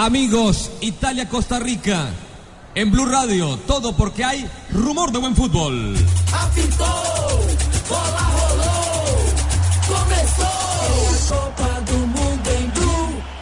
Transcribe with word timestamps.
Amigos, 0.00 0.70
Italia-Costa 0.80 1.58
Rica. 1.58 2.08
En 2.74 2.90
Blue 2.90 3.04
Radio, 3.04 3.58
todo 3.66 3.94
porque 3.94 4.24
hay 4.24 4.48
rumor 4.72 5.12
de 5.12 5.18
buen 5.18 5.36
fútbol. 5.36 5.94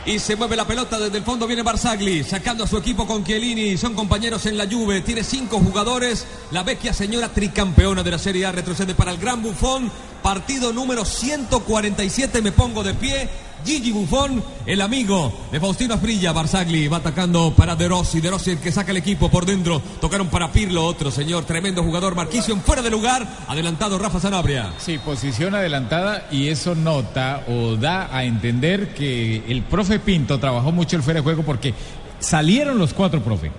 Y 0.04 0.18
se 0.18 0.34
mueve 0.34 0.56
la 0.56 0.66
pelota 0.66 0.98
desde 0.98 1.18
el 1.18 1.22
fondo, 1.22 1.46
viene 1.46 1.62
Barzagli, 1.62 2.24
sacando 2.24 2.64
a 2.64 2.66
su 2.66 2.76
equipo 2.76 3.06
con 3.06 3.22
Chiellini, 3.22 3.76
son 3.76 3.94
compañeros 3.94 4.44
en 4.46 4.58
la 4.58 4.66
Juve, 4.66 5.02
tiene 5.02 5.22
cinco 5.22 5.60
jugadores, 5.60 6.26
la 6.50 6.64
vecchia 6.64 6.92
señora 6.92 7.28
tricampeona 7.28 8.02
de 8.02 8.10
la 8.10 8.18
Serie 8.18 8.46
A 8.46 8.50
retrocede 8.50 8.96
para 8.96 9.12
el 9.12 9.18
Gran 9.18 9.44
Bufón, 9.44 9.92
partido 10.24 10.72
número 10.72 11.04
147, 11.04 12.42
me 12.42 12.50
pongo 12.50 12.82
de 12.82 12.94
pie, 12.94 13.28
Gigi 13.64 13.92
Buffon, 13.92 14.42
el 14.66 14.80
amigo 14.80 15.32
de 15.50 15.60
Faustino 15.60 15.94
Asprilla, 15.94 16.32
Barzagli 16.32 16.88
va 16.88 16.98
atacando 16.98 17.52
para 17.56 17.76
De 17.76 17.88
Rossi, 17.88 18.20
De 18.20 18.30
Rossi 18.30 18.52
el 18.52 18.58
que 18.58 18.72
saca 18.72 18.90
el 18.90 18.96
equipo 18.96 19.28
por 19.28 19.46
dentro, 19.46 19.80
tocaron 20.00 20.28
para 20.28 20.52
Pirlo, 20.52 20.84
otro 20.84 21.10
señor, 21.10 21.44
tremendo 21.44 21.82
jugador, 21.82 22.14
Marquisio 22.14 22.56
fuera 22.58 22.82
de 22.82 22.90
lugar, 22.90 23.26
adelantado 23.46 23.98
Rafa 23.98 24.20
Sanabria. 24.20 24.72
Sí, 24.78 24.98
posición 24.98 25.54
adelantada 25.54 26.28
y 26.30 26.48
eso 26.48 26.74
nota 26.74 27.44
o 27.48 27.76
da 27.76 28.14
a 28.14 28.24
entender 28.24 28.94
que 28.94 29.44
el 29.48 29.62
profe 29.62 29.98
Pinto 29.98 30.38
trabajó 30.38 30.72
mucho 30.72 30.96
el 30.96 31.02
fuera 31.02 31.20
de 31.20 31.24
juego 31.24 31.42
porque 31.42 31.74
salieron 32.20 32.78
los 32.78 32.94
cuatro, 32.94 33.22
profe. 33.22 33.50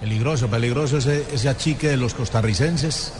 Peligroso, 0.00 0.48
peligroso 0.48 0.98
ese, 0.98 1.26
ese 1.32 1.48
achique 1.48 1.88
de 1.88 1.96
los 1.96 2.14
costarricenses. 2.14 3.12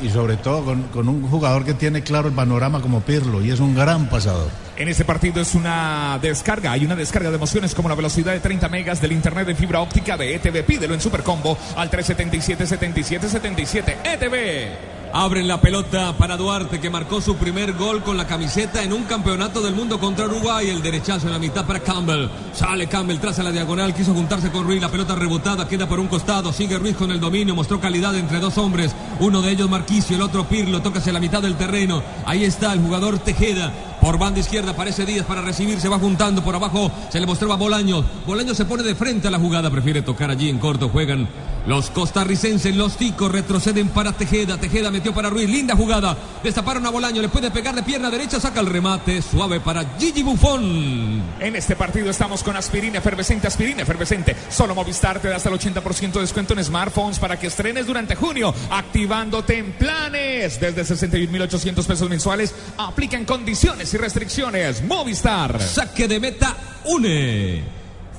Y 0.00 0.08
sobre 0.10 0.36
todo 0.36 0.64
con, 0.64 0.82
con 0.84 1.08
un 1.08 1.28
jugador 1.28 1.64
que 1.64 1.74
tiene 1.74 2.02
claro 2.02 2.28
el 2.28 2.34
panorama 2.34 2.80
como 2.80 3.00
Pirlo 3.00 3.42
y 3.44 3.50
es 3.50 3.60
un 3.60 3.74
gran 3.74 4.08
pasador. 4.08 4.50
En 4.76 4.88
este 4.88 5.04
partido 5.04 5.40
es 5.40 5.54
una 5.54 6.18
descarga, 6.20 6.72
hay 6.72 6.84
una 6.84 6.96
descarga 6.96 7.30
de 7.30 7.36
emociones 7.36 7.76
como 7.76 7.88
la 7.88 7.94
velocidad 7.94 8.32
de 8.32 8.40
30 8.40 8.68
megas 8.68 9.00
del 9.00 9.12
internet 9.12 9.46
de 9.46 9.54
fibra 9.54 9.80
óptica 9.80 10.16
de 10.16 10.34
ETV. 10.34 10.64
Pídelo 10.64 10.94
en 10.94 11.00
Supercombo 11.00 11.56
al 11.76 11.88
377 11.88 12.66
77 12.66 13.28
77 13.28 13.98
ETV. 14.02 14.94
Abren 15.16 15.46
la 15.46 15.60
pelota 15.60 16.12
para 16.18 16.36
Duarte 16.36 16.80
que 16.80 16.90
marcó 16.90 17.20
su 17.20 17.36
primer 17.36 17.74
gol 17.74 18.02
con 18.02 18.16
la 18.16 18.26
camiseta 18.26 18.82
en 18.82 18.92
un 18.92 19.04
campeonato 19.04 19.60
del 19.60 19.72
mundo 19.72 20.00
contra 20.00 20.24
Uruguay. 20.24 20.68
El 20.68 20.82
derechazo 20.82 21.28
en 21.28 21.34
la 21.34 21.38
mitad 21.38 21.64
para 21.64 21.78
Campbell. 21.78 22.28
Sale 22.52 22.88
Campbell 22.88 23.20
tras 23.20 23.38
a 23.38 23.44
la 23.44 23.52
diagonal, 23.52 23.94
quiso 23.94 24.12
juntarse 24.12 24.50
con 24.50 24.64
Ruiz. 24.64 24.82
La 24.82 24.88
pelota 24.88 25.14
rebotada 25.14 25.68
queda 25.68 25.88
por 25.88 26.00
un 26.00 26.08
costado. 26.08 26.52
Sigue 26.52 26.78
Ruiz 26.78 26.96
con 26.96 27.12
el 27.12 27.20
dominio, 27.20 27.54
mostró 27.54 27.80
calidad 27.80 28.16
entre 28.16 28.40
dos 28.40 28.58
hombres. 28.58 28.92
Uno 29.20 29.40
de 29.40 29.52
ellos 29.52 29.70
Marquisio, 29.70 30.16
el 30.16 30.22
otro 30.22 30.48
Pirlo. 30.48 30.82
Toca 30.82 30.98
hacia 30.98 31.12
la 31.12 31.20
mitad 31.20 31.40
del 31.40 31.54
terreno. 31.54 32.02
Ahí 32.26 32.42
está 32.42 32.72
el 32.72 32.80
jugador 32.80 33.20
Tejeda. 33.20 33.72
Por 34.04 34.18
banda 34.18 34.38
izquierda 34.38 34.72
aparece 34.72 35.06
Díaz 35.06 35.24
para 35.24 35.40
recibir, 35.40 35.80
se 35.80 35.88
va 35.88 35.98
juntando 35.98 36.44
por 36.44 36.54
abajo, 36.54 36.92
se 37.08 37.18
le 37.18 37.24
mostraba 37.24 37.56
Bolaños. 37.56 38.04
Bolaños 38.26 38.54
se 38.54 38.66
pone 38.66 38.82
de 38.82 38.94
frente 38.94 39.28
a 39.28 39.30
la 39.30 39.38
jugada, 39.38 39.70
prefiere 39.70 40.02
tocar 40.02 40.30
allí 40.30 40.50
en 40.50 40.58
corto, 40.58 40.90
juegan 40.90 41.26
los 41.66 41.88
costarricenses, 41.88 42.76
los 42.76 42.98
ticos 42.98 43.32
retroceden 43.32 43.88
para 43.88 44.12
Tejeda, 44.12 44.58
Tejeda 44.58 44.90
metió 44.90 45.14
para 45.14 45.30
Ruiz, 45.30 45.48
linda 45.48 45.74
jugada, 45.74 46.18
destaparon 46.42 46.84
a 46.84 46.90
Bolaño, 46.90 47.22
le 47.22 47.30
puede 47.30 47.50
pegar 47.50 47.74
de 47.74 47.82
pierna 47.82 48.10
derecha, 48.10 48.38
saca 48.38 48.60
el 48.60 48.66
remate, 48.66 49.22
suave 49.22 49.60
para 49.60 49.96
Gigi 49.98 50.22
Buffon. 50.22 51.22
En 51.40 51.56
este 51.56 51.74
partido 51.74 52.10
estamos 52.10 52.42
con 52.42 52.54
aspirina 52.54 52.98
efervescente, 52.98 53.46
aspirina 53.46 53.84
efervescente. 53.84 54.36
Solo 54.50 54.74
Movistar 54.74 55.18
te 55.20 55.28
da 55.28 55.36
hasta 55.36 55.48
el 55.48 55.58
80% 55.58 56.12
de 56.12 56.20
descuento 56.20 56.52
en 56.52 56.62
smartphones 56.62 57.18
para 57.18 57.38
que 57.38 57.46
estrenes 57.46 57.86
durante 57.86 58.14
junio, 58.16 58.54
activándote 58.68 59.56
en 59.56 59.72
planes 59.72 60.60
desde 60.60 60.82
61.800 60.82 61.86
pesos 61.86 62.10
mensuales. 62.10 62.54
Aplican 62.76 63.24
condiciones 63.24 63.93
y 63.94 63.98
restricciones. 63.98 64.82
Movistar. 64.82 65.60
Saque 65.60 66.08
de 66.08 66.20
meta, 66.20 66.56
une. 66.84 67.62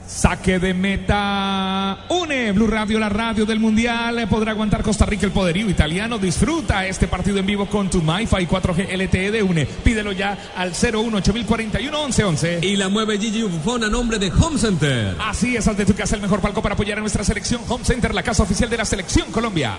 Saque 0.08 0.60
de 0.60 0.74
meta. 0.74 2.06
Une 2.10 2.52
Blue 2.52 2.68
Radio, 2.68 3.00
la 3.00 3.10
radio 3.10 3.46
del 3.46 3.60
Mundial. 3.60 4.28
Podrá 4.30 4.52
aguantar 4.52 4.84
Costa 4.84 5.06
Rica 5.06 5.26
el 5.26 5.32
poderío 5.32 5.70
italiano. 5.70 6.18
Disfruta 6.18 6.86
este 6.86 7.08
partido 7.08 7.40
en 7.40 7.46
vivo 7.46 7.66
con 7.68 7.90
tu 7.90 8.02
MyFi 8.02 8.48
4G 8.48 8.96
LTE 8.96 9.32
de 9.32 9.44
Une. 9.44 9.66
Pídelo 9.66 10.12
ya 10.12 10.38
al 10.56 10.74
018041 10.74 12.06
1111. 12.06 12.60
Y 12.62 12.76
la 12.76 12.90
mueve 12.90 13.18
Gigi 13.18 13.44
Buffon 13.44 13.84
a 13.84 13.90
nombre 13.90 14.20
de 14.20 14.32
Home 14.32 14.60
Center. 14.60 15.16
Así 15.20 15.56
es, 15.56 15.68
al 15.68 15.76
de 15.76 15.86
tu 15.86 15.96
casa 15.96 16.16
el 16.16 16.22
mejor 16.22 16.40
palco 16.40 16.62
para 16.62 16.76
apoyar 16.76 17.00
a 17.00 17.02
nuestra 17.02 17.24
selección. 17.24 17.62
Home 17.68 17.84
Center, 17.84 18.14
la 18.14 18.24
casa 18.24 18.44
oficial 18.44 18.70
de 18.70 18.78
la 18.78 18.86
selección 18.86 19.32
Colombia. 19.32 19.78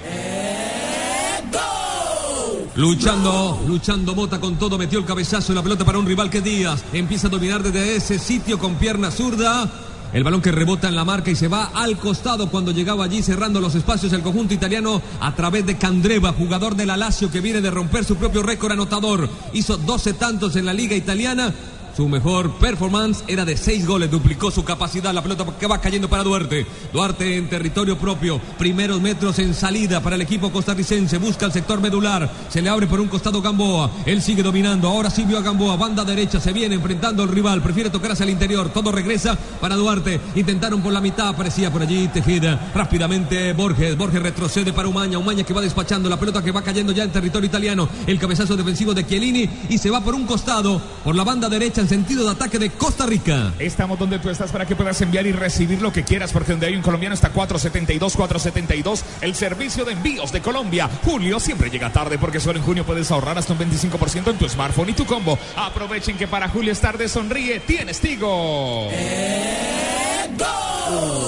Luchando, 2.77 3.65
luchando 3.67 4.15
Mota 4.15 4.39
con 4.39 4.57
todo, 4.57 4.77
metió 4.77 4.99
el 4.99 5.07
cabezazo 5.07 5.53
en 5.53 5.57
la 5.57 5.63
pelota 5.63 5.87
para 5.87 5.99
un 5.99 6.05
rival 6.05 6.29
que 6.29 6.43
Díaz 6.43 6.85
empieza 6.93 7.29
a 7.29 7.31
dominar 7.31 7.63
desde 7.63 7.97
ese 7.97 8.19
sitio 8.19 8.59
con 8.59 8.75
pierna 8.75 9.11
zurda. 9.11 9.67
El 10.13 10.23
balón 10.23 10.43
que 10.43 10.53
rebota 10.53 10.87
en 10.87 10.95
la 10.95 11.05
marca 11.05 11.31
y 11.31 11.37
se 11.37 11.49
va 11.49 11.71
al 11.75 11.97
costado 11.97 12.51
cuando 12.51 12.73
llegaba 12.73 13.05
allí 13.05 13.23
cerrando 13.23 13.61
los 13.61 13.75
espacios 13.75 14.13
el 14.13 14.21
conjunto 14.21 14.53
italiano 14.53 15.01
a 15.21 15.35
través 15.35 15.65
de 15.65 15.79
Candreva, 15.79 16.35
jugador 16.35 16.77
de 16.77 16.85
la 16.85 17.11
que 17.33 17.41
viene 17.41 17.63
de 17.63 17.71
romper 17.71 18.05
su 18.05 18.17
propio 18.17 18.43
récord 18.43 18.73
anotador. 18.73 19.29
Hizo 19.55 19.79
12 19.79 20.13
tantos 20.13 20.55
en 20.57 20.67
la 20.67 20.75
liga 20.75 20.95
italiana. 20.95 21.55
Su 21.97 22.11
mejor 22.11 22.53
performance 22.59 23.25
era 23.27 23.47
de 23.47 23.57
seis 23.57 23.87
goles, 23.87 24.11
duplicó 24.11 24.51
su 24.51 24.63
capacidad. 24.63 25.15
La 25.15 25.23
pelota 25.23 25.47
que 25.59 25.67
va 25.67 25.81
cayendo 25.81 26.11
para 26.11 26.23
Duarte. 26.23 26.67
Duarte 26.93 27.39
en 27.39 27.49
territorio 27.49 27.97
propio, 27.97 28.39
primeros 28.59 29.01
metros 29.01 29.39
en 29.39 29.55
salida 29.55 30.03
para 30.03 30.17
el 30.17 30.21
equipo 30.21 30.53
costarricense. 30.53 31.17
Busca 31.17 31.47
el 31.47 31.53
sector 31.53 31.81
medular, 31.81 32.31
se 32.51 32.61
le 32.61 32.69
abre 32.69 32.87
por 32.87 33.01
un 33.01 33.09
costado 33.09 33.41
Gamboa. 33.41 33.91
Él 34.05 34.21
sigue 34.21 34.43
dominando. 34.43 34.89
Ahora 34.89 35.09
sí 35.09 35.25
vio 35.25 35.39
a 35.39 35.41
Gamboa, 35.41 35.77
banda 35.77 36.05
derecha, 36.05 36.39
se 36.39 36.53
viene 36.53 36.75
enfrentando 36.75 37.23
al 37.23 37.31
rival. 37.31 37.63
Prefiere 37.63 37.89
tocar 37.89 38.13
hacia 38.13 38.25
el 38.25 38.31
interior. 38.31 38.69
Todo 38.75 38.93
regresa 38.93 39.35
para 39.59 39.75
Duarte. 39.75 40.21
Intentaron 40.35 40.83
por 40.83 40.93
la 40.93 41.01
mitad, 41.01 41.29
aparecía 41.29 41.73
por 41.73 41.81
allí 41.81 42.09
Tejeda. 42.09 42.73
Rápidamente 42.75 43.55
Borges. 43.55 43.97
Borges 43.97 44.23
retrocede 44.23 44.75
para 44.75 44.89
Umaña. 44.89 45.17
Umaña 45.17 45.45
que 45.45 45.55
va 45.55 45.63
despachando 45.63 46.11
la 46.11 46.21
pelota 46.21 46.45
que 46.45 46.53
va 46.53 46.61
cayendo 46.61 46.93
ya 46.93 47.05
en 47.05 47.11
territorio 47.11 47.47
italiano. 47.47 47.89
El 48.07 48.19
cabezazo 48.19 48.55
defensivo 48.55 48.93
de 48.93 49.07
Chiellini 49.07 49.49
y 49.71 49.79
se 49.79 49.89
va 49.89 50.03
por 50.03 50.15
un 50.15 50.27
costado, 50.27 50.79
por 51.03 51.17
la 51.17 51.25
banda 51.25 51.49
derecha 51.49 51.86
en 51.87 52.05
sentido 52.05 52.25
de 52.25 52.33
ataque 52.33 52.59
de 52.59 52.71
Costa 52.71 53.07
Rica. 53.07 53.53
Estamos 53.61 53.97
donde 53.97 54.19
tú 54.19 54.29
estás 54.29 54.51
para 54.51 54.67
que 54.67 54.75
puedas 54.75 55.01
enviar 55.03 55.25
y 55.25 55.31
recibir 55.31 55.81
lo 55.81 55.93
que 55.93 56.03
quieras, 56.03 56.33
porque 56.33 56.51
donde 56.51 56.67
hay 56.67 56.75
un 56.75 56.83
colombiano 56.83 57.15
está 57.15 57.31
472, 57.31 58.17
472, 58.17 59.05
el 59.21 59.35
servicio 59.37 59.85
de 59.85 59.93
envíos 59.93 60.33
de 60.33 60.41
Colombia. 60.41 60.91
Julio 61.05 61.39
siempre 61.39 61.71
llega 61.71 61.93
tarde 61.93 62.19
porque 62.19 62.41
solo 62.41 62.59
en 62.59 62.65
junio 62.65 62.85
puedes 62.85 63.11
ahorrar 63.13 63.39
hasta 63.39 63.53
un 63.53 63.61
25% 63.61 64.31
en 64.31 64.37
tu 64.37 64.49
smartphone 64.49 64.89
y 64.91 64.93
tu 64.95 65.07
combo. 65.07 65.39
Aprovechen 65.57 66.17
que 66.17 66.27
para 66.27 66.49
Julio 66.49 66.73
es 66.73 66.81
tarde, 66.81 67.09
sonríe, 67.09 67.61
tienes 67.61 68.01
Tigo. 68.01 68.89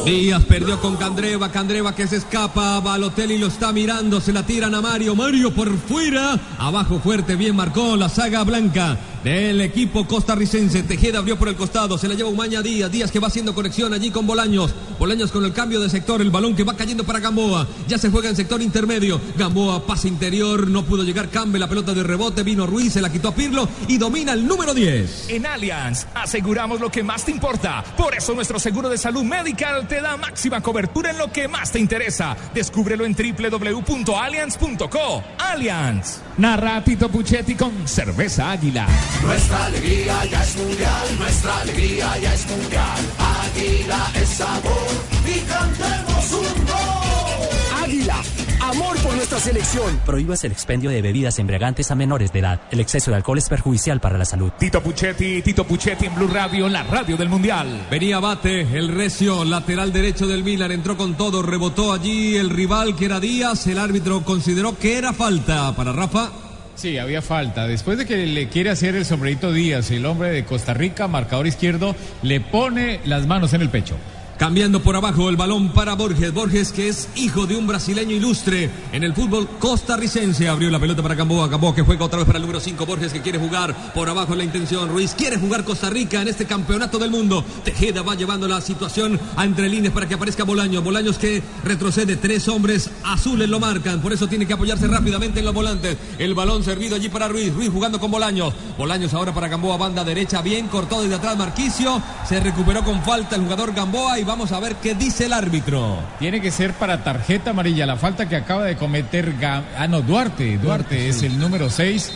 Díaz 0.05 0.45
perdió 0.45 0.81
con 0.81 0.97
Candreva, 0.97 1.51
Candreva 1.51 1.95
que 1.95 2.07
se 2.07 2.17
escapa, 2.17 2.81
Balotelli 2.81 3.39
lo 3.39 3.49
está 3.49 3.73
mirando, 3.73 4.21
se 4.21 4.33
la 4.33 4.45
tiran 4.45 4.75
a 4.75 4.81
Mario, 4.81 5.15
Mario 5.15 5.53
por 5.53 5.77
fuera, 5.79 6.39
abajo 6.59 7.01
fuerte, 7.01 7.37
bien 7.37 7.57
marcó 7.57 7.97
la 7.97 8.09
saga 8.09 8.43
blanca 8.45 8.97
del 9.25 9.61
equipo 9.61 10.07
costarricense, 10.07 10.83
Tejeda 10.83 11.19
abrió 11.19 11.39
por 11.39 11.49
el 11.49 11.57
costado, 11.57 11.99
se 11.99 12.09
la 12.09 12.15
lleva 12.15 12.29
Umaña 12.29 12.63
Díaz, 12.63 12.91
Díaz 12.91 13.11
que 13.11 13.21
va 13.21 13.29
haciendo 13.29 13.55
conexión 13.55 13.93
allí 13.93 14.11
con 14.11 14.27
Bolaños, 14.27 14.75
Bolaños 14.99 15.31
con 15.31 15.45
el 15.45 15.53
cambio 15.53 15.81
de 15.81 15.91
sector, 15.91 16.21
el 16.21 16.31
balón 16.31 16.55
que 16.55 16.65
va 16.65 16.75
cayendo 16.75 17.05
para 17.05 17.21
Gamboa, 17.21 17.67
ya 17.87 17.99
se 17.99 18.11
juega 18.11 18.29
en 18.29 18.37
sector 18.37 18.61
intermedio, 18.63 19.21
Gamboa 19.37 19.87
pasa 19.87 20.09
interior, 20.09 20.69
no 20.69 20.85
pudo 20.85 21.05
llegar 21.05 21.31
Cambe, 21.31 21.59
la 21.59 21.69
pelota 21.69 21.95
de 21.95 22.03
rebote, 22.03 22.43
vino 22.43 22.67
Ruiz, 22.67 22.93
se 22.93 23.01
la 23.01 23.11
quitó 23.11 23.29
a 23.29 23.35
Pirlo 23.35 23.69
y 23.89 23.99
domina 23.99 24.33
el 24.33 24.47
número 24.47 24.75
10. 24.75 25.31
En 25.31 25.47
Allianz 25.47 26.07
aseguramos 26.15 26.81
lo 26.81 26.91
que 26.91 27.03
más 27.03 27.25
te 27.25 27.31
importa, 27.31 27.85
por 27.97 28.15
eso 28.15 28.35
nuestro 28.35 28.59
seguro 28.59 28.89
de 28.89 28.99
salud 28.99 29.25
Medical 29.25 29.87
te 29.89 30.01
da 30.01 30.17
máxima 30.17 30.61
cobertura 30.61 31.11
en 31.11 31.19
lo 31.19 31.33
que 31.33 31.49
más 31.49 31.73
te 31.73 31.79
interesa. 31.79 32.37
Descúbrelo 32.55 33.05
en 33.05 33.15
www.allianz.co. 33.15 35.23
Allianz. 35.39 36.28
Narra 36.39 36.81
Tito 36.85 37.09
Puchetti 37.09 37.57
con 37.57 37.73
Cerveza 37.89 38.53
Águila. 38.53 38.87
Nuestra 39.23 39.65
alegría 39.67 40.25
ya 40.27 40.45
es 40.45 40.57
mundial, 40.57 41.19
nuestra 41.19 41.59
alegría 41.59 42.19
ya 42.19 42.33
es 42.33 42.47
mundial. 42.47 42.99
Águila 43.19 44.11
es 44.15 44.29
sabor 44.29 44.89
y 45.27 45.41
cantemos 45.41 46.33
un 46.33 46.65
gol. 46.65 47.83
Águila, 47.83 48.23
amor 48.61 48.97
por 48.99 49.15
nuestra 49.15 49.39
selección. 49.39 50.01
Prohíbas 50.05 50.45
el 50.45 50.53
expendio 50.53 50.91
de 50.91 51.03
bebidas 51.03 51.39
embriagantes 51.39 51.91
a 51.91 51.95
menores 51.95 52.33
de 52.33 52.41
edad. 52.41 52.61
El 52.71 52.81
exceso 52.81 53.11
de 53.11 53.17
alcohol 53.17 53.39
es 53.39 53.49
perjudicial 53.49 54.01
para 54.01 54.19
la 54.19 54.25
salud. 54.25 54.51
Tito 54.59 54.83
Puchetti, 54.83 55.43
Tito 55.43 55.65
Puchetti 55.65 56.07
en 56.07 56.15
Blue 56.15 56.29
Radio, 56.29 56.69
la 56.69 56.83
radio 56.83 57.17
del 57.17 57.29
mundial. 57.29 57.87
Venía 57.91 58.21
Bate, 58.21 58.61
el 58.61 58.89
recio, 58.89 59.45
lateral 59.45 59.93
derecho 59.93 60.27
del 60.27 60.45
Milan, 60.45 60.73
entró 60.73 60.97
con 60.97 61.17
todo, 61.17 61.43
rebotó 61.43 61.93
allí 61.93 62.37
el 62.37 62.51
rival 62.51 62.97
que 62.97 63.07
era 63.07 63.21
Díaz, 63.21 63.67
el 63.67 63.79
árbitro 63.79 64.23
consideró 64.23 64.79
que 64.79 64.99
era 64.99 65.13
falta 65.13 65.75
para 65.75 65.93
Rafa. 65.93 66.31
Sí, 66.75 66.97
había 66.97 67.23
falta. 67.23 67.67
Después 67.67 67.99
de 67.99 68.07
que 68.07 68.25
le 68.25 68.49
quiere 68.49 68.71
hacer 68.71 68.95
el 68.95 69.05
sombrerito 69.05 69.53
Díaz, 69.53 69.91
el 69.91 70.07
hombre 70.07 70.31
de 70.31 70.45
Costa 70.45 70.75
Rica, 70.75 71.09
marcador 71.09 71.49
izquierdo, 71.49 71.97
le 72.23 72.41
pone 72.41 73.01
las 73.05 73.27
manos 73.27 73.53
en 73.53 73.63
el 73.63 73.69
pecho. 73.69 73.97
Cambiando 74.39 74.81
por 74.81 74.95
abajo 74.95 75.29
el 75.29 75.37
balón 75.37 75.71
para 75.71 75.95
Borges. 75.95 76.33
Borges 76.33 76.71
que 76.71 76.89
es 76.89 77.09
hijo 77.17 77.49
de 77.49 77.57
un 77.57 77.67
brasileño 77.67 78.15
ilustre 78.15 78.71
en 78.93 79.03
el 79.03 79.13
fútbol 79.13 79.49
costarricense. 79.59 80.49
Abrió 80.49 80.71
la 80.71 80.79
pelota 80.79 81.03
para 81.03 81.17
Gamboa. 81.17 81.49
Gamboa 81.49 81.75
que 81.75 81.83
juega 81.83 82.05
otra 82.05 82.19
vez 82.19 82.27
para 82.27 82.37
el 82.39 82.43
número 82.43 82.61
5. 82.61 82.87
Borges 82.87 83.13
que 83.13 83.21
quiere 83.21 83.41
jugar 83.41 83.75
por 83.93 84.09
abajo 84.09 84.37
la 84.37 84.45
intención. 84.45 84.91
Ruiz 84.91 85.13
quiere 85.19 85.39
jugar 85.39 85.65
Costa 85.65 85.91
Rica 85.91 86.23
en 86.23 86.29
este 86.29 86.47
campeonato 86.47 87.01
del 87.01 87.11
mundo. 87.11 87.45
Tejeda 87.65 88.03
va 88.03 88.15
llevando 88.15 88.47
la 88.47 88.61
situación 88.61 89.19
a 89.35 89.45
entre 89.45 89.69
líneas 89.69 89.93
para 89.93 90.07
que 90.07 90.15
aparezca 90.15 90.45
Bolaño. 90.45 90.83
Bolaños 90.83 91.19
que 91.19 91.43
retrocede. 91.65 92.15
Tres 92.15 92.47
hombres 92.47 92.93
azules 93.03 93.49
lo 93.49 93.59
marcan. 93.59 94.01
Por 94.01 94.13
eso 94.13 94.29
tiene 94.29 94.47
que 94.47 94.53
apoyarse 94.53 94.87
rápidamente 94.87 95.41
en 95.41 95.47
los 95.47 95.55
volantes. 95.55 95.97
El 96.17 96.35
balón 96.35 96.63
servido 96.63 96.95
allí 96.95 97.09
para 97.09 97.27
Ruiz. 97.27 97.53
Ruiz 97.53 97.71
jugando 97.71 97.99
con 97.99 98.13
Bolaños. 98.13 98.55
Bolaños 98.79 99.13
ahora 99.15 99.35
para 99.35 99.49
Gamboa. 99.49 99.77
Banda 99.79 100.05
derecha. 100.05 100.43
Bien 100.43 100.69
cortado 100.69 101.03
desde 101.03 101.17
atrás 101.17 101.37
Marquicio. 101.37 102.01
Se 102.29 102.39
recuperó 102.39 102.85
con 102.85 103.03
falta 103.03 103.35
el 103.35 103.43
jugador 103.43 103.75
Gamboa. 103.75 104.21
Y 104.21 104.28
vamos 104.29 104.53
a 104.53 104.61
ver 104.61 104.77
qué 104.77 104.95
dice 104.95 105.25
el 105.25 105.33
árbitro. 105.33 105.99
Tiene 106.19 106.41
que 106.41 106.51
ser 106.51 106.75
para 106.75 107.03
tarjeta 107.03 107.51
amarilla 107.51 107.87
la 107.87 107.97
falta 107.97 108.29
que 108.29 108.37
acaba 108.37 108.65
de 108.65 108.77
cometer 108.77 109.35
ah, 109.43 109.89
no, 109.89 110.03
Duarte. 110.03 110.59
Duarte 110.59 111.09
es 111.09 111.23
el 111.23 111.39
número 111.39 111.71
6 111.71 112.13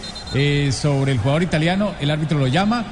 sobre 0.73 1.12
el 1.12 1.19
jugador 1.19 1.43
italiano. 1.43 1.94
El 2.00 2.11
árbitro 2.11 2.38
lo 2.38 2.47
llama. 2.47 2.85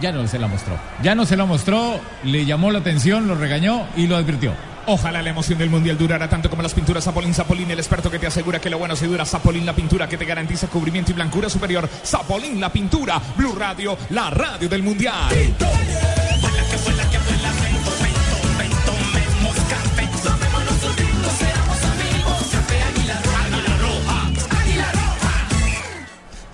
Ya 0.00 0.10
no 0.12 0.26
se 0.26 0.38
la 0.38 0.48
mostró. 0.48 0.78
Ya 1.02 1.14
no 1.14 1.26
se 1.26 1.36
la 1.36 1.44
mostró. 1.44 2.00
Le 2.24 2.46
llamó 2.46 2.70
la 2.72 2.78
atención, 2.78 3.28
lo 3.28 3.34
regañó 3.34 3.86
y 3.96 4.06
lo 4.06 4.16
advirtió. 4.16 4.52
Ojalá 4.86 5.22
la 5.22 5.30
emoción 5.30 5.58
del 5.58 5.70
mundial 5.70 5.96
durara 5.96 6.28
tanto 6.28 6.50
como 6.50 6.62
las 6.62 6.74
pinturas 6.74 7.04
Zapolín 7.04 7.32
Zapolín, 7.32 7.70
el 7.70 7.78
experto 7.78 8.10
que 8.10 8.18
te 8.18 8.26
asegura 8.26 8.60
que 8.60 8.70
lo 8.70 8.78
bueno 8.78 8.96
se 8.96 9.06
dura. 9.06 9.26
Zapolín, 9.26 9.66
la 9.66 9.74
pintura 9.74 10.08
que 10.08 10.16
te 10.16 10.24
garantiza 10.24 10.68
cubrimiento 10.68 11.10
y 11.10 11.14
blancura 11.14 11.50
superior. 11.50 11.88
Zapolín, 12.02 12.60
la 12.60 12.72
pintura. 12.72 13.20
Blue 13.36 13.54
Radio, 13.54 13.96
la 14.10 14.30
radio 14.30 14.68
del 14.68 14.82
mundial. 14.82 15.28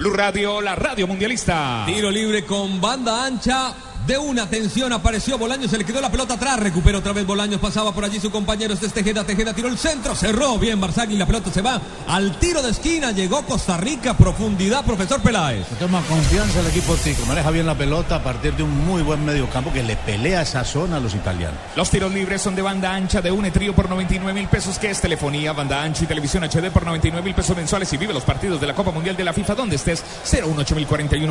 Blue 0.00 0.16
Radio, 0.16 0.62
la 0.62 0.74
radio 0.74 1.06
mundialista. 1.06 1.82
Tiro 1.84 2.08
libre 2.08 2.42
con 2.42 2.80
banda 2.80 3.22
ancha. 3.22 3.89
De 4.10 4.18
una 4.18 4.42
atención 4.42 4.92
apareció 4.92 5.38
Bolaños, 5.38 5.70
se 5.70 5.78
le 5.78 5.84
quedó 5.84 6.00
la 6.00 6.10
pelota 6.10 6.34
atrás, 6.34 6.58
recupera 6.58 6.98
otra 6.98 7.12
vez 7.12 7.24
Bolaños, 7.24 7.60
pasaba 7.60 7.92
por 7.92 8.04
allí 8.04 8.18
su 8.18 8.28
compañero, 8.32 8.74
este 8.74 8.86
es 8.86 8.92
Tejeda, 8.92 9.22
Tejeda 9.22 9.54
tiró 9.54 9.68
el 9.68 9.78
centro, 9.78 10.16
cerró 10.16 10.58
bien 10.58 10.80
Barzagli, 10.80 11.16
la 11.16 11.26
pelota 11.26 11.52
se 11.52 11.62
va 11.62 11.80
al 12.08 12.36
tiro 12.40 12.60
de 12.60 12.70
esquina, 12.70 13.12
llegó 13.12 13.42
Costa 13.42 13.76
Rica, 13.76 14.16
profundidad, 14.16 14.84
profesor 14.84 15.22
Peláez. 15.22 15.64
Toma 15.78 16.02
confianza 16.08 16.58
el 16.58 16.66
equipo 16.66 16.96
tico, 16.96 17.24
maneja 17.24 17.52
bien 17.52 17.66
la 17.66 17.76
pelota 17.76 18.16
a 18.16 18.24
partir 18.24 18.52
de 18.56 18.64
un 18.64 18.84
muy 18.84 19.02
buen 19.02 19.24
mediocampo 19.24 19.72
que 19.72 19.84
le 19.84 19.94
pelea 19.94 20.42
esa 20.42 20.64
zona 20.64 20.96
a 20.96 20.98
los 20.98 21.14
italianos. 21.14 21.60
Los 21.76 21.88
tiros 21.88 22.12
libres 22.12 22.42
son 22.42 22.56
de 22.56 22.62
banda 22.62 22.92
ancha 22.92 23.22
de 23.22 23.30
un 23.30 23.48
trío 23.52 23.76
por 23.76 23.88
99 23.88 24.32
mil 24.32 24.48
pesos, 24.48 24.80
que 24.80 24.90
es 24.90 25.00
telefonía, 25.00 25.52
banda 25.52 25.84
ancha 25.84 26.02
y 26.02 26.08
televisión 26.08 26.42
HD 26.42 26.72
por 26.72 26.84
99 26.84 27.24
mil 27.24 27.36
pesos 27.36 27.56
mensuales 27.56 27.92
y 27.92 27.96
vive 27.96 28.12
los 28.12 28.24
partidos 28.24 28.60
de 28.60 28.66
la 28.66 28.74
Copa 28.74 28.90
Mundial 28.90 29.16
de 29.16 29.22
la 29.22 29.32
FIFA 29.32 29.54
donde 29.54 29.76
estés 29.76 30.02
018 30.28 30.76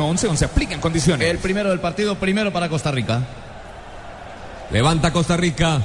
11 0.00 0.28
11 0.28 0.44
aplican 0.46 0.80
condiciones. 0.80 1.28
El 1.28 1.36
primero 1.36 1.68
del 1.68 1.80
partido, 1.80 2.14
primero 2.14 2.50
para 2.50 2.69
Costa 2.70 2.90
Rica. 2.90 3.20
Levanta 4.70 5.12
Costa 5.12 5.36
Rica. 5.36 5.82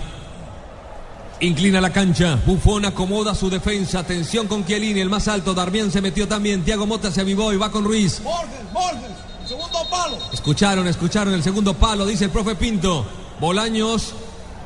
Inclina 1.42 1.82
la 1.82 1.92
cancha. 1.92 2.40
Bufón 2.46 2.86
acomoda 2.86 3.36
su 3.36 3.50
defensa. 3.50 4.00
Atención 4.00 4.48
con 4.48 4.66
Chiellini, 4.66 5.02
el 5.02 5.10
más 5.10 5.28
alto. 5.28 5.54
Darmian 5.54 5.92
se 5.92 6.02
metió 6.02 6.28
también. 6.28 6.64
Tiago 6.64 6.86
Mota 6.86 7.12
se 7.12 7.22
avivó 7.22 7.52
y 7.52 7.58
va 7.58 7.72
con 7.72 7.84
Ruiz. 7.84 8.22
Borges, 8.24 8.72
Borges, 8.72 9.12
segundo 9.46 9.80
palo. 9.90 10.18
Escucharon, 10.32 10.88
escucharon 10.88 11.34
el 11.34 11.44
segundo 11.44 11.74
palo, 11.74 12.06
dice 12.06 12.26
el 12.26 12.32
profe 12.32 12.56
Pinto. 12.56 13.06
Bolaños 13.40 14.14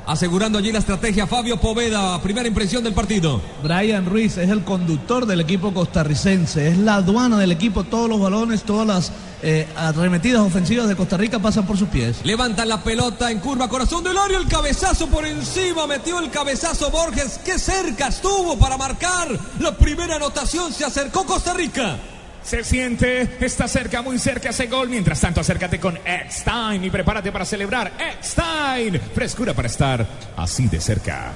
asegurando 0.10 0.58
allí 0.58 0.72
la 0.72 0.80
estrategia. 0.80 1.28
Fabio 1.28 1.58
Poveda, 1.58 2.22
primera 2.22 2.48
impresión 2.48 2.84
del 2.84 2.94
partido. 2.94 3.42
Brian 3.64 4.06
Ruiz 4.06 4.38
es 4.38 4.50
el 4.50 4.64
conductor 4.64 5.26
del 5.26 5.42
equipo 5.42 5.74
costarricense, 5.74 6.70
es 6.70 6.78
la 6.78 6.96
aduana 6.96 7.38
del 7.38 7.52
equipo, 7.52 7.84
todos 7.84 8.10
los 8.10 8.20
balones, 8.20 8.64
todas 8.64 8.88
las 8.88 9.12
eh, 9.42 9.68
arremetidas 9.76 10.42
ofensivas 10.42 10.88
de 10.88 10.96
Costa 10.96 11.18
Rica 11.18 11.40
pasan 11.40 11.66
por 11.66 11.78
sus 11.78 11.90
pies. 11.90 12.22
Levanta 12.24 12.66
la 12.66 12.84
pelota 12.84 13.32
en 13.32 13.40
curva, 13.40 13.70
corazón 13.70 14.04
del 14.04 14.18
área, 14.18 14.38
el 14.38 14.48
cabezazo 14.48 15.08
por 15.08 15.26
encima, 15.26 15.88
metió 15.88 16.20
el 16.20 16.30
cabezazo 16.30 16.90
Borges, 16.92 17.40
qué 17.44 17.58
cerca 17.58 18.08
estuvo 18.08 18.58
para 18.58 18.78
marcar 18.78 19.28
la 19.60 19.76
primera 19.78 20.16
anotación, 20.16 20.74
se 20.74 20.86
acercó 20.86 21.26
Costa 21.26 21.54
Rica. 21.54 21.98
Se 22.44 22.64
siente, 22.64 23.38
está 23.42 23.68
cerca, 23.68 24.02
muy 24.02 24.18
cerca 24.18 24.50
ese 24.50 24.68
gol. 24.68 24.90
Mientras 24.90 25.20
tanto, 25.20 25.42
acércate 25.42 25.80
con 25.80 25.98
Eckstein 25.98 26.84
y 26.84 26.90
prepárate 26.90 27.32
para 27.32 27.46
celebrar 27.46 27.92
Eckstein. 28.00 29.00
Frescura 29.14 29.54
para 29.54 29.68
estar 29.68 30.08
así 30.38 30.68
de 30.68 30.80
cerca. 30.80 31.34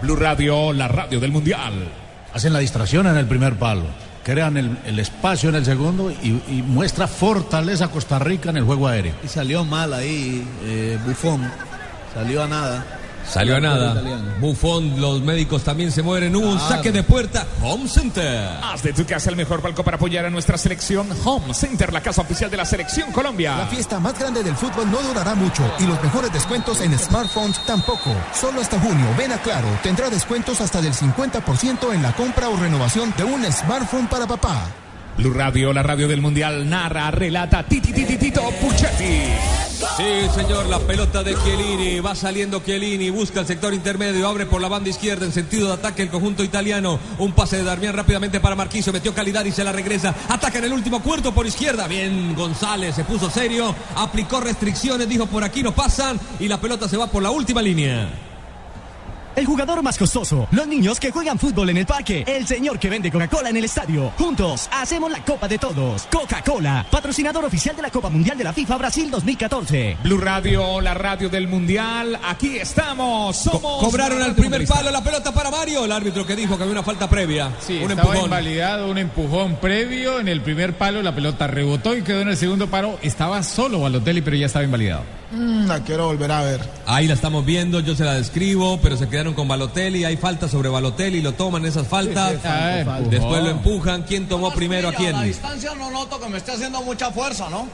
Blue 0.00 0.16
Radio, 0.16 0.72
la 0.72 0.88
radio 0.88 1.20
del 1.20 1.32
Mundial. 1.32 1.90
Hacen 2.32 2.52
la 2.52 2.60
distracción 2.60 3.06
en 3.08 3.16
el 3.16 3.26
primer 3.26 3.58
palo, 3.58 3.84
crean 4.22 4.56
el, 4.56 4.98
espacio 4.98 5.48
en 5.48 5.54
el 5.54 5.64
segundo 5.64 6.10
y, 6.10 6.42
y 6.48 6.62
muestra 6.66 7.06
fortaleza 7.06 7.88
Costa 7.88 8.18
Rica 8.18 8.50
en 8.50 8.58
el 8.58 8.64
juego 8.64 8.88
aéreo. 8.88 9.14
Y 9.24 9.28
salió 9.28 9.64
mal 9.64 9.92
ahí, 9.92 10.46
eh, 10.64 10.98
Bufón, 11.06 11.50
salió 12.14 12.42
a 12.42 12.48
nada. 12.48 12.99
Salió 13.30 13.56
a 13.56 13.60
nada. 13.60 14.02
Bufón, 14.40 15.00
los 15.00 15.20
médicos 15.22 15.62
también 15.62 15.92
se 15.92 16.02
mueren. 16.02 16.34
Hubo 16.34 16.50
un 16.50 16.58
saque 16.58 16.90
de 16.90 17.02
puerta. 17.02 17.46
Home 17.62 17.88
Center. 17.88 18.48
Haz 18.62 18.82
de 18.82 18.92
tu 18.92 19.04
casa 19.04 19.30
el 19.30 19.36
mejor 19.36 19.60
palco 19.60 19.84
para 19.84 19.96
apoyar 19.96 20.24
a 20.24 20.30
nuestra 20.30 20.58
selección. 20.58 21.08
Home 21.24 21.54
Center, 21.54 21.92
la 21.92 22.00
casa 22.00 22.22
oficial 22.22 22.50
de 22.50 22.56
la 22.56 22.64
selección 22.64 23.12
Colombia. 23.12 23.56
La 23.56 23.66
fiesta 23.66 24.00
más 24.00 24.18
grande 24.18 24.42
del 24.42 24.56
fútbol 24.56 24.90
no 24.90 25.00
durará 25.02 25.34
mucho 25.34 25.62
y 25.78 25.86
los 25.86 26.02
mejores 26.02 26.32
descuentos 26.32 26.80
en 26.80 26.98
smartphones 26.98 27.64
tampoco. 27.66 28.10
Solo 28.34 28.60
hasta 28.60 28.80
junio, 28.80 29.06
ven 29.16 29.32
a 29.32 29.40
Claro, 29.40 29.68
tendrá 29.82 30.10
descuentos 30.10 30.60
hasta 30.60 30.82
del 30.82 30.92
50% 30.92 31.94
en 31.94 32.02
la 32.02 32.12
compra 32.12 32.48
o 32.48 32.56
renovación 32.56 33.14
de 33.16 33.24
un 33.24 33.42
smartphone 33.50 34.06
para 34.06 34.26
papá. 34.26 34.66
Blue 35.16 35.32
Radio, 35.32 35.72
la 35.72 35.82
radio 35.82 36.08
del 36.08 36.20
Mundial, 36.20 36.68
narra, 36.68 37.10
relata 37.10 37.62
Titi 37.62 37.92
Titi 37.92 38.16
Tito. 38.16 38.42
Sí, 39.96 40.28
señor, 40.34 40.66
la 40.66 40.78
pelota 40.78 41.22
de 41.22 41.34
Chiellini. 41.34 42.00
Va 42.00 42.14
saliendo 42.14 42.60
Chiellini, 42.60 43.10
busca 43.10 43.40
el 43.40 43.46
sector 43.46 43.72
intermedio, 43.74 44.28
abre 44.28 44.46
por 44.46 44.60
la 44.60 44.68
banda 44.68 44.90
izquierda 44.90 45.26
en 45.26 45.32
sentido 45.32 45.68
de 45.68 45.74
ataque 45.74 46.02
el 46.02 46.10
conjunto 46.10 46.44
italiano. 46.44 46.98
Un 47.18 47.32
pase 47.32 47.56
de 47.56 47.64
Darmian 47.64 47.94
rápidamente 47.94 48.40
para 48.40 48.56
Marquiso, 48.56 48.92
metió 48.92 49.14
calidad 49.14 49.44
y 49.44 49.52
se 49.52 49.64
la 49.64 49.72
regresa. 49.72 50.14
Ataca 50.28 50.58
en 50.58 50.64
el 50.64 50.72
último 50.72 51.02
cuarto 51.02 51.32
por 51.32 51.46
izquierda. 51.46 51.86
Bien, 51.86 52.34
González 52.34 52.94
se 52.94 53.04
puso 53.04 53.30
serio, 53.30 53.74
aplicó 53.96 54.40
restricciones, 54.40 55.08
dijo 55.08 55.26
por 55.26 55.44
aquí 55.44 55.62
no 55.62 55.72
pasan 55.72 56.20
y 56.38 56.48
la 56.48 56.60
pelota 56.60 56.88
se 56.88 56.96
va 56.96 57.06
por 57.06 57.22
la 57.22 57.30
última 57.30 57.62
línea. 57.62 58.29
El 59.36 59.46
jugador 59.46 59.82
más 59.82 59.96
costoso, 59.96 60.48
los 60.50 60.66
niños 60.66 60.98
que 60.98 61.10
juegan 61.12 61.38
fútbol 61.38 61.70
en 61.70 61.76
el 61.78 61.86
parque, 61.86 62.24
el 62.26 62.46
señor 62.46 62.78
que 62.78 62.90
vende 62.90 63.10
Coca-Cola 63.12 63.50
en 63.50 63.56
el 63.56 63.64
estadio. 63.64 64.10
Juntos 64.18 64.68
hacemos 64.72 65.10
la 65.10 65.24
Copa 65.24 65.46
de 65.46 65.56
Todos. 65.58 66.08
Coca-Cola, 66.10 66.84
patrocinador 66.90 67.44
oficial 67.44 67.76
de 67.76 67.82
la 67.82 67.90
Copa 67.90 68.10
Mundial 68.10 68.36
de 68.36 68.44
la 68.44 68.52
FIFA 68.52 68.76
Brasil 68.76 69.10
2014. 69.10 69.98
Blue 70.02 70.18
Radio, 70.18 70.80
la 70.80 70.94
radio 70.94 71.28
del 71.28 71.46
Mundial. 71.48 72.18
Aquí 72.26 72.56
estamos. 72.58 73.36
Somos. 73.36 73.84
Cobraron 73.84 74.20
al 74.20 74.34
primer 74.34 74.66
palo 74.66 74.90
la 74.90 75.02
pelota 75.02 75.32
para 75.32 75.50
Mario. 75.50 75.84
El 75.84 75.92
árbitro 75.92 76.26
que 76.26 76.34
dijo 76.34 76.56
que 76.56 76.64
había 76.64 76.72
una 76.72 76.82
falta 76.82 77.08
previa. 77.08 77.52
Sí, 77.60 77.74
un 77.82 77.90
estaba 77.90 78.02
empujón. 78.08 78.24
invalidado, 78.24 78.90
un 78.90 78.98
empujón 78.98 79.56
previo. 79.56 80.18
En 80.18 80.28
el 80.28 80.40
primer 80.42 80.76
palo 80.76 81.02
la 81.02 81.14
pelota 81.14 81.46
rebotó 81.46 81.96
y 81.96 82.02
quedó 82.02 82.20
en 82.22 82.28
el 82.28 82.36
segundo 82.36 82.66
palo. 82.68 82.98
Estaba 83.00 83.42
solo 83.42 83.80
Balotelli, 83.80 84.20
pero 84.22 84.36
ya 84.36 84.46
estaba 84.46 84.64
invalidado. 84.64 85.02
Mm, 85.32 85.66
la 85.66 85.80
quiero 85.84 86.06
volver 86.06 86.32
a 86.32 86.42
ver. 86.42 86.60
Ahí 86.86 87.06
la 87.06 87.14
estamos 87.14 87.44
viendo, 87.46 87.78
yo 87.78 87.94
se 87.94 88.04
la 88.04 88.14
describo, 88.14 88.80
pero 88.82 88.96
se 88.96 89.08
quedaron 89.20 89.34
con 89.34 89.48
Balotelli. 89.48 90.04
Hay 90.04 90.16
falta 90.16 90.48
sobre 90.48 90.70
Balotelli, 90.70 91.20
lo 91.20 91.32
toman 91.34 91.66
esas 91.66 91.86
faltas. 91.86 92.30
Sí, 92.30 92.36
sí, 92.36 92.42
falta, 92.42 92.84
falta. 92.86 93.10
Después 93.10 93.42
lo 93.42 93.50
empujan. 93.50 94.02
¿Quién 94.04 94.26
tomó 94.26 94.50
primero 94.52 94.88
a 94.88 94.92
quién? 94.94 95.14
A 95.14 95.20
la 95.20 95.24
distancia 95.24 95.74
no 95.74 95.90
noto 95.90 96.18
que 96.18 96.28
me 96.30 96.38
esté 96.38 96.52
haciendo 96.52 96.80
mucha 96.82 97.10
fuerza, 97.10 97.50
¿no? 97.50 97.68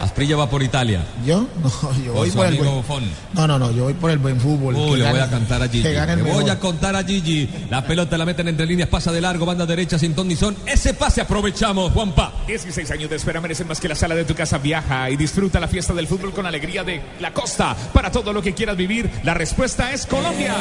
Asprilla 0.00 0.36
va 0.36 0.48
por 0.48 0.62
Italia. 0.62 1.04
¿Yo? 1.24 1.46
No, 1.58 2.04
yo 2.04 2.12
voy 2.12 2.30
por 2.30 2.46
el 2.46 2.56
buen. 2.56 2.74
Buffon. 2.74 3.04
No, 3.34 3.46
no, 3.46 3.58
no, 3.58 3.70
yo 3.72 3.84
voy 3.84 3.94
por 3.94 4.10
el 4.10 4.18
buen 4.18 4.40
fútbol. 4.40 4.74
Le 4.98 5.10
voy 5.10 5.20
a 5.20 5.28
cantar 5.28 5.62
a 5.62 5.68
Gigi. 5.68 5.82
Que 5.82 5.92
gane 5.92 6.12
el 6.14 6.24
Le 6.24 6.32
voy 6.32 6.48
a 6.48 6.58
contar 6.58 6.96
a 6.96 7.04
Gigi. 7.04 7.48
La 7.70 7.84
pelota 7.86 8.16
la 8.16 8.24
meten 8.24 8.48
entre 8.48 8.66
líneas, 8.66 8.88
pasa 8.88 9.12
de 9.12 9.20
largo, 9.20 9.44
banda 9.46 9.66
derecha, 9.66 9.98
sin 9.98 10.14
ton 10.14 10.28
ni 10.28 10.36
son. 10.36 10.56
Ese 10.66 10.94
pase 10.94 11.20
aprovechamos, 11.20 11.92
Juanpa. 11.92 12.32
16 12.46 12.90
años 12.90 13.10
de 13.10 13.16
espera 13.16 13.40
merecen 13.40 13.68
más 13.68 13.80
que 13.80 13.88
la 13.88 13.94
sala 13.94 14.14
de 14.14 14.24
tu 14.24 14.34
casa. 14.34 14.58
Viaja 14.58 15.10
y 15.10 15.16
disfruta 15.16 15.60
la 15.60 15.68
fiesta 15.68 15.92
del 15.94 16.06
fútbol 16.06 16.32
con 16.32 16.46
alegría 16.46 16.84
de 16.84 17.02
la 17.20 17.32
costa. 17.32 17.76
Para 17.92 18.10
todo 18.10 18.32
lo 18.32 18.42
que 18.42 18.54
quieras 18.54 18.76
vivir, 18.76 19.10
la 19.24 19.34
respuesta 19.34 19.92
es 19.92 20.06
Colombia. 20.06 20.54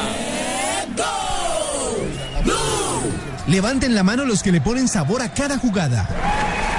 Levanten 3.48 3.96
la 3.96 4.04
mano 4.04 4.26
los 4.26 4.44
que 4.44 4.52
le 4.52 4.60
ponen 4.62 4.88
sabor 4.88 5.22
a 5.22 5.34
cada 5.34 5.58
jugada. 5.58 6.77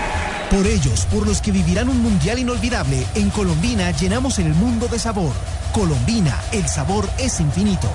Por 0.50 0.66
ellos, 0.66 1.06
por 1.12 1.26
los 1.26 1.42
que 1.42 1.52
vivirán 1.52 1.90
un 1.90 2.02
mundial 2.02 2.38
inolvidable, 2.38 3.06
en 3.14 3.28
Colombina 3.28 3.90
llenamos 3.90 4.38
el 4.38 4.54
mundo 4.54 4.88
de 4.88 4.98
sabor. 4.98 5.32
Colombina, 5.72 6.40
el 6.52 6.66
sabor 6.66 7.08
es 7.18 7.38
infinito. 7.38 7.86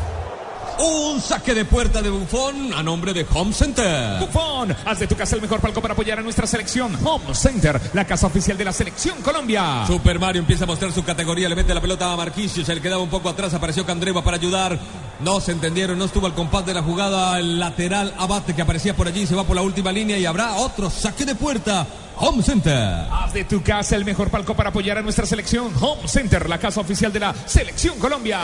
Un 0.78 1.20
saque 1.20 1.56
de 1.56 1.66
puerta 1.66 2.02
de 2.02 2.12
Bufón 2.12 2.72
a 2.74 2.84
nombre 2.84 3.12
de 3.12 3.26
Home 3.34 3.54
Center. 3.54 4.20
Bufón, 4.20 4.76
haz 4.86 5.00
de 5.00 5.08
tu 5.08 5.16
casa 5.16 5.36
el 5.36 5.42
mejor 5.42 5.62
palco 5.62 5.82
para 5.82 5.96
apoyar 5.96 6.20
a 6.20 6.22
nuestra 6.22 6.46
selección. 6.46 6.96
Home 7.04 7.34
Center, 7.34 7.82
la 7.94 8.06
casa 8.06 8.28
oficial 8.28 8.56
de 8.56 8.66
la 8.66 8.74
selección 8.74 9.20
Colombia. 9.24 9.86
Super 9.88 10.20
Mario 10.20 10.42
empieza 10.42 10.66
a 10.66 10.68
mostrar 10.68 10.92
su 10.92 11.04
categoría, 11.04 11.50
le 11.50 11.56
mete 11.56 11.74
la 11.74 11.82
pelota 11.82 12.14
a 12.14 12.16
Marquisio, 12.16 12.64
se 12.64 12.76
le 12.76 12.82
quedaba 12.82 13.02
un 13.02 13.10
poco 13.10 13.30
atrás, 13.30 13.54
apareció 13.56 13.84
Candreva 13.84 14.24
para 14.24 14.38
ayudar. 14.38 14.80
No 15.22 15.40
se 15.40 15.54
entendieron, 15.54 15.98
no 15.98 16.06
estuvo 16.06 16.28
al 16.28 16.36
compás 16.36 16.66
de 16.68 16.74
la 16.74 16.84
jugada 16.84 17.40
el 17.40 17.60
lateral 17.60 18.14
Abate 18.18 18.54
que 18.54 18.62
aparecía 18.62 18.96
por 18.96 19.08
allí, 19.08 19.26
se 19.26 19.36
va 19.36 19.44
por 19.44 19.56
la 19.56 19.62
última 19.64 19.92
línea 19.92 20.18
y 20.20 20.26
habrá 20.26 20.56
otro 20.56 20.92
saque 20.92 21.26
de 21.26 21.34
puerta. 21.34 21.88
Home 22.18 22.44
Center. 22.44 23.08
Haz 23.12 23.34
de 23.34 23.44
tu 23.44 23.62
casa 23.62 23.96
el 23.96 24.06
mejor 24.06 24.30
palco 24.30 24.56
para 24.56 24.70
apoyar 24.70 24.98
a 24.98 25.02
nuestra 25.02 25.26
selección. 25.26 25.72
Home 25.80 26.08
Center, 26.08 26.48
la 26.50 26.58
casa 26.58 26.82
oficial 26.82 27.12
de 27.12 27.20
la 27.20 27.34
selección 27.46 27.98
Colombia. 28.00 28.42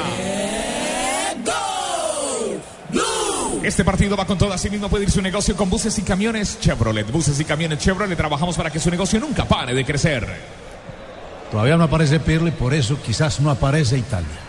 Este 3.64 3.84
partido 3.84 4.16
va 4.16 4.26
con 4.26 4.38
todo, 4.38 4.54
así 4.54 4.70
mismo 4.70 4.90
puede 4.90 5.04
ir 5.04 5.12
su 5.12 5.22
negocio 5.22 5.56
con 5.56 5.70
buses 5.70 5.98
y 6.00 6.02
camiones 6.02 6.60
Chevrolet. 6.60 7.12
Buses 7.12 7.40
y 7.40 7.46
camiones 7.46 7.80
Chevrolet, 7.80 8.18
trabajamos 8.18 8.56
para 8.56 8.72
que 8.72 8.80
su 8.80 8.90
negocio 8.90 9.20
nunca 9.20 9.46
pare 9.46 9.74
de 9.74 9.86
crecer. 9.86 10.26
Todavía 11.52 11.78
no 11.78 11.84
aparece 11.84 12.20
Pirlo 12.20 12.48
y 12.48 12.52
por 12.52 12.74
eso 12.74 12.98
quizás 13.02 13.40
no 13.40 13.52
aparece 13.52 13.98
Italia. 13.98 14.49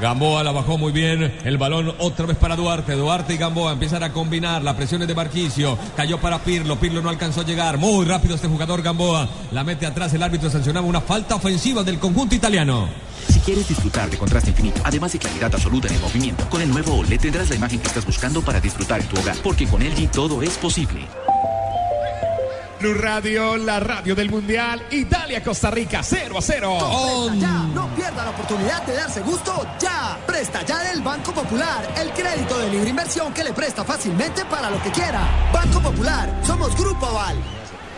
Gamboa 0.00 0.42
la 0.42 0.52
bajó 0.52 0.78
muy 0.78 0.92
bien. 0.92 1.38
El 1.44 1.58
balón 1.58 1.94
otra 1.98 2.26
vez 2.26 2.36
para 2.36 2.56
Duarte. 2.56 2.94
Duarte 2.94 3.34
y 3.34 3.36
Gamboa 3.36 3.72
empiezan 3.72 4.02
a 4.02 4.12
combinar. 4.12 4.62
La 4.62 4.76
presión 4.76 5.02
es 5.02 5.08
de 5.08 5.14
Marquicio. 5.14 5.78
Cayó 5.96 6.18
para 6.18 6.38
Pirlo. 6.38 6.76
Pirlo 6.76 7.02
no 7.02 7.08
alcanzó 7.08 7.42
a 7.42 7.44
llegar. 7.44 7.78
Muy 7.78 8.04
rápido 8.04 8.34
este 8.34 8.48
jugador 8.48 8.82
Gamboa. 8.82 9.28
La 9.52 9.64
mete 9.64 9.86
atrás. 9.86 10.12
El 10.14 10.22
árbitro 10.22 10.50
sancionaba 10.50 10.86
una 10.86 11.00
falta 11.00 11.36
ofensiva 11.36 11.82
del 11.82 11.98
conjunto 11.98 12.34
italiano. 12.34 12.88
Si 13.28 13.38
quieres 13.40 13.68
disfrutar 13.68 14.10
de 14.10 14.18
contraste 14.18 14.50
infinito, 14.50 14.80
además 14.84 15.12
de 15.12 15.18
claridad 15.18 15.54
absoluta 15.54 15.88
en 15.88 15.94
el 15.94 16.00
movimiento, 16.00 16.48
con 16.50 16.60
el 16.60 16.70
nuevo 16.70 16.96
OLED 16.96 17.20
tendrás 17.20 17.50
la 17.50 17.56
imagen 17.56 17.78
que 17.78 17.86
estás 17.86 18.04
buscando 18.04 18.42
para 18.42 18.60
disfrutar 18.60 19.00
en 19.00 19.06
tu 19.06 19.18
hogar, 19.20 19.36
porque 19.42 19.66
con 19.66 19.82
LG 19.82 20.10
todo 20.10 20.42
es 20.42 20.58
posible. 20.58 21.06
Blue 22.82 22.94
Radio, 22.94 23.56
la 23.58 23.78
radio 23.78 24.12
del 24.12 24.28
Mundial. 24.28 24.82
Italia, 24.90 25.40
Costa 25.40 25.70
Rica, 25.70 26.02
0 26.02 26.36
a 26.36 26.42
0. 26.42 26.78
Presta 26.80 27.34
ya, 27.36 27.52
no 27.72 27.94
pierda 27.94 28.24
la 28.24 28.30
oportunidad 28.30 28.82
de 28.84 28.94
darse 28.94 29.20
gusto 29.20 29.64
ya. 29.80 30.18
Presta 30.26 30.64
ya 30.66 30.82
del 30.90 31.00
Banco 31.00 31.32
Popular, 31.32 31.88
el 31.96 32.10
crédito 32.10 32.58
de 32.58 32.70
libre 32.70 32.90
inversión 32.90 33.32
que 33.32 33.44
le 33.44 33.52
presta 33.52 33.84
fácilmente 33.84 34.44
para 34.46 34.68
lo 34.68 34.82
que 34.82 34.90
quiera. 34.90 35.20
Banco 35.52 35.80
Popular, 35.80 36.40
somos 36.44 36.76
Grupo 36.76 37.06
Aval. 37.06 37.36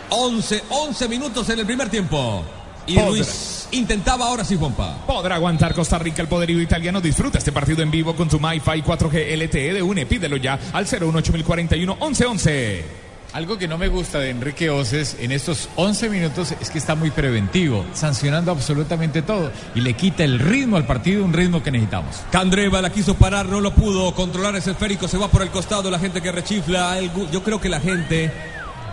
11, 0.09 0.65
11 0.69 1.07
minutos 1.07 1.49
en 1.49 1.57
el 1.57 1.65
primer 1.65 1.89
tiempo. 1.89 2.45
Y 2.85 2.93
Podrá. 2.93 3.09
Luis 3.09 3.67
intentaba 3.71 4.27
ahora 4.27 4.45
sí, 4.45 4.55
Pompa. 4.55 5.03
Podrá 5.07 5.33
aguantar 5.33 5.73
Costa 5.73 5.97
Rica 5.97 6.21
el 6.21 6.27
poderío 6.27 6.61
italiano. 6.61 7.01
Disfruta 7.01 7.39
este 7.39 7.51
partido 7.51 7.81
en 7.81 7.89
vivo 7.89 8.15
con 8.15 8.29
tu 8.29 8.39
MyFi 8.39 8.83
4G 8.83 9.35
LTE 9.35 9.73
de 9.73 9.81
UNE. 9.81 10.05
Pídelo 10.05 10.37
ya 10.37 10.59
al 10.73 10.85
018041 10.85 11.95
1111. 11.95 13.04
Algo 13.35 13.57
que 13.57 13.67
no 13.67 13.77
me 13.77 13.89
gusta 13.89 14.19
de 14.19 14.29
Enrique 14.29 14.69
Oces 14.69 15.17
en 15.19 15.33
estos 15.33 15.67
11 15.75 16.07
minutos 16.09 16.53
es 16.61 16.69
que 16.69 16.77
está 16.77 16.95
muy 16.95 17.11
preventivo, 17.11 17.85
sancionando 17.93 18.49
absolutamente 18.49 19.21
todo 19.23 19.51
y 19.75 19.81
le 19.81 19.91
quita 19.93 20.23
el 20.23 20.39
ritmo 20.39 20.77
al 20.77 20.85
partido, 20.85 21.25
un 21.25 21.33
ritmo 21.33 21.61
que 21.61 21.69
necesitamos. 21.69 22.15
Candreva 22.31 22.81
la 22.81 22.91
quiso 22.91 23.15
parar, 23.15 23.47
no 23.47 23.59
lo 23.59 23.75
pudo 23.75 24.15
controlar 24.15 24.55
ese 24.55 24.71
esférico, 24.71 25.09
se 25.09 25.17
va 25.17 25.27
por 25.27 25.41
el 25.41 25.49
costado, 25.49 25.91
la 25.91 25.99
gente 25.99 26.21
que 26.21 26.31
rechifla. 26.31 26.97
el 26.97 27.11
yo 27.29 27.43
creo 27.43 27.59
que 27.59 27.67
la 27.67 27.81
gente, 27.81 28.31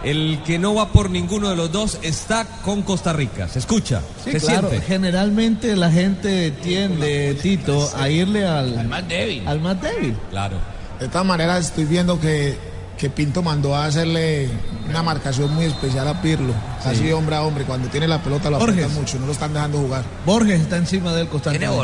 el 0.03 0.41
que 0.45 0.59
no 0.59 0.75
va 0.75 0.89
por 0.89 1.09
ninguno 1.09 1.49
de 1.49 1.55
los 1.55 1.71
dos, 1.71 2.01
está 2.03 2.45
con 2.65 2.83
Costa 2.83 3.13
Rica. 3.13 3.47
Se 3.47 3.61
escucha, 3.61 4.01
Sí, 4.25 4.33
se 4.33 4.41
claro. 4.41 4.71
siente. 4.71 4.85
Generalmente 4.89 5.77
la 5.77 5.93
gente 5.93 6.51
tiende, 6.51 7.39
Tito, 7.41 7.89
a 7.97 8.09
irle 8.09 8.45
al, 8.45 8.89
más 8.89 9.07
débil. 9.07 9.47
al 9.47 9.61
más 9.61 9.81
débil. 9.81 10.17
Claro. 10.31 10.57
De 10.99 11.07
todas 11.07 11.27
maneras, 11.27 11.67
estoy 11.67 11.85
viendo 11.85 12.19
que, 12.19 12.72
que 12.99 13.11
Pinto 13.11 13.43
mandó 13.43 13.75
a 13.75 13.87
hacerle 13.87 14.49
una 14.89 15.03
marcación 15.03 15.55
muy 15.55 15.67
especial 15.67 16.09
a 16.09 16.21
Pirlo. 16.23 16.55
Así 16.85 17.11
hombre 17.13 17.37
a 17.37 17.43
hombre. 17.43 17.65
Cuando 17.65 17.89
tiene 17.89 18.07
la 18.09 18.23
pelota 18.23 18.51
lo 18.51 18.59
Borges. 18.59 18.85
apretan 18.85 18.95
mucho, 18.95 19.19
no 19.19 19.27
lo 19.27 19.33
están 19.33 19.53
dejando 19.53 19.79
jugar. 19.79 20.05
Borges 20.25 20.61
está 20.61 20.77
encima 20.77 21.13
del 21.13 21.29
constantemente. 21.29 21.75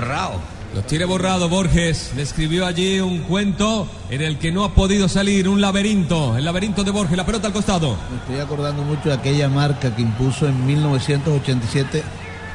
Lo 0.75 0.83
tiene 0.83 1.07
borrado 1.07 1.49
Borges. 1.49 2.13
Le 2.15 2.23
escribió 2.23 2.67
allí 2.67 3.01
un 3.01 3.21
cuento 3.21 3.89
en 4.11 4.21
el 4.21 4.39
que 4.39 4.53
no 4.53 4.65
ha 4.65 4.75
podido 4.75 5.09
salir, 5.09 5.49
un 5.49 5.61
laberinto. 5.61 6.37
El 6.37 6.45
laberinto 6.45 6.85
de 6.85 6.91
Borges, 6.91 7.17
la 7.17 7.25
pelota 7.25 7.47
al 7.47 7.53
costado. 7.53 7.97
Me 8.11 8.19
estoy 8.19 8.39
acordando 8.41 8.83
mucho 8.83 9.09
de 9.09 9.15
aquella 9.15 9.49
marca 9.49 9.95
que 9.95 10.03
impuso 10.03 10.47
en 10.47 10.67
1987 10.67 12.03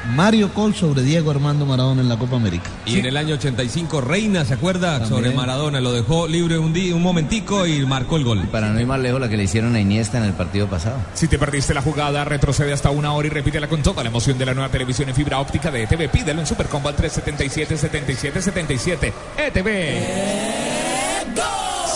Mario 0.06 0.52
Col 0.52 0.74
sobre 0.74 1.02
Diego 1.02 1.30
Armando 1.30 1.66
Maradona 1.66 2.02
en 2.02 2.08
la 2.08 2.16
Copa 2.16 2.36
América. 2.36 2.70
Y 2.86 2.98
en 2.98 3.06
el 3.06 3.16
año 3.16 3.34
85, 3.34 4.00
Reina, 4.00 4.44
¿se 4.44 4.54
acuerda? 4.54 4.98
También. 4.98 5.08
Sobre 5.08 5.34
Maradona, 5.34 5.80
lo 5.80 5.92
dejó 5.92 6.28
libre 6.28 6.58
un, 6.58 6.72
día, 6.72 6.94
un 6.94 7.02
momentico 7.02 7.66
y 7.66 7.84
marcó 7.86 8.16
el 8.16 8.24
gol. 8.24 8.42
Para 8.50 8.70
no 8.70 8.80
ir 8.80 8.86
más 8.86 9.00
lejos, 9.00 9.20
la 9.20 9.28
que 9.28 9.36
le 9.36 9.44
hicieron 9.44 9.74
a 9.74 9.80
Iniesta 9.80 10.18
en 10.18 10.24
el 10.24 10.32
partido 10.32 10.66
pasado. 10.66 10.96
Si 11.14 11.28
te 11.28 11.38
perdiste 11.38 11.74
la 11.74 11.82
jugada, 11.82 12.24
retrocede 12.24 12.72
hasta 12.72 12.90
una 12.90 13.12
hora 13.12 13.28
y 13.28 13.30
repítela 13.30 13.68
con 13.68 13.82
toda 13.82 14.02
la 14.02 14.10
emoción 14.10 14.38
de 14.38 14.46
la 14.46 14.54
nueva 14.54 14.70
televisión 14.70 15.08
en 15.08 15.14
fibra 15.14 15.40
óptica 15.40 15.70
de 15.70 15.84
ETV. 15.84 16.10
Pídelo 16.10 16.40
en 16.40 16.46
Supercombo 16.46 16.88
al 16.88 16.96
377-7777. 16.96 19.12
ETV. 19.38 20.64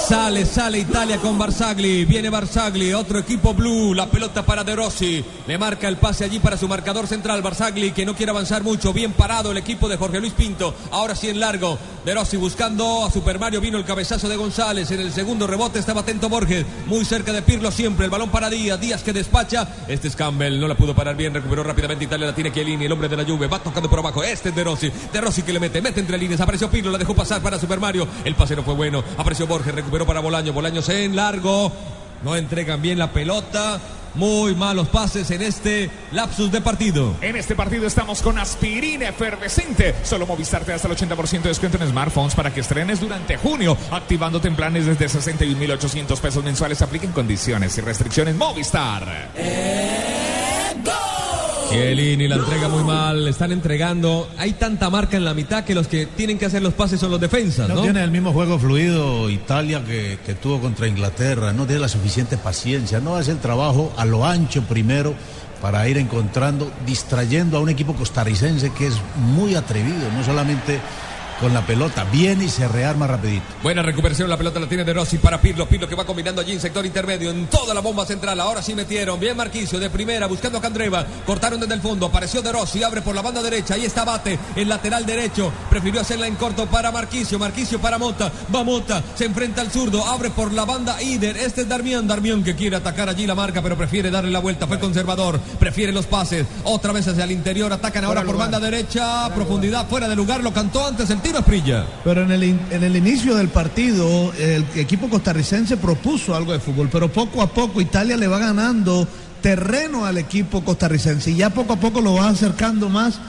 Sale, 0.08 0.46
sale 0.46 0.78
Italia 0.78 1.18
con 1.18 1.36
Barzagli. 1.36 2.06
Viene 2.06 2.30
Barzagli, 2.30 2.94
otro 2.94 3.18
equipo 3.18 3.52
blue. 3.52 3.92
La 3.92 4.06
pelota 4.06 4.42
para 4.42 4.64
De 4.64 4.74
Rossi. 4.74 5.22
Le 5.46 5.58
marca 5.58 5.86
el 5.86 5.98
pase 5.98 6.24
allí 6.24 6.38
para 6.38 6.56
su 6.56 6.66
marcador 6.66 7.06
central. 7.06 7.42
Barzagli 7.42 7.90
que 7.90 8.06
no 8.06 8.14
quiere 8.14 8.30
avanzar 8.30 8.62
mucho. 8.62 8.94
Bien 8.94 9.12
parado 9.12 9.50
el 9.50 9.58
equipo 9.58 9.86
de 9.86 9.98
Jorge 9.98 10.18
Luis 10.18 10.32
Pinto. 10.32 10.74
Ahora 10.92 11.14
sí 11.14 11.28
en 11.28 11.38
largo. 11.38 11.78
De 12.06 12.14
Rossi 12.14 12.38
buscando 12.38 13.04
a 13.04 13.10
Super 13.10 13.38
Mario. 13.38 13.60
Vino 13.60 13.76
el 13.76 13.84
cabezazo 13.84 14.30
de 14.30 14.36
González. 14.36 14.90
En 14.92 15.00
el 15.00 15.12
segundo 15.12 15.46
rebote 15.46 15.78
estaba 15.78 16.00
atento 16.00 16.30
Borges. 16.30 16.64
Muy 16.86 17.04
cerca 17.04 17.34
de 17.34 17.42
Pirlo 17.42 17.70
siempre. 17.70 18.06
El 18.06 18.10
balón 18.10 18.30
para 18.30 18.48
Díaz. 18.48 18.80
Díaz 18.80 19.02
que 19.02 19.12
despacha. 19.12 19.68
Este 19.88 20.08
es 20.08 20.16
Campbell. 20.16 20.58
No 20.58 20.68
la 20.68 20.74
pudo 20.74 20.94
parar 20.94 21.16
bien. 21.16 21.34
Recuperó 21.34 21.62
rápidamente 21.62 22.06
Italia. 22.06 22.28
La 22.28 22.34
tiene 22.34 22.50
Chiellini. 22.50 22.86
El 22.86 22.92
hombre 22.92 23.10
de 23.10 23.16
la 23.18 23.24
lluvia. 23.24 23.46
Va 23.46 23.58
tocando 23.58 23.90
por 23.90 23.98
abajo. 23.98 24.22
Este 24.22 24.48
es 24.48 24.54
De 24.54 24.64
Rossi. 24.64 24.90
De 25.12 25.20
Rossi 25.20 25.42
que 25.42 25.52
le 25.52 25.60
mete. 25.60 25.82
Mete 25.82 26.00
entre 26.00 26.16
líneas. 26.16 26.40
Apareció 26.40 26.70
Pirlo. 26.70 26.90
La 26.92 26.96
dejó 26.96 27.14
pasar 27.14 27.42
para 27.42 27.58
Super 27.58 27.78
Mario. 27.78 28.08
El 28.24 28.34
pase 28.34 28.56
no 28.56 28.62
fue 28.62 28.72
bueno. 28.72 29.04
Apareció 29.18 29.46
Borges. 29.46 29.74
Recuperó 29.74 29.97
para 30.06 30.20
Bolaño. 30.20 30.52
Bolaño 30.52 30.82
se 30.82 31.04
en 31.04 31.16
largo. 31.16 31.72
No 32.22 32.36
entregan 32.36 32.82
bien 32.82 32.98
la 32.98 33.12
pelota. 33.12 33.80
Muy 34.14 34.54
malos 34.54 34.88
pases 34.88 35.30
en 35.30 35.42
este 35.42 35.90
lapsus 36.12 36.50
de 36.50 36.60
partido. 36.60 37.14
En 37.20 37.36
este 37.36 37.54
partido 37.54 37.86
estamos 37.86 38.22
con 38.22 38.38
aspirina 38.38 39.08
efervescente. 39.08 39.94
Solo 40.02 40.26
Movistar 40.26 40.64
te 40.64 40.72
da 40.72 40.76
hasta 40.76 40.88
el 40.88 40.96
80% 40.96 41.42
de 41.42 41.48
descuento 41.48 41.78
en 41.78 41.88
smartphones 41.88 42.34
para 42.34 42.52
que 42.52 42.60
estrenes 42.60 43.00
durante 43.00 43.36
junio, 43.36 43.76
activándote 43.90 44.48
en 44.48 44.56
planes 44.56 44.86
desde 44.86 45.06
61.800 45.06 46.18
pesos 46.18 46.42
mensuales. 46.42 46.82
Apliquen 46.82 47.12
condiciones 47.12 47.76
y 47.78 47.80
restricciones 47.80 48.34
Movistar. 48.34 49.28
Chiellini 51.70 52.28
la 52.28 52.36
entrega 52.36 52.68
muy 52.68 52.82
mal. 52.84 53.28
Están 53.28 53.52
entregando. 53.52 54.28
Hay 54.38 54.52
tanta 54.52 54.88
marca 54.90 55.16
en 55.16 55.24
la 55.24 55.34
mitad 55.34 55.64
que 55.64 55.74
los 55.74 55.86
que 55.86 56.06
tienen 56.06 56.38
que 56.38 56.46
hacer 56.46 56.62
los 56.62 56.74
pases 56.74 56.98
son 57.00 57.10
los 57.10 57.20
defensas, 57.20 57.68
No, 57.68 57.76
¿no? 57.76 57.82
tiene 57.82 58.02
el 58.02 58.10
mismo 58.10 58.32
juego 58.32 58.58
fluido 58.58 59.28
Italia 59.28 59.84
que, 59.84 60.18
que 60.24 60.34
tuvo 60.34 60.60
contra 60.60 60.86
Inglaterra, 60.88 61.52
no 61.52 61.66
tiene 61.66 61.80
la 61.80 61.88
suficiente 61.88 62.38
paciencia, 62.38 63.00
no 63.00 63.16
hace 63.16 63.32
el 63.32 63.38
trabajo 63.38 63.92
a 63.96 64.04
lo 64.04 64.24
ancho 64.24 64.62
primero 64.62 65.14
para 65.60 65.86
ir 65.88 65.98
encontrando, 65.98 66.70
distrayendo 66.86 67.58
a 67.58 67.60
un 67.60 67.68
equipo 67.68 67.94
costarricense 67.94 68.70
que 68.72 68.86
es 68.86 68.94
muy 69.16 69.54
atrevido, 69.54 70.10
no 70.16 70.24
solamente 70.24 70.80
con 71.40 71.54
la 71.54 71.64
pelota, 71.64 72.04
viene 72.04 72.44
y 72.44 72.48
se 72.48 72.66
rearma 72.66 73.06
rapidito. 73.06 73.44
Buena 73.62 73.82
recuperación, 73.82 74.28
la 74.28 74.36
pelota 74.36 74.60
la 74.60 74.68
tiene 74.68 74.84
De 74.84 74.92
Rossi 74.92 75.18
para 75.18 75.40
Pirlo, 75.40 75.68
Pirlo 75.68 75.88
que 75.88 75.94
va 75.94 76.04
combinando 76.04 76.40
allí 76.40 76.52
en 76.52 76.60
sector 76.60 76.84
intermedio, 76.84 77.30
en 77.30 77.46
toda 77.46 77.74
la 77.74 77.80
bomba 77.80 78.04
central, 78.04 78.40
ahora 78.40 78.62
sí 78.62 78.74
metieron, 78.74 79.20
bien 79.20 79.36
Marquicio 79.36 79.78
de 79.78 79.90
primera, 79.90 80.26
buscando 80.26 80.58
a 80.58 80.60
Candreva, 80.60 81.06
cortaron 81.24 81.60
desde 81.60 81.74
el 81.74 81.80
fondo, 81.80 82.06
apareció 82.06 82.42
De 82.42 82.52
Rossi, 82.52 82.82
abre 82.82 83.02
por 83.02 83.14
la 83.14 83.22
banda 83.22 83.42
derecha, 83.42 83.74
ahí 83.74 83.84
está 83.84 84.04
Bate, 84.04 84.38
el 84.56 84.68
lateral 84.68 85.06
derecho, 85.06 85.52
prefirió 85.70 86.00
hacerla 86.00 86.26
en 86.26 86.36
corto 86.36 86.66
para 86.66 86.90
Marquicio, 86.90 87.38
Marquicio 87.38 87.80
para 87.80 87.98
Mota, 87.98 88.32
va 88.54 88.64
Mota, 88.64 89.02
se 89.14 89.24
enfrenta 89.24 89.60
al 89.60 89.70
zurdo, 89.70 90.04
abre 90.04 90.30
por 90.30 90.52
la 90.52 90.64
banda 90.64 91.00
Ider, 91.02 91.36
este 91.36 91.62
es 91.62 91.68
Darmian, 91.68 92.08
Darmian 92.08 92.42
que 92.42 92.56
quiere 92.56 92.76
atacar 92.76 93.08
allí 93.08 93.26
la 93.26 93.34
marca, 93.34 93.62
pero 93.62 93.76
prefiere 93.76 94.10
darle 94.10 94.30
la 94.30 94.40
vuelta, 94.40 94.66
fue 94.66 94.80
conservador, 94.80 95.38
prefiere 95.58 95.92
los 95.92 96.06
pases, 96.06 96.46
otra 96.64 96.92
vez 96.92 97.06
hacia 97.06 97.24
el 97.24 97.32
interior, 97.32 97.72
atacan 97.72 98.04
ahora 98.04 98.24
por 98.24 98.36
banda 98.36 98.58
derecha, 98.58 99.32
profundidad, 99.34 99.86
fuera 99.88 100.08
de 100.08 100.16
lugar, 100.16 100.42
lo 100.42 100.52
cantó 100.52 100.86
antes 100.86 101.08
el 101.10 101.20
Pero 102.04 102.22
en 102.22 102.30
el, 102.30 102.44
in- 102.44 102.60
en 102.70 102.82
el 102.84 102.96
inicio 102.96 103.34
del 103.36 103.48
partido, 103.48 104.32
el 104.38 104.64
equipo 104.76 105.08
costarricense 105.08 105.76
propuso 105.76 106.34
algo 106.34 106.52
de 106.52 106.60
fútbol, 106.60 106.88
pero 106.90 107.10
poco 107.12 107.42
a 107.42 107.48
poco 107.48 107.80
Italia 107.80 108.16
le 108.16 108.26
va 108.28 108.38
ganando 108.38 109.06
terreno 109.42 110.04
al 110.04 110.18
equipo 110.18 110.64
costarricense 110.64 111.30
y 111.30 111.36
ya 111.36 111.50
poco 111.50 111.74
a 111.74 111.76
poco 111.76 112.00
lo 112.00 112.14
va 112.14 112.28
acercando 112.28 112.88
más, 112.88 113.20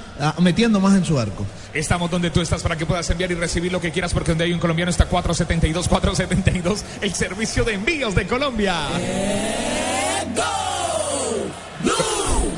metiendo 0.41 0.79
más 0.79 0.97
en 0.97 1.05
su 1.05 1.19
arco. 1.19 1.45
Estamos 1.71 2.09
donde 2.09 2.31
tú 2.31 2.41
estás 2.41 2.63
para 2.63 2.75
que 2.75 2.85
puedas 2.87 3.07
enviar 3.11 3.31
y 3.31 3.35
recibir 3.35 3.71
lo 3.71 3.79
que 3.79 3.91
quieras 3.91 4.11
porque 4.13 4.31
donde 4.31 4.45
hay 4.45 4.53
un 4.53 4.59
colombiano 4.59 4.89
está 4.89 5.05
472 5.05 5.87
472 5.87 6.83
el 7.01 7.13
servicio 7.13 7.63
de 7.63 7.73
envíos 7.75 8.15
de 8.15 8.25
Colombia. 8.25 8.75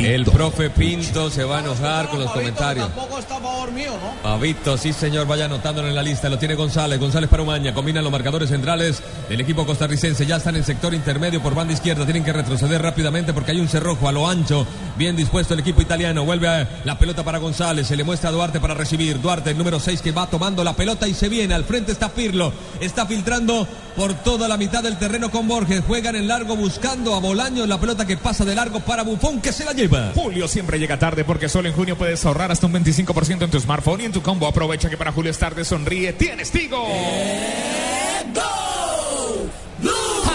El 0.03 0.25
profe 0.25 0.71
Pinto 0.71 1.29
se 1.29 1.43
va 1.43 1.57
a 1.57 1.59
enojar 1.61 2.09
con 2.09 2.19
los 2.19 2.31
comentarios. 2.31 2.87
Tampoco 2.87 3.19
está 3.19 3.37
a 3.37 3.39
favor 3.39 3.71
mío, 3.71 3.91
¿no? 3.91 4.21
Pavito, 4.23 4.75
sí 4.75 4.93
señor, 4.93 5.27
vaya 5.27 5.45
anotándolo 5.45 5.87
en 5.87 5.95
la 5.95 6.01
lista, 6.01 6.27
lo 6.27 6.39
tiene 6.39 6.55
González, 6.55 6.99
González 6.99 7.29
para 7.29 7.43
Umaña, 7.43 7.71
combinan 7.73 8.03
los 8.03 8.11
marcadores 8.11 8.49
centrales 8.49 9.03
del 9.29 9.41
equipo 9.41 9.65
costarricense, 9.65 10.25
ya 10.25 10.37
están 10.37 10.55
en 10.55 10.63
sector 10.63 10.93
intermedio 10.95 11.41
por 11.41 11.53
banda 11.53 11.73
izquierda, 11.73 12.03
tienen 12.03 12.23
que 12.23 12.33
retroceder 12.33 12.81
rápidamente 12.81 13.31
porque 13.31 13.51
hay 13.51 13.59
un 13.59 13.67
cerrojo 13.67 14.09
a 14.09 14.11
lo 14.11 14.27
ancho, 14.27 14.65
bien 14.97 15.15
dispuesto 15.15 15.53
el 15.53 15.59
equipo 15.59 15.81
italiano, 15.81 16.25
vuelve 16.25 16.47
a 16.47 16.67
la 16.83 16.97
pelota 16.97 17.23
para 17.23 17.37
González, 17.37 17.85
se 17.85 17.95
le 17.95 18.03
muestra 18.03 18.29
a 18.29 18.33
Duarte 18.33 18.59
para 18.59 18.73
recibir, 18.73 19.21
Duarte 19.21 19.51
el 19.51 19.57
número 19.57 19.79
6 19.79 20.01
que 20.01 20.11
va 20.11 20.27
tomando 20.27 20.63
la 20.63 20.73
pelota 20.73 21.07
y 21.07 21.13
se 21.13 21.29
viene, 21.29 21.53
al 21.53 21.63
frente 21.63 21.91
está 21.91 22.09
Pirlo, 22.09 22.51
está 22.79 23.05
filtrando 23.05 23.67
por 23.95 24.13
toda 24.13 24.47
la 24.47 24.57
mitad 24.57 24.83
del 24.83 24.97
terreno 24.97 25.29
con 25.31 25.47
Borges, 25.47 25.83
juegan 25.87 26.15
en 26.15 26.27
largo 26.27 26.55
buscando 26.55 27.15
a 27.15 27.19
Bolaño 27.19 27.65
la 27.65 27.79
pelota 27.79 28.05
que 28.05 28.17
pasa 28.17 28.45
de 28.45 28.55
largo 28.55 28.79
para 28.79 29.03
Bufón 29.03 29.41
que 29.41 29.51
se 29.51 29.65
la 29.65 29.73
lleva. 29.73 30.11
Julio 30.15 30.47
siempre 30.47 30.79
llega 30.79 30.97
tarde 30.97 31.23
porque 31.23 31.49
solo 31.49 31.67
en 31.67 31.75
junio 31.75 31.97
puedes 31.97 32.25
ahorrar 32.25 32.51
hasta 32.51 32.67
un 32.67 32.73
25% 32.73 33.43
en 33.43 33.51
tu 33.51 33.59
smartphone 33.59 34.01
y 34.01 34.05
en 34.05 34.11
tu 34.11 34.21
combo. 34.21 34.47
Aprovecha 34.47 34.89
que 34.89 34.97
para 34.97 35.11
Julio 35.11 35.31
es 35.31 35.37
tarde, 35.37 35.65
sonríe, 35.65 36.13
tienes 36.13 36.51
Tigo. 36.51 36.87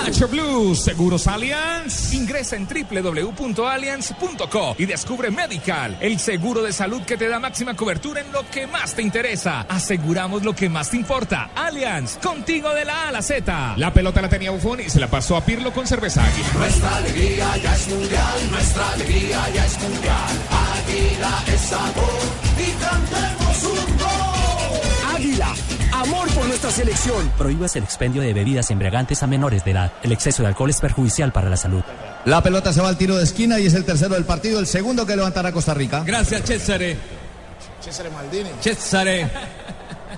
Hacho 0.07 0.29
Blues, 0.29 0.85
Seguros 0.85 1.27
Allianz. 1.27 2.15
Ingresa 2.15 2.55
en 2.55 2.69
www.allianz.co 2.69 4.77
y 4.79 4.87
descubre 4.87 5.33
Medical, 5.33 5.99
el 6.01 6.21
seguro 6.21 6.63
de 6.63 6.73
salud 6.73 7.03
que 7.03 7.17
te 7.17 7.29
da 7.29 7.41
máxima 7.41 7.75
cobertura 7.75 8.21
en 8.21 8.31
lo 8.31 8.49
que 8.49 8.69
más 8.69 8.95
te 8.95 9.03
interesa. 9.03 9.63
Aseguramos 9.63 10.45
lo 10.45 10.55
que 10.55 10.69
más 10.69 10.91
te 10.91 10.97
importa. 10.97 11.51
Allianz, 11.57 12.19
contigo 12.19 12.73
de 12.73 12.85
la 12.85 13.07
A 13.07 13.09
a 13.09 13.13
la 13.13 13.21
Z. 13.21 13.75
La 13.79 13.93
pelota 13.93 14.23
la 14.23 14.29
tenía 14.29 14.53
Bufón 14.53 14.79
y 14.81 14.89
se 14.89 15.01
la 15.01 15.09
pasó 15.09 15.37
a 15.37 15.45
Pirlo 15.45 15.73
con 15.73 15.89
cerveza 15.89 16.25
águila. 16.25 16.49
Nuestra 16.55 16.97
alegría 16.99 17.57
ya 17.57 17.75
es 17.75 17.89
mundial, 17.89 18.51
nuestra 18.53 18.91
alegría 18.93 19.49
ya 19.53 19.67
es 19.67 19.77
mundial. 19.81 20.39
Águila 20.87 21.43
es 21.49 21.61
sabor 21.63 22.21
y 22.59 22.71
cantemos 22.81 23.65
un 23.65 23.99
gol. 23.99 25.17
Águila, 25.17 25.53
amor 26.07 26.29
por 26.31 26.47
nuestra 26.47 26.71
selección. 26.71 27.31
Prohíbas 27.37 27.75
el 27.77 27.85
expendio 27.85 28.23
de 28.23 28.33
bebidas 28.33 28.71
embriagantes 28.71 29.23
a 29.23 29.27
menores 29.27 29.65
de 29.65 29.73
edad. 29.73 29.93
El 30.03 30.13
exceso 30.13 30.43
de 30.43 30.49
alcohol 30.49 30.71
es 30.71 30.81
perjudicial 30.81 31.33
para 31.33 31.51
la 31.51 31.57
salud. 31.57 31.83
La 32.25 32.43
pelota 32.43 32.73
se 32.73 32.81
va 32.81 32.89
al 32.89 32.97
tiro 32.97 33.17
de 33.17 33.25
esquina 33.25 33.59
y 33.59 33.67
es 33.67 33.75
el 33.75 33.85
tercero 33.85 34.15
del 34.15 34.25
partido, 34.25 34.61
el 34.61 34.67
segundo 34.67 35.05
que 35.07 35.17
levantará 35.17 35.53
Costa 35.53 35.75
Rica. 35.75 36.03
Gracias, 36.05 36.43
Cesare. 36.43 36.97
César 37.81 38.11
Maldini. 38.11 38.51
Cesare. 38.61 39.31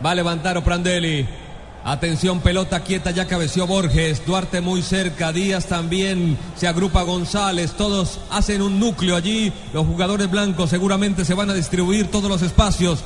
Va 0.04 0.10
a 0.10 0.14
levantar 0.14 0.56
Oprandelli. 0.56 1.26
Atención, 1.84 2.40
pelota 2.40 2.80
quieta, 2.80 3.10
ya 3.10 3.26
cabeció 3.26 3.66
Borges. 3.66 4.24
Duarte 4.26 4.60
muy 4.60 4.82
cerca. 4.82 5.32
Díaz 5.32 5.66
también. 5.66 6.36
Se 6.56 6.68
agrupa 6.68 7.02
González. 7.02 7.72
Todos 7.72 8.20
hacen 8.30 8.60
un 8.62 8.78
núcleo 8.78 9.16
allí. 9.16 9.52
Los 9.72 9.86
jugadores 9.86 10.30
blancos 10.30 10.70
seguramente 10.70 11.24
se 11.24 11.34
van 11.34 11.50
a 11.50 11.54
distribuir 11.54 12.10
todos 12.10 12.28
los 12.28 12.42
espacios. 12.42 13.04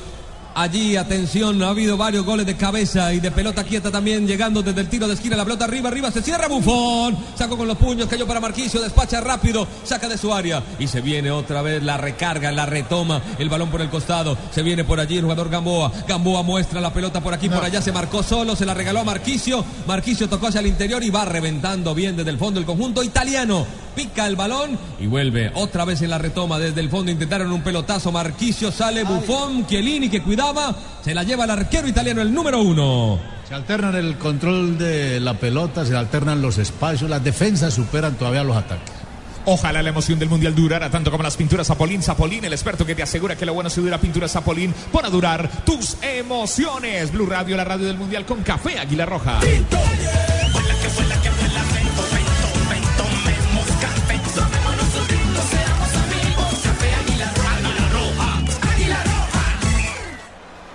Allí, 0.55 0.97
atención, 0.97 1.63
ha 1.63 1.71
habido 1.71 1.97
varios 1.97 2.27
goles 2.27 2.45
de 2.45 2.57
cabeza 2.57 3.13
y 3.15 3.21
de 3.21 3.31
pelota 3.31 3.65
quieta 3.65 3.91
también, 3.91 4.27
llegando 4.27 4.63
desde 4.63 4.83
el 4.83 4.89
tiro 4.89 5.09
de 5.09 5.15
esquina, 5.15 5.35
la 5.35 5.45
pelota 5.45 5.65
arriba, 5.65 5.89
arriba, 5.89 6.11
se 6.11 6.21
cierra 6.21 6.47
Bufón, 6.47 7.17
sacó 7.35 7.57
con 7.57 7.67
los 7.67 7.79
puños, 7.79 8.07
cayó 8.07 8.27
para 8.27 8.39
Marquicio, 8.39 8.83
despacha 8.83 9.23
rápido, 9.23 9.67
saca 9.83 10.11
de 10.11 10.19
su 10.19 10.33
área 10.35 10.63
y 10.79 10.89
se 10.89 11.01
viene 11.01 11.31
otra 11.31 11.63
vez, 11.63 11.83
la 11.83 11.97
recarga, 11.97 12.53
la 12.53 12.67
retoma, 12.67 13.23
el 13.39 13.49
balón 13.49 13.71
por 13.71 13.81
el 13.81 13.89
costado, 13.89 14.37
se 14.51 14.63
viene 14.63 14.85
por 14.85 15.01
allí 15.01 15.17
el 15.17 15.23
jugador 15.23 15.49
Gamboa, 15.49 15.91
Gamboa 16.07 16.43
muestra 16.43 16.83
la 16.83 16.93
pelota 16.93 17.23
por 17.23 17.33
aquí, 17.33 17.49
por 17.49 17.65
allá, 17.65 17.81
se 17.81 17.93
marcó 17.93 18.23
solo, 18.23 18.55
se 18.55 18.67
la 18.67 18.75
regaló 18.75 19.01
a 19.01 19.05
Marquicio, 19.05 19.65
Marquicio 19.87 20.29
tocó 20.29 20.49
hacia 20.49 20.61
el 20.61 20.67
interior 20.67 21.03
y 21.03 21.09
va 21.09 21.25
reventando 21.25 21.95
bien 21.95 22.15
desde 22.15 22.31
el 22.31 22.39
fondo 22.39 22.61
el 22.61 22.67
conjunto 22.67 23.03
italiano, 23.03 23.67
pica 23.95 24.27
el 24.27 24.37
balón 24.37 24.79
y 24.99 25.07
vuelve 25.07 25.51
otra 25.55 25.85
vez 25.85 26.03
en 26.03 26.11
la 26.11 26.19
retoma 26.19 26.59
desde 26.59 26.81
el 26.81 26.91
fondo, 26.91 27.11
intentaron 27.11 27.53
un 27.53 27.63
pelotazo, 27.63 28.13
Marquicio 28.13 28.71
sale 28.73 29.05
Bufón, 29.05 29.67
Chiellini 29.67 30.09
que 30.09 30.23
cuidaba, 30.23 30.75
se 31.03 31.15
la 31.15 31.23
lleva 31.23 31.45
el 31.45 31.51
arquero 31.51 31.89
italiano, 31.89 32.23
el 32.23 32.33
número 32.33 32.61
uno. 32.61 33.19
Se 33.49 33.55
alternan 33.55 33.95
el 33.95 34.17
control 34.17 34.79
de 34.79 35.21
la 35.21 35.35
pelota, 35.35 35.85
se 35.85 35.97
alternan 35.97 36.41
los 36.41 36.59
espacios, 36.59 37.11
las 37.11 37.23
defensas 37.23 37.75
superan 37.75 38.15
todavía 38.15 38.45
los 38.45 38.57
ataques. 38.57 39.03
Ojalá 39.45 39.83
la 39.83 39.89
emoción 39.89 40.19
del 40.19 40.29
mundial 40.29 40.55
durara 40.55 40.89
tanto 40.89 41.11
como 41.11 41.25
las 41.25 41.37
pinturas 41.37 41.67
Zapolín. 41.67 42.03
Zapolín, 42.03 42.45
el 42.45 42.53
experto 42.53 42.87
que 42.87 42.95
te 42.95 43.03
asegura 43.03 43.37
que 43.37 43.45
lo 43.45 43.55
bueno 43.55 43.71
si 43.71 43.81
dura 43.81 43.99
pintura 43.99 44.29
Zapolín, 44.29 44.73
para 44.93 45.11
durar 45.11 45.51
tus 45.65 45.97
emociones. 46.01 47.11
Blue 47.13 47.27
Radio, 47.27 47.57
la 47.57 47.65
radio 47.65 47.87
del 47.87 47.97
mundial 47.97 48.25
con 48.25 48.43
café 48.43 48.79
Águila 48.79 49.05
Roja. 49.05 49.41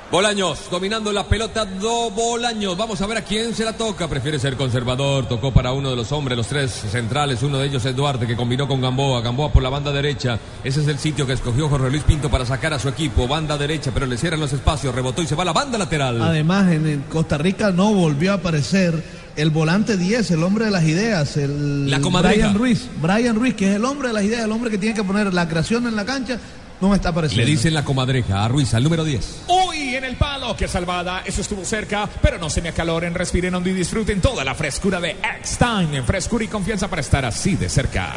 Bolaños, 0.09 0.69
dominando 0.71 1.11
la 1.11 1.27
pelota, 1.27 1.65
do 1.65 2.09
Bolaños. 2.11 2.77
Vamos 2.77 3.01
a 3.01 3.07
ver 3.07 3.17
a 3.17 3.21
quién 3.23 3.53
se 3.53 3.65
la 3.65 3.73
toca. 3.73 4.07
Prefiere 4.07 4.39
ser 4.39 4.55
conservador. 4.55 5.27
Tocó 5.27 5.51
para 5.51 5.73
uno 5.73 5.89
de 5.89 5.97
los 5.97 6.13
hombres, 6.13 6.37
los 6.37 6.47
tres 6.47 6.71
centrales. 6.71 7.43
Uno 7.43 7.57
de 7.57 7.67
ellos 7.67 7.83
es 7.83 7.93
Duarte, 7.93 8.25
que 8.25 8.37
combinó 8.37 8.69
con 8.69 8.79
Gamboa. 8.79 9.19
Gamboa 9.19 9.51
por 9.51 9.61
la 9.61 9.67
banda 9.69 9.91
derecha. 9.91 10.39
Ese 10.63 10.79
es 10.79 10.87
el 10.87 10.97
sitio 10.97 11.27
que 11.27 11.33
escogió 11.33 11.67
Jorge 11.67 11.89
Luis 11.89 12.03
Pinto 12.03 12.29
para 12.31 12.45
sacar 12.45 12.73
a 12.73 12.79
su 12.79 12.87
equipo. 12.87 13.27
Banda 13.27 13.57
derecha, 13.57 13.91
pero 13.93 14.05
le 14.05 14.17
cierran 14.17 14.39
los 14.39 14.53
espacios. 14.53 14.95
Rebotó 14.95 15.21
y 15.21 15.27
se 15.27 15.35
va 15.35 15.43
a 15.43 15.47
la 15.47 15.53
banda 15.53 15.77
lateral. 15.77 16.21
Además, 16.21 16.71
en 16.71 17.03
Costa 17.09 17.37
Rica 17.37 17.71
no 17.71 17.93
volvió 17.93 18.31
a 18.31 18.35
aparecer 18.35 19.03
el 19.35 19.49
volante 19.49 19.97
10, 19.97 20.31
el 20.31 20.41
hombre 20.41 20.65
de 20.65 20.71
las 20.71 20.85
ideas, 20.85 21.35
el 21.35 21.91
La. 21.91 21.99
Brian 21.99 22.55
Ruiz. 22.55 22.87
Brian 23.01 23.35
Ruiz, 23.35 23.55
que 23.55 23.69
es 23.69 23.75
el 23.75 23.83
hombre 23.83 24.07
de 24.07 24.13
las 24.13 24.23
ideas, 24.23 24.45
el 24.45 24.51
hombre 24.53 24.71
que 24.71 24.77
tiene 24.77 24.95
que 24.95 25.03
poner 25.03 25.33
la 25.33 25.49
creación 25.49 25.85
en 25.85 25.97
la 25.97 26.05
cancha, 26.05 26.39
no 26.81 26.89
me 26.89 26.95
está 26.95 27.09
apareciendo. 27.09 27.45
Le 27.45 27.51
dicen 27.51 27.73
la 27.73 27.83
comadreja 27.83 28.43
a 28.43 28.47
Ruiz, 28.47 28.73
al 28.73 28.83
número 28.83 29.03
10. 29.03 29.43
Uy, 29.47 29.95
en 29.95 30.03
el 30.03 30.15
palo, 30.15 30.55
qué 30.55 30.67
salvada. 30.67 31.23
Eso 31.25 31.41
estuvo 31.41 31.63
cerca, 31.65 32.07
pero 32.21 32.37
no 32.37 32.49
se 32.49 32.61
me 32.61 32.69
acaloren, 32.69 33.13
respiren 33.13 33.55
hondo 33.55 33.69
y 33.69 33.73
disfruten 33.73 34.21
toda 34.21 34.43
la 34.43 34.55
frescura 34.55 34.99
de 34.99 35.17
X-Time. 35.39 36.03
Frescura 36.03 36.43
y 36.43 36.47
confianza 36.47 36.87
para 36.87 37.01
estar 37.01 37.25
así 37.25 37.55
de 37.55 37.69
cerca. 37.69 38.13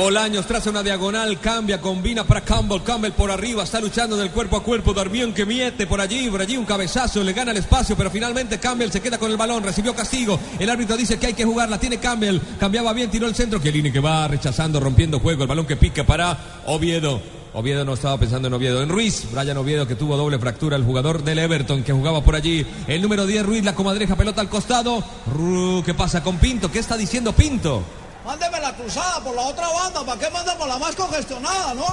Bolaños 0.00 0.46
traza 0.46 0.70
una 0.70 0.82
diagonal, 0.82 1.38
cambia, 1.40 1.78
combina 1.78 2.24
para 2.24 2.40
Campbell. 2.40 2.82
Campbell 2.82 3.12
por 3.12 3.30
arriba, 3.30 3.64
está 3.64 3.82
luchando 3.82 4.16
del 4.16 4.30
cuerpo 4.30 4.56
a 4.56 4.62
cuerpo. 4.62 4.94
Darmian 4.94 5.34
que 5.34 5.44
miete 5.44 5.86
por 5.86 6.00
allí, 6.00 6.30
por 6.30 6.40
allí 6.40 6.56
un 6.56 6.64
cabezazo, 6.64 7.22
le 7.22 7.34
gana 7.34 7.50
el 7.50 7.58
espacio, 7.58 7.94
pero 7.98 8.10
finalmente 8.10 8.58
Campbell 8.58 8.90
se 8.90 9.02
queda 9.02 9.18
con 9.18 9.30
el 9.30 9.36
balón, 9.36 9.62
recibió 9.62 9.94
castigo. 9.94 10.40
El 10.58 10.70
árbitro 10.70 10.96
dice 10.96 11.18
que 11.18 11.26
hay 11.26 11.34
que 11.34 11.44
jugarla, 11.44 11.78
tiene 11.78 11.98
Campbell, 11.98 12.38
cambiaba 12.58 12.94
bien, 12.94 13.10
tiró 13.10 13.26
el 13.26 13.34
centro. 13.34 13.60
Chiellini 13.60 13.92
que 13.92 14.00
va 14.00 14.26
rechazando, 14.26 14.80
rompiendo 14.80 15.20
juego, 15.20 15.42
el 15.42 15.48
balón 15.48 15.66
que 15.66 15.76
pica 15.76 16.02
para 16.02 16.62
Oviedo. 16.64 17.20
Oviedo 17.52 17.84
no 17.84 17.92
estaba 17.92 18.16
pensando 18.16 18.48
en 18.48 18.54
Oviedo, 18.54 18.82
en 18.82 18.88
Ruiz, 18.88 19.26
Brian 19.30 19.58
Oviedo 19.58 19.86
que 19.86 19.96
tuvo 19.96 20.16
doble 20.16 20.38
fractura, 20.38 20.78
el 20.78 20.84
jugador 20.84 21.22
del 21.22 21.40
Everton 21.40 21.82
que 21.82 21.92
jugaba 21.92 22.24
por 22.24 22.36
allí. 22.36 22.64
El 22.86 23.02
número 23.02 23.26
10, 23.26 23.44
Ruiz, 23.44 23.64
la 23.64 23.74
comadreja, 23.74 24.16
pelota 24.16 24.40
al 24.40 24.48
costado. 24.48 25.04
Ru, 25.30 25.82
¿Qué 25.84 25.92
pasa 25.92 26.22
con 26.22 26.38
Pinto? 26.38 26.72
¿Qué 26.72 26.78
está 26.78 26.96
diciendo 26.96 27.34
Pinto? 27.34 27.84
Mándeme 28.24 28.60
la 28.60 28.72
cruzada 28.74 29.20
por 29.20 29.34
la 29.34 29.42
otra 29.42 29.68
banda. 29.68 30.04
¿Para 30.04 30.18
qué 30.20 30.30
manda 30.30 30.56
por 30.56 30.68
la 30.68 30.78
más 30.78 30.94
congestionada, 30.94 31.74
no? 31.74 31.84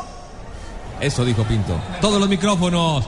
Eso 0.99 1.23
dijo 1.23 1.43
Pinto. 1.43 1.79
Todos 2.01 2.19
los 2.19 2.27
micrófonos 2.27 3.05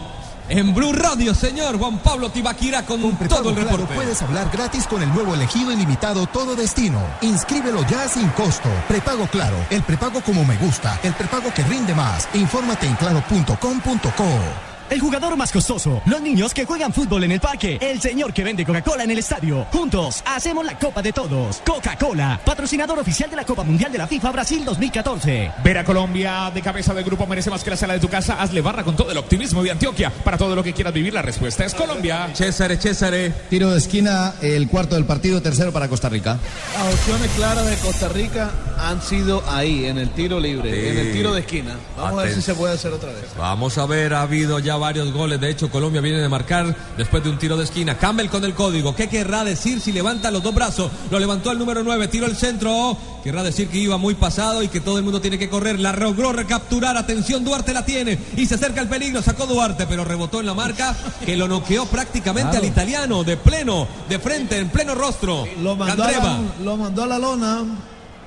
en 0.48 0.74
Blue 0.74 0.94
Radio, 0.94 1.36
señor 1.36 1.78
Juan 1.78 2.00
Pablo 2.00 2.30
Tibaquira 2.32 2.84
con 2.86 3.02
todo 3.02 3.18
Prepago 3.18 3.50
el 3.50 3.56
Claro 3.56 3.70
reporte. 3.72 3.96
puedes 3.96 4.22
hablar 4.22 4.50
gratis 4.52 4.88
con 4.88 5.02
el 5.04 5.10
nuevo 5.14 5.34
elegido 5.36 5.72
ilimitado 5.72 6.26
Todo 6.28 6.56
Destino. 6.56 7.00
Inscríbelo 7.22 7.86
ya 7.88 8.08
sin 8.08 8.28
costo. 8.30 8.70
Prepago 8.88 9.28
Claro, 9.28 9.58
el 9.70 9.84
prepago 9.84 10.22
como 10.22 10.44
me 10.46 10.58
gusta, 10.58 11.00
el 11.04 11.14
prepago 11.14 11.54
que 11.54 11.64
rinde 11.64 11.94
más. 11.94 12.28
Infórmate 12.34 12.88
en 12.88 12.96
claro.com.co. 12.96 14.69
El 14.90 15.00
jugador 15.00 15.38
más 15.38 15.52
costoso, 15.52 16.02
los 16.08 16.22
niños 16.22 16.54
que 16.54 16.66
juegan 16.66 16.92
fútbol 16.92 17.24
en 17.24 17.32
el 17.32 17.40
parque, 17.40 17.78
el 17.80 18.02
señor 18.02 18.34
que 18.34 18.44
vende 18.44 18.66
Coca-Cola 18.66 19.04
en 19.04 19.12
el 19.12 19.20
estadio. 19.20 19.66
Juntos 19.72 20.24
hacemos 20.26 20.66
la 20.66 20.80
Copa 20.80 21.02
de 21.04 21.14
Todos. 21.14 21.62
Coca-Cola, 21.66 22.40
patrocinador 22.44 22.98
oficial 22.98 23.30
de 23.30 23.36
la 23.36 23.46
Copa 23.46 23.64
Mundial 23.64 23.92
de 23.92 24.00
la 24.00 24.08
FIFA 24.08 24.32
Brasil 24.32 24.66
2014. 24.66 25.52
Ver 25.64 25.78
a 25.78 25.84
Colombia 25.84 26.52
de 26.54 26.62
cabeza 26.64 26.94
del 26.96 27.04
grupo 27.04 27.28
merece 27.28 27.50
más 27.52 27.64
que 27.64 27.70
la 27.70 27.78
sala 27.78 27.94
de 27.94 28.00
tu 28.00 28.08
casa. 28.10 28.42
Hazle 28.42 28.62
barra 28.62 28.84
con 28.84 28.96
todo 28.96 29.12
el 29.12 29.18
optimismo 29.18 29.62
de 29.62 29.72
Antioquia. 29.72 30.10
Para 30.24 30.38
todo 30.38 30.56
lo 30.56 30.64
que 30.64 30.74
quieras 30.74 30.94
vivir, 30.94 31.14
la 31.14 31.22
respuesta 31.22 31.66
es 31.66 31.76
Colombia. 31.76 32.30
César, 32.34 32.76
César. 32.78 33.14
Tiro 33.50 33.70
de 33.72 33.78
esquina, 33.78 34.34
el 34.42 34.68
cuarto 34.68 34.96
del 34.96 35.06
partido, 35.06 35.42
tercero 35.42 35.72
para 35.72 35.88
Costa 35.88 36.10
Rica. 36.10 36.38
Las 36.74 36.94
opciones 36.96 37.30
claras 37.36 37.66
de 37.68 37.76
Costa 37.78 38.10
Rica 38.10 38.52
han 38.80 39.02
sido 39.02 39.44
ahí, 39.50 39.86
en 39.86 39.98
el 39.98 40.10
tiro 40.12 40.40
libre, 40.40 40.72
Sí. 40.74 40.88
en 40.90 40.98
el 41.08 41.12
tiro 41.14 41.34
de 41.34 41.42
esquina. 41.42 41.76
Vamos 41.98 42.20
a 42.20 42.24
ver 42.24 42.34
si 42.36 42.42
se 42.42 42.56
puede 42.56 42.74
hacer 42.74 42.92
otra 42.92 43.10
vez. 43.12 43.26
Vamos 43.38 43.78
a 43.78 43.86
ver, 43.86 44.14
ha 44.14 44.22
habido 44.22 44.60
ya 44.60 44.78
varios 44.80 45.12
goles. 45.14 45.40
De 45.40 45.50
hecho, 45.50 45.70
Colombia 45.70 46.02
viene 46.02 46.20
de 46.20 46.30
marcar 46.30 46.76
después 46.98 47.24
de 47.24 47.30
un 47.30 47.38
tiro 47.38 47.58
de 47.58 47.64
esquina. 47.66 47.98
Campbell 47.98 48.28
con 48.30 48.44
el 48.44 48.54
código. 48.54 48.96
¿Qué 48.96 49.08
querrá 49.10 49.44
decir 49.44 49.80
si 49.82 49.92
levanta 49.92 50.32
los 50.32 50.42
dos 50.42 50.54
brazos? 50.56 50.92
Lo 51.12 51.20
levantó 51.20 51.52
el 51.52 51.60
número 51.60 51.84
9, 51.84 52.08
tiró 52.08 52.26
el 52.26 52.36
centro. 52.36 52.98
Querrá 53.24 53.44
decir 53.44 53.68
que 53.68 53.78
iba 53.78 53.98
muy 53.98 54.16
pasado 54.16 54.64
y 54.64 54.70
que 54.70 54.80
todo 54.80 54.98
el 54.98 55.04
mundo 55.04 55.20
tiene 55.22 55.38
que 55.38 55.50
correr. 55.50 55.80
La 55.80 55.92
logró 55.94 56.32
recapturar. 56.34 56.98
Atención, 56.98 57.44
Duarte 57.44 57.74
la 57.74 57.86
tiene. 57.86 58.18
Y 58.38 58.46
se 58.46 58.56
acerca 58.56 58.82
el 58.82 58.88
peligro. 58.88 59.22
Sacó 59.22 59.46
Duarte, 59.46 59.86
pero 59.88 60.06
rebotó 60.06 60.40
en 60.40 60.46
la 60.46 60.54
marca 60.54 60.96
que 61.26 61.36
lo 61.36 61.48
noqueó 61.48 61.86
prácticamente 61.86 62.52
Claro. 62.52 62.64
al 62.66 62.72
italiano. 62.72 63.24
De 63.24 63.38
pleno, 63.38 63.88
de 64.08 64.20
frente, 64.20 64.58
en 64.58 64.70
pleno 64.70 64.96
rostro. 64.96 65.46
Lo 65.62 65.76
mandó, 65.76 66.04
a 66.04 66.12
la, 66.12 66.40
lo 66.64 66.78
mandó 66.78 67.04
a 67.04 67.08
la 67.08 67.20
lona. 67.20 67.64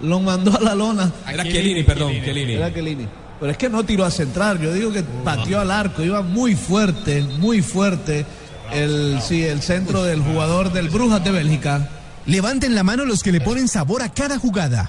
lo 0.01 0.21
mandó 0.21 0.57
a 0.57 0.61
la 0.61 0.75
lona. 0.75 1.11
Era 1.33 1.43
Chiellini, 1.45 1.83
perdón, 1.85 2.12
Chiellini. 2.12 2.53
Era 2.55 2.73
Chiellini. 2.73 3.07
Pero 3.43 3.51
es 3.51 3.59
que 3.59 3.69
no 3.69 3.83
tiró 3.83 4.05
a 4.05 4.11
centrar, 4.13 4.61
yo 4.61 4.73
digo 4.73 4.93
que 4.93 5.03
pateó 5.03 5.59
al 5.59 5.73
arco, 5.73 6.05
iba 6.05 6.23
muy 6.23 6.55
fuerte, 6.55 7.23
muy 7.41 7.61
fuerte 7.61 8.25
el, 8.73 9.19
sí, 9.21 9.43
el 9.43 9.61
centro 9.63 10.05
del 10.05 10.23
jugador 10.23 10.73
del 10.73 10.91
Brujas 10.91 11.25
de 11.25 11.33
Bélgica. 11.33 11.89
Levanten 12.25 12.77
la 12.77 12.85
mano 12.85 13.05
los 13.05 13.21
que 13.21 13.33
le 13.33 13.41
ponen 13.41 13.67
sabor 13.67 14.03
a 14.03 14.11
cada 14.11 14.39
jugada. 14.39 14.89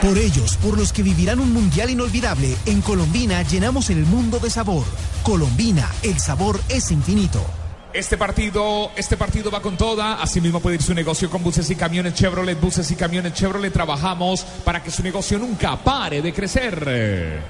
Por 0.00 0.16
ellos, 0.16 0.56
por 0.58 0.78
los 0.78 0.92
que 0.92 1.02
vivirán 1.02 1.40
un 1.40 1.52
mundial 1.52 1.90
inolvidable, 1.90 2.56
en 2.66 2.80
Colombina 2.80 3.42
llenamos 3.42 3.90
el 3.90 4.06
mundo 4.06 4.38
de 4.38 4.50
sabor. 4.50 4.84
Colombina, 5.24 5.90
el 6.04 6.20
sabor 6.20 6.60
es 6.68 6.92
infinito. 6.92 7.44
Este 7.94 8.18
partido, 8.18 8.90
este 8.96 9.16
partido 9.16 9.52
va 9.52 9.62
con 9.62 9.76
toda. 9.76 10.20
Asimismo 10.20 10.58
puede 10.58 10.74
ir 10.74 10.82
su 10.82 10.94
negocio 10.94 11.30
con 11.30 11.44
buses 11.44 11.70
y 11.70 11.76
camiones 11.76 12.14
Chevrolet, 12.14 12.60
buses 12.60 12.90
y 12.90 12.96
camiones 12.96 13.34
Chevrolet. 13.34 13.72
Trabajamos 13.72 14.42
para 14.64 14.82
que 14.82 14.90
su 14.90 15.00
negocio 15.04 15.38
nunca 15.38 15.76
pare 15.76 16.20
de 16.20 16.32
crecer. 16.32 17.44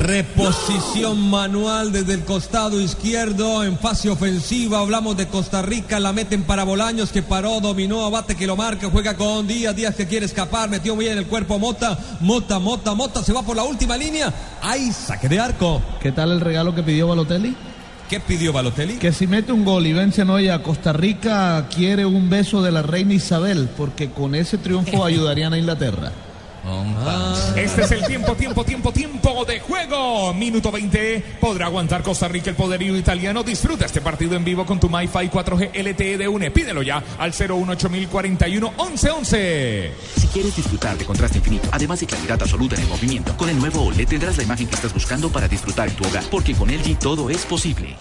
Reposición 0.00 1.28
manual 1.28 1.92
desde 1.92 2.14
el 2.14 2.24
costado 2.24 2.80
izquierdo 2.80 3.62
en 3.64 3.78
fase 3.78 4.08
ofensiva. 4.08 4.78
Hablamos 4.78 5.18
de 5.18 5.28
Costa 5.28 5.60
Rica, 5.60 6.00
la 6.00 6.14
meten 6.14 6.44
para 6.44 6.64
Bolaños 6.64 7.12
que 7.12 7.22
paró, 7.22 7.60
dominó, 7.60 8.06
abate 8.06 8.34
que 8.34 8.46
lo 8.46 8.56
marca, 8.56 8.88
juega 8.90 9.14
con 9.14 9.46
Díaz, 9.46 9.76
Díaz 9.76 9.94
que 9.94 10.08
quiere 10.08 10.24
escapar, 10.24 10.70
metió 10.70 10.96
muy 10.96 11.04
bien 11.04 11.18
el 11.18 11.26
cuerpo 11.26 11.58
Mota, 11.58 11.98
Mota, 12.20 12.58
Mota, 12.58 12.94
Mota 12.94 13.22
se 13.22 13.34
va 13.34 13.42
por 13.42 13.56
la 13.56 13.64
última 13.64 13.98
línea. 13.98 14.32
Ahí 14.62 14.90
saque 14.90 15.28
de 15.28 15.38
arco. 15.38 15.82
¿Qué 16.00 16.12
tal 16.12 16.32
el 16.32 16.40
regalo 16.40 16.74
que 16.74 16.82
pidió 16.82 17.08
Balotelli? 17.08 17.54
¿Qué 18.14 18.20
pidió 18.20 18.52
Balotelli? 18.52 18.94
Que 18.98 19.10
si 19.10 19.26
mete 19.26 19.50
un 19.50 19.64
gol 19.64 19.88
y 19.88 19.92
vence 19.92 20.22
hoy 20.22 20.48
a 20.48 20.62
Costa 20.62 20.92
Rica, 20.92 21.66
quiere 21.68 22.06
un 22.06 22.30
beso 22.30 22.62
de 22.62 22.70
la 22.70 22.80
reina 22.80 23.12
Isabel, 23.12 23.68
porque 23.76 24.10
con 24.10 24.36
ese 24.36 24.56
triunfo 24.56 25.04
ayudarían 25.04 25.52
a 25.52 25.58
Inglaterra. 25.58 26.12
Este 27.56 27.82
es 27.82 27.90
el 27.92 28.06
tiempo, 28.06 28.34
tiempo, 28.34 28.64
tiempo, 28.64 28.92
tiempo 28.92 29.44
de 29.44 29.60
juego. 29.60 30.32
Minuto 30.34 30.70
20. 30.70 31.24
¿Podrá 31.40 31.66
aguantar 31.66 32.02
Costa 32.02 32.26
Rica 32.28 32.50
el 32.50 32.56
poderío 32.56 32.96
italiano? 32.96 33.42
Disfruta 33.42 33.86
este 33.86 34.00
partido 34.00 34.34
en 34.34 34.44
vivo 34.44 34.64
con 34.64 34.80
tu 34.80 34.88
MyFi 34.88 35.28
4G 35.30 35.70
LTE 35.74 36.18
de 36.18 36.28
UNE. 36.28 36.50
Pídelo 36.50 36.82
ya 36.82 37.02
al 37.18 37.32
018041 37.32 38.72
1111. 38.76 39.92
Si 40.16 40.26
quieres 40.28 40.56
disfrutar 40.56 40.96
de 40.96 41.04
contraste 41.04 41.38
infinito, 41.38 41.68
además 41.70 42.00
de 42.00 42.06
claridad 42.06 42.40
absoluta 42.40 42.76
en 42.76 42.82
el 42.82 42.88
movimiento, 42.88 43.36
con 43.36 43.48
el 43.48 43.58
nuevo 43.58 43.82
OLED 43.82 44.08
tendrás 44.08 44.36
la 44.36 44.42
imagen 44.42 44.66
que 44.66 44.74
estás 44.74 44.92
buscando 44.94 45.30
para 45.30 45.48
disfrutar 45.48 45.88
en 45.88 45.96
tu 45.96 46.04
hogar, 46.04 46.24
porque 46.30 46.54
con 46.54 46.70
LG 46.70 46.98
todo 46.98 47.30
es 47.30 47.44
posible. 47.44 47.96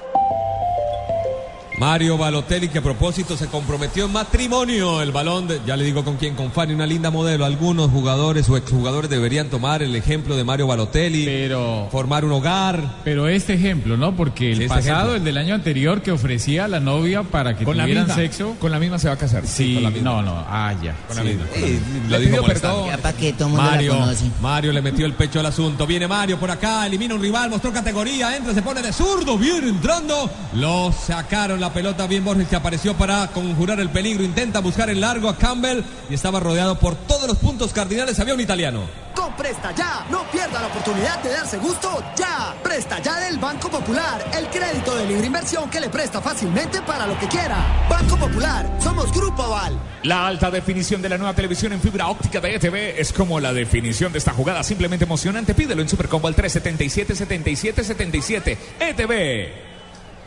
Mario 1.80 2.18
Balotelli 2.18 2.70
que 2.70 2.78
a 2.78 2.82
propósito 2.84 3.36
se 3.36 3.48
comprometió 3.48 4.06
en 4.06 4.14
matrimonio. 4.14 5.02
El 5.02 5.12
balón, 5.12 5.48
de- 5.48 5.60
ya 5.66 5.76
le 5.76 5.84
digo 5.84 6.04
con 6.06 6.18
quién, 6.18 6.36
con 6.36 6.52
Fanny, 6.52 6.74
una 6.74 6.86
linda 6.86 7.10
modelo. 7.10 7.46
Algunos 7.46 7.90
jugadores 7.90 8.48
o 8.48 8.56
exjugadores 8.58 9.10
deberían 9.10 9.50
tomar 9.50 9.82
el 9.82 9.96
ejemplo 9.96 10.38
de 10.38 10.44
Mario 10.44 10.68
Balotelli. 10.68 11.26
Pero 11.26 11.88
formar 11.92 12.26
un 12.26 12.32
hogar. 12.32 13.00
Pero 13.04 13.28
este 13.28 13.54
ejemplo, 13.56 13.98
¿no? 13.98 14.16
Porque 14.16 14.52
el 14.52 14.58
Sí, 14.58 14.64
este 14.66 14.76
pasado, 14.76 14.92
ejemplo. 15.10 15.16
el 15.16 15.24
del 15.24 15.38
año 15.38 15.56
anterior 15.56 16.02
que 16.02 16.12
ofrecía 16.12 16.66
a 16.66 16.68
la 16.68 16.80
novia 16.80 17.24
para 17.24 17.58
que 17.58 17.66
Con 17.66 17.76
la 17.76 17.86
misma. 17.88 18.14
sexo. 18.14 18.56
Con 18.60 18.72
la 18.72 18.80
misma 18.80 19.00
se 19.00 19.08
va 19.08 19.16
a 19.16 19.18
casar. 19.18 19.46
Sí, 19.48 19.74
con 19.74 19.84
la 19.84 19.90
misma. 19.90 20.12
no, 20.12 20.22
no, 20.22 20.46
ah, 20.48 20.74
ya. 20.82 20.96
Con 21.08 21.18
Sí. 21.18 21.24
la 21.24 22.20
misma. 22.20 22.38
Lo 22.38 22.44
perdón. 22.44 22.90
Que 23.18 23.34
todo 23.34 23.48
el 23.48 23.54
mundo 23.54 23.70
Mario, 23.70 23.96
la. 23.96 24.14
Mario 24.42 24.72
le 24.74 24.82
metió 24.82 25.06
el 25.06 25.14
pecho 25.14 25.40
al 25.40 25.46
asunto. 25.48 25.86
Viene 25.88 26.08
Mario 26.08 26.40
por 26.40 26.50
acá, 26.52 26.86
elimina 26.86 27.16
un 27.16 27.22
rival, 27.22 27.50
mostró 27.50 27.72
categoría, 27.74 28.36
entra, 28.36 28.54
se 28.54 28.62
pone 28.62 28.82
de 28.82 28.92
zurdo, 28.94 29.38
viene 29.38 29.70
entrando. 29.70 30.30
Lo 30.56 30.92
sacaron 30.92 31.60
la 31.64 31.72
pelota 31.72 32.08
bien 32.08 32.26
Borges 32.26 32.50
que 32.50 32.58
apareció 32.58 32.94
para 32.94 33.26
conjurar 33.28 33.80
el 33.80 33.90
peligro. 33.90 34.22
Intenta 34.22 34.60
buscar 34.60 34.90
el 34.90 35.00
largo 35.00 35.30
a 35.30 35.38
Campbell 35.38 35.82
y 36.10 36.14
estaba 36.14 36.42
rodeado 36.42 36.78
por 36.78 36.96
todos 36.96 37.26
los 37.26 37.38
puntos 37.38 37.72
cardinales. 37.72 38.20
Había 38.20 38.34
un 38.34 38.42
italiano. 38.42 38.82
Con 39.16 39.34
Presta 39.38 39.74
Ya, 39.74 40.06
no 40.10 40.30
pierda 40.30 40.60
la 40.60 40.68
oportunidad 40.68 41.24
de 41.24 41.30
darse 41.30 41.58
gusto 41.60 42.04
ya. 42.18 42.54
Presta 42.62 43.00
Ya 43.02 43.18
del 43.22 43.38
Banco 43.38 43.70
Popular, 43.70 44.30
el 44.38 44.48
crédito 44.48 44.94
de 44.94 45.06
libre 45.06 45.28
inversión 45.28 45.70
que 45.70 45.80
le 45.80 45.88
presta 45.88 46.20
fácilmente 46.20 46.82
para 46.82 47.08
lo 47.08 47.18
que 47.18 47.30
quiera. 47.30 47.56
Banco 47.90 48.18
Popular, 48.18 48.70
somos 48.82 49.10
Grupo 49.14 49.44
Aval. 49.44 49.80
La 50.04 50.28
alta 50.28 50.52
definición 50.52 51.02
de 51.02 51.08
la 51.08 51.18
nueva 51.18 51.34
televisión 51.34 51.72
en 51.72 51.80
fibra 51.80 52.08
óptica 52.10 52.42
de 52.42 52.56
ETV 52.56 53.00
es 53.00 53.14
como 53.14 53.40
la 53.40 53.54
definición 53.54 54.12
de 54.12 54.18
esta 54.18 54.34
jugada 54.34 54.64
simplemente 54.64 55.06
emocionante. 55.06 55.54
Pídelo 55.54 55.82
en 55.82 55.88
Supercombo 55.88 56.28
al 56.28 56.36
377 56.36 57.16
77 57.16 57.84
77 57.86 58.58
ETV. 58.82 59.73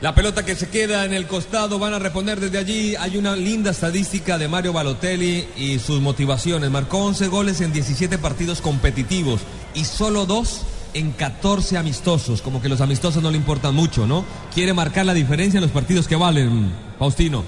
La 0.03 0.15
pelota 0.15 0.45
que 0.45 0.55
se 0.55 0.69
queda 0.69 1.07
en 1.07 1.15
el 1.15 1.27
costado 1.27 1.79
van 1.79 1.95
a 1.95 1.99
responder 1.99 2.39
desde 2.39 2.59
allí. 2.59 2.97
Hay 2.97 3.17
una 3.17 3.35
linda 3.35 3.71
estadística 3.71 4.37
de 4.37 4.47
Mario 4.47 4.75
Balotelli 4.75 5.49
y 5.57 5.79
sus 5.79 6.03
motivaciones. 6.03 6.71
Marcó 6.71 6.99
11 6.99 7.29
goles 7.29 7.63
en 7.63 7.73
17 7.73 8.19
partidos 8.19 8.61
competitivos 8.61 9.41
y 9.75 9.87
solo 9.87 10.27
dos 10.27 10.67
en 10.93 11.13
14 11.13 11.79
amistosos. 11.79 12.43
Como 12.43 12.61
que 12.61 12.69
los 12.69 12.83
amistosos 12.83 13.23
no 13.23 13.31
le 13.31 13.39
importan 13.39 13.75
mucho, 13.75 14.07
¿no? 14.07 14.27
Quiere 14.55 14.75
marcar 14.75 15.07
la 15.07 15.15
diferencia 15.15 15.57
en 15.57 15.63
los 15.63 15.71
partidos 15.71 16.07
que 16.07 16.17
valen, 16.17 16.71
Faustino. 16.99 17.43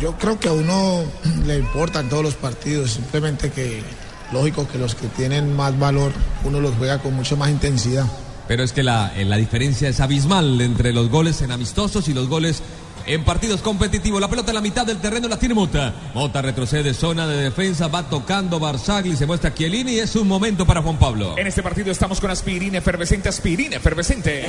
Yo 0.00 0.18
creo 0.18 0.40
que 0.40 0.48
a 0.48 0.52
uno 0.52 1.04
le 1.46 1.58
importan 1.58 2.08
todos 2.08 2.24
los 2.24 2.34
partidos, 2.34 2.90
simplemente 2.90 3.52
que 3.52 3.84
lógico 4.32 4.66
que 4.66 4.78
los 4.78 4.96
que 4.96 5.06
tienen 5.06 5.54
más 5.54 5.78
valor 5.78 6.10
uno 6.44 6.60
los 6.60 6.74
juega 6.74 6.98
con 6.98 7.14
mucha 7.14 7.36
más 7.36 7.50
intensidad. 7.50 8.06
Pero 8.48 8.64
es 8.64 8.72
que 8.72 8.82
la, 8.82 9.12
eh, 9.14 9.24
la 9.24 9.36
diferencia 9.36 9.88
es 9.88 10.00
abismal 10.00 10.60
entre 10.60 10.92
los 10.92 11.10
goles 11.10 11.42
en 11.42 11.52
amistosos 11.52 12.08
y 12.08 12.14
los 12.14 12.28
goles 12.28 12.62
en 13.08 13.24
partidos 13.24 13.62
competitivos. 13.62 14.20
La 14.20 14.28
pelota 14.28 14.50
en 14.50 14.56
la 14.56 14.60
mitad 14.60 14.86
del 14.86 14.98
terreno 14.98 15.28
la 15.28 15.38
tiene 15.38 15.54
Mota. 15.54 15.92
Mota 16.14 16.42
retrocede, 16.42 16.94
zona 16.94 17.26
de 17.26 17.42
defensa, 17.42 17.88
va 17.88 18.08
tocando 18.08 18.58
Barzagli, 18.58 19.16
se 19.16 19.26
muestra 19.26 19.54
Chiellini 19.54 19.92
y 19.92 19.98
es 20.00 20.14
un 20.16 20.28
momento 20.28 20.66
para 20.66 20.82
Juan 20.82 20.98
Pablo. 20.98 21.36
En 21.36 21.46
este 21.46 21.62
partido 21.62 21.90
estamos 21.90 22.20
con 22.20 22.30
aspirina 22.30 22.78
efervescente, 22.78 23.28
aspirina 23.28 23.76
efervescente. 23.76 24.44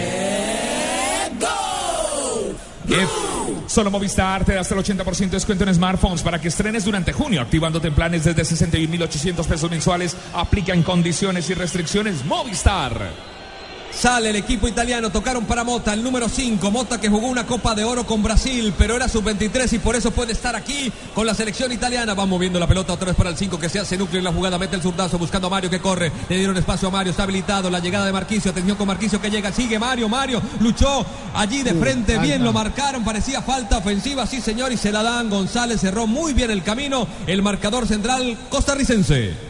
Solo 3.67 3.91
Movistar 3.91 4.43
te 4.45 4.55
da 4.55 4.62
hasta 4.62 4.73
el 4.73 4.81
80% 4.81 5.17
de 5.17 5.27
descuento 5.27 5.63
en 5.63 5.73
smartphones 5.73 6.23
para 6.23 6.41
que 6.41 6.47
estrenes 6.47 6.85
durante 6.85 7.13
junio, 7.13 7.41
activándote 7.41 7.88
en 7.88 7.93
planes 7.93 8.23
desde 8.23 8.41
61.800 8.41 9.45
pesos 9.45 9.69
mensuales. 9.69 10.17
Aplican 10.33 10.81
condiciones 10.81 11.49
y 11.49 11.53
restricciones 11.53 12.25
Movistar. 12.25 13.28
Sale 13.99 14.29
el 14.29 14.38
equipo 14.38 14.65
italiano, 14.65 15.09
tocaron 15.09 15.43
para 15.43 15.65
Mota, 15.65 15.93
el 15.93 16.01
número 16.01 16.29
5, 16.29 16.71
Mota 16.71 17.01
que 17.01 17.09
jugó 17.09 17.27
una 17.27 17.45
Copa 17.45 17.75
de 17.75 17.83
Oro 17.83 18.05
con 18.05 18.23
Brasil, 18.23 18.73
pero 18.77 18.95
era 18.95 19.09
sub-23 19.09 19.73
y 19.73 19.79
por 19.79 19.93
eso 19.93 20.12
puede 20.12 20.31
estar 20.31 20.55
aquí 20.55 20.89
con 21.13 21.25
la 21.25 21.33
selección 21.33 21.69
italiana. 21.73 22.13
Va 22.13 22.25
moviendo 22.25 22.62
la 22.62 22.67
pelota 22.67 22.93
otra 22.93 23.07
vez 23.07 23.17
para 23.17 23.29
el 23.29 23.35
5 23.35 23.59
que 23.59 23.67
se 23.67 23.77
hace 23.77 23.97
núcleo 23.97 24.19
en 24.19 24.23
la 24.23 24.31
jugada, 24.31 24.57
mete 24.57 24.77
el 24.77 24.81
zurdazo 24.81 25.17
buscando 25.17 25.47
a 25.47 25.49
Mario 25.49 25.69
que 25.69 25.81
corre, 25.81 26.13
le 26.29 26.38
dieron 26.38 26.55
espacio 26.55 26.88
a 26.88 26.91
Mario, 26.91 27.12
está 27.12 27.23
habilitado, 27.23 27.69
la 27.69 27.81
llegada 27.81 28.05
de 28.05 28.13
Marquicio, 28.13 28.51
atención 28.51 28.77
con 28.77 28.88
Marquicio 28.88 29.19
que 29.19 29.29
llega, 29.29 29.51
sigue 29.51 29.77
Mario, 29.77 30.07
Mario 30.07 30.41
luchó 30.62 31.05
allí 31.35 31.62
de 31.62 31.73
Uh, 31.73 31.81
frente, 31.81 32.17
bien 32.19 32.41
lo 32.41 32.53
marcaron, 32.53 33.03
parecía 33.03 33.41
falta 33.41 33.79
ofensiva, 33.79 34.25
sí 34.25 34.39
señor, 34.39 34.71
y 34.71 34.77
se 34.77 34.93
la 34.93 35.03
dan, 35.03 35.29
González 35.29 35.81
cerró 35.81 36.07
muy 36.07 36.31
bien 36.31 36.51
el 36.51 36.63
camino, 36.63 37.05
el 37.27 37.41
marcador 37.41 37.85
central 37.85 38.38
costarricense. 38.49 39.48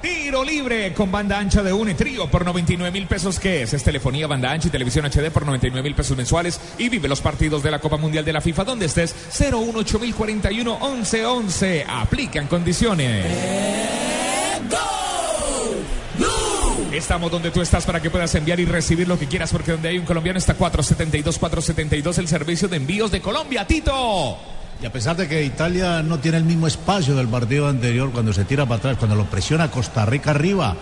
Tiro 0.00 0.44
libre 0.44 0.94
con 0.94 1.12
banda 1.12 1.38
ancha 1.38 1.62
de 1.62 1.72
UNE 1.72 1.94
Trío 1.94 2.30
por 2.30 2.44
99 2.44 2.90
mil 2.90 3.06
pesos. 3.06 3.38
¿Qué 3.38 3.62
es? 3.62 3.74
Es 3.74 3.84
telefonía, 3.84 4.26
banda 4.26 4.50
ancha 4.50 4.68
y 4.68 4.70
televisión 4.70 5.04
HD 5.04 5.30
por 5.30 5.44
99 5.44 5.82
mil 5.82 5.94
pesos 5.94 6.16
mensuales. 6.16 6.60
Y 6.78 6.88
vive 6.88 7.08
los 7.08 7.20
partidos 7.20 7.62
de 7.62 7.70
la 7.70 7.78
Copa 7.78 7.96
Mundial 7.96 8.24
de 8.24 8.32
la 8.32 8.40
FIFA 8.40 8.64
donde 8.64 8.86
estés. 8.86 9.14
018041 9.30 10.78
1111. 10.78 11.84
Aplican 11.88 12.46
condiciones. 12.46 13.26
Estamos 16.92 17.30
donde 17.30 17.50
tú 17.50 17.60
estás 17.60 17.84
para 17.84 18.00
que 18.00 18.10
puedas 18.10 18.34
enviar 18.34 18.58
y 18.58 18.64
recibir 18.64 19.06
lo 19.06 19.18
que 19.18 19.26
quieras, 19.26 19.52
porque 19.52 19.72
donde 19.72 19.88
hay 19.88 19.98
un 19.98 20.04
colombiano 20.04 20.38
está 20.38 20.54
472, 20.54 21.38
472, 21.38 22.18
el 22.18 22.28
servicio 22.28 22.68
de 22.68 22.78
envíos 22.78 23.12
de 23.12 23.20
Colombia, 23.20 23.66
Tito. 23.66 24.38
Y 24.82 24.86
a 24.86 24.92
pesar 24.92 25.14
de 25.14 25.28
que 25.28 25.44
Italia 25.44 26.02
no 26.02 26.18
tiene 26.20 26.38
el 26.38 26.44
mismo 26.44 26.66
espacio 26.66 27.14
del 27.14 27.28
partido 27.28 27.68
anterior, 27.68 28.10
cuando 28.12 28.32
se 28.32 28.44
tira 28.44 28.64
para 28.64 28.76
atrás, 28.78 28.96
cuando 28.96 29.14
lo 29.14 29.26
presiona 29.26 29.70
Costa 29.70 30.06
Rica 30.06 30.30
arriba, 30.30 30.74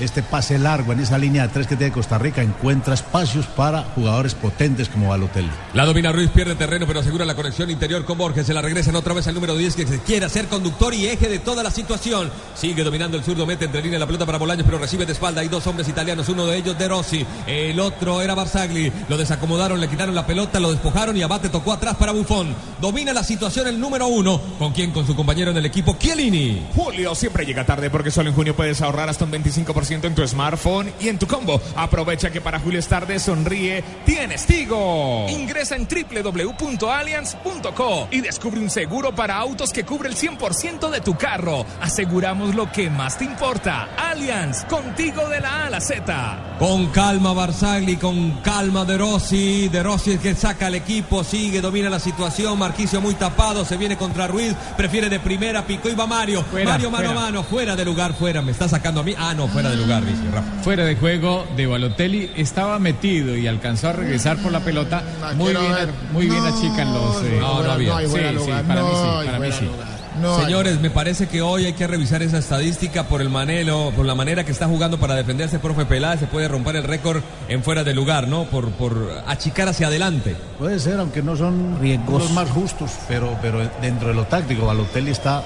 este 0.00 0.22
pase 0.22 0.58
largo 0.58 0.92
en 0.92 1.00
esa 1.00 1.18
línea 1.18 1.46
de 1.46 1.52
tres 1.52 1.66
que 1.66 1.76
tiene 1.76 1.92
Costa 1.92 2.18
Rica 2.18 2.42
encuentra 2.42 2.94
espacios 2.94 3.46
para 3.46 3.82
jugadores 3.94 4.34
potentes 4.34 4.88
como 4.88 5.08
Balotelli. 5.08 5.50
La 5.74 5.84
domina 5.84 6.12
Ruiz, 6.12 6.30
pierde 6.30 6.54
terreno, 6.54 6.86
pero 6.86 7.00
asegura 7.00 7.24
la 7.24 7.34
conexión 7.34 7.70
interior 7.70 8.04
con 8.04 8.18
Borges. 8.18 8.46
Se 8.46 8.54
la 8.54 8.62
regresan 8.62 8.96
otra 8.96 9.14
vez 9.14 9.26
al 9.28 9.34
número 9.34 9.56
10 9.56 9.76
que 9.76 9.86
se 9.86 10.00
quiere 10.00 10.26
hacer 10.26 10.46
conductor 10.46 10.94
y 10.94 11.06
eje 11.06 11.28
de 11.28 11.38
toda 11.38 11.62
la 11.62 11.70
situación. 11.70 12.30
Sigue 12.54 12.82
dominando 12.82 13.16
el 13.16 13.24
zurdo, 13.24 13.46
mete 13.46 13.66
entre 13.66 13.82
línea 13.82 13.98
la 13.98 14.06
pelota 14.06 14.26
para 14.26 14.38
Bolaños, 14.38 14.64
pero 14.64 14.78
recibe 14.78 15.06
de 15.06 15.12
espalda. 15.12 15.40
Hay 15.40 15.48
dos 15.48 15.66
hombres 15.66 15.88
italianos, 15.88 16.28
uno 16.28 16.46
de 16.46 16.56
ellos 16.56 16.78
de 16.78 16.88
Rossi, 16.88 17.26
el 17.46 17.78
otro 17.80 18.22
era 18.22 18.34
Barzagli. 18.34 18.92
Lo 19.08 19.16
desacomodaron, 19.16 19.80
le 19.80 19.88
quitaron 19.88 20.14
la 20.14 20.26
pelota, 20.26 20.60
lo 20.60 20.70
despojaron 20.70 21.16
y 21.16 21.22
Abate 21.22 21.48
tocó 21.48 21.72
atrás 21.72 21.96
para 21.96 22.12
Bufón. 22.12 22.54
Domina 22.80 23.12
la 23.12 23.24
situación 23.24 23.66
el 23.66 23.78
número 23.78 24.06
uno. 24.06 24.40
¿Con 24.58 24.72
quién? 24.72 24.90
Con 24.92 25.06
su 25.06 25.14
compañero 25.14 25.50
en 25.50 25.56
el 25.56 25.66
equipo, 25.66 25.96
Chiellini. 25.98 26.66
Julio 26.74 27.14
siempre 27.14 27.44
llega 27.44 27.66
tarde 27.66 27.90
porque 27.90 28.10
solo 28.10 28.30
en 28.30 28.34
junio 28.34 28.54
puedes 28.54 28.80
ahorrar 28.82 29.08
hasta 29.08 29.24
un 29.24 29.32
25% 29.32 29.89
25% 29.90 30.04
en 30.04 30.14
tu 30.14 30.26
smartphone 30.26 30.92
y 31.00 31.08
en 31.08 31.18
tu 31.18 31.26
combo. 31.26 31.60
Aprovecha 31.76 32.30
que 32.30 32.40
para 32.40 32.58
Julio 32.60 32.78
Star 32.80 33.06
de 33.06 33.18
Sonríe 33.18 33.82
tienes 34.04 34.46
Tigo. 34.46 35.26
Ingresa 35.28 35.76
en 35.76 35.86
www.allianz.co 35.86 38.08
y 38.10 38.20
descubre 38.20 38.60
un 38.60 38.70
seguro 38.70 39.14
para 39.14 39.36
autos 39.36 39.72
que 39.72 39.84
cubre 39.84 40.08
el 40.08 40.16
100% 40.16 40.90
de 40.90 41.00
tu 41.00 41.16
carro. 41.16 41.64
Aseguramos 41.80 42.54
lo 42.54 42.70
que 42.70 42.90
más 42.90 43.18
te 43.18 43.24
importa. 43.24 43.88
Allianz, 43.96 44.64
contigo 44.64 45.28
de 45.28 45.40
la 45.40 45.62
A 45.62 45.66
a 45.66 45.70
la 45.70 45.80
Z. 45.80 46.56
Con 46.58 46.88
calma 46.88 47.32
Barzagli, 47.32 47.96
con 47.96 48.32
calma 48.42 48.84
De 48.84 48.98
Rossi. 48.98 49.68
De 49.68 49.82
Rossi 49.82 50.12
es 50.12 50.20
que 50.20 50.34
saca 50.34 50.66
al 50.66 50.74
equipo, 50.74 51.24
sigue, 51.24 51.60
domina 51.60 51.88
la 51.90 52.00
situación. 52.00 52.58
Marquicio 52.58 53.00
muy 53.00 53.14
tapado, 53.14 53.64
se 53.64 53.76
viene 53.76 53.96
contra 53.96 54.26
Ruiz, 54.26 54.54
prefiere 54.76 55.08
de 55.08 55.20
primera, 55.20 55.66
picó 55.66 55.88
y 55.88 55.94
va 55.94 56.06
Mario. 56.06 56.42
Fuera, 56.44 56.70
Mario 56.72 56.90
mano 56.90 57.04
fuera. 57.06 57.20
a 57.20 57.24
mano, 57.24 57.42
fuera 57.44 57.76
de 57.76 57.84
lugar, 57.84 58.14
fuera. 58.14 58.42
Me 58.42 58.52
está 58.52 58.68
sacando 58.68 59.00
a 59.00 59.04
mí. 59.04 59.14
Ah, 59.18 59.34
no, 59.34 59.48
fuera 59.48 59.69
de 59.70 59.76
lugar, 59.76 60.04
dice 60.04 60.22
Rafa. 60.32 60.62
Fuera 60.62 60.84
de 60.84 60.96
juego 60.96 61.46
de 61.56 61.66
Balotelli 61.66 62.30
estaba 62.36 62.78
metido 62.78 63.36
y 63.36 63.46
alcanzó 63.46 63.88
a 63.88 63.92
regresar 63.92 64.36
por 64.38 64.52
la 64.52 64.60
pelota. 64.60 65.02
Muy 65.36 65.52
bien, 65.52 65.72
ver. 65.72 65.88
muy 66.12 66.26
bien 66.28 66.44
achican 66.44 66.92
los. 66.92 67.22
eh, 67.22 67.38
no, 67.40 67.62
no 67.62 67.70
había. 67.72 67.96
hay 67.96 68.06
Sí, 68.06 68.10
fuera 68.12 68.28
sí, 68.30 68.34
lugar, 68.36 68.64
para 68.64 68.82
mí 68.82 68.88
sí, 68.92 68.96
hay 69.06 69.26
para 69.26 69.38
mí 69.38 69.46
fuera 69.50 69.58
sí. 69.58 69.64
lugar. 69.66 70.00
No 70.20 70.36
hay. 70.36 70.44
Señores, 70.44 70.80
me 70.80 70.90
parece 70.90 71.28
que 71.28 71.40
hoy 71.40 71.64
hay 71.66 71.72
que 71.72 71.86
revisar 71.86 72.20
esa 72.22 72.38
estadística 72.38 73.04
por 73.04 73.22
el 73.22 73.30
manelo, 73.30 73.92
por 73.96 74.04
la 74.04 74.14
manera 74.14 74.44
que 74.44 74.52
está 74.52 74.66
jugando 74.66 74.98
para 74.98 75.14
defenderse 75.14 75.58
profe 75.60 75.86
Peláez, 75.86 76.20
se 76.20 76.26
puede 76.26 76.48
romper 76.48 76.76
el 76.76 76.82
récord 76.84 77.22
en 77.48 77.62
fuera 77.62 77.84
de 77.84 77.94
lugar, 77.94 78.28
¿no? 78.28 78.44
Por, 78.44 78.70
por 78.72 79.08
achicar 79.26 79.68
hacia 79.68 79.86
adelante. 79.86 80.36
Puede 80.58 80.78
ser, 80.78 80.98
aunque 80.98 81.22
no 81.22 81.36
son 81.36 81.78
Riesgoso. 81.80 82.24
los 82.24 82.32
más 82.32 82.50
justos, 82.50 82.90
pero, 83.08 83.38
pero 83.40 83.60
dentro 83.80 84.08
de 84.08 84.14
lo 84.14 84.24
táctico, 84.24 84.66
Balotelli 84.66 85.10
está 85.12 85.42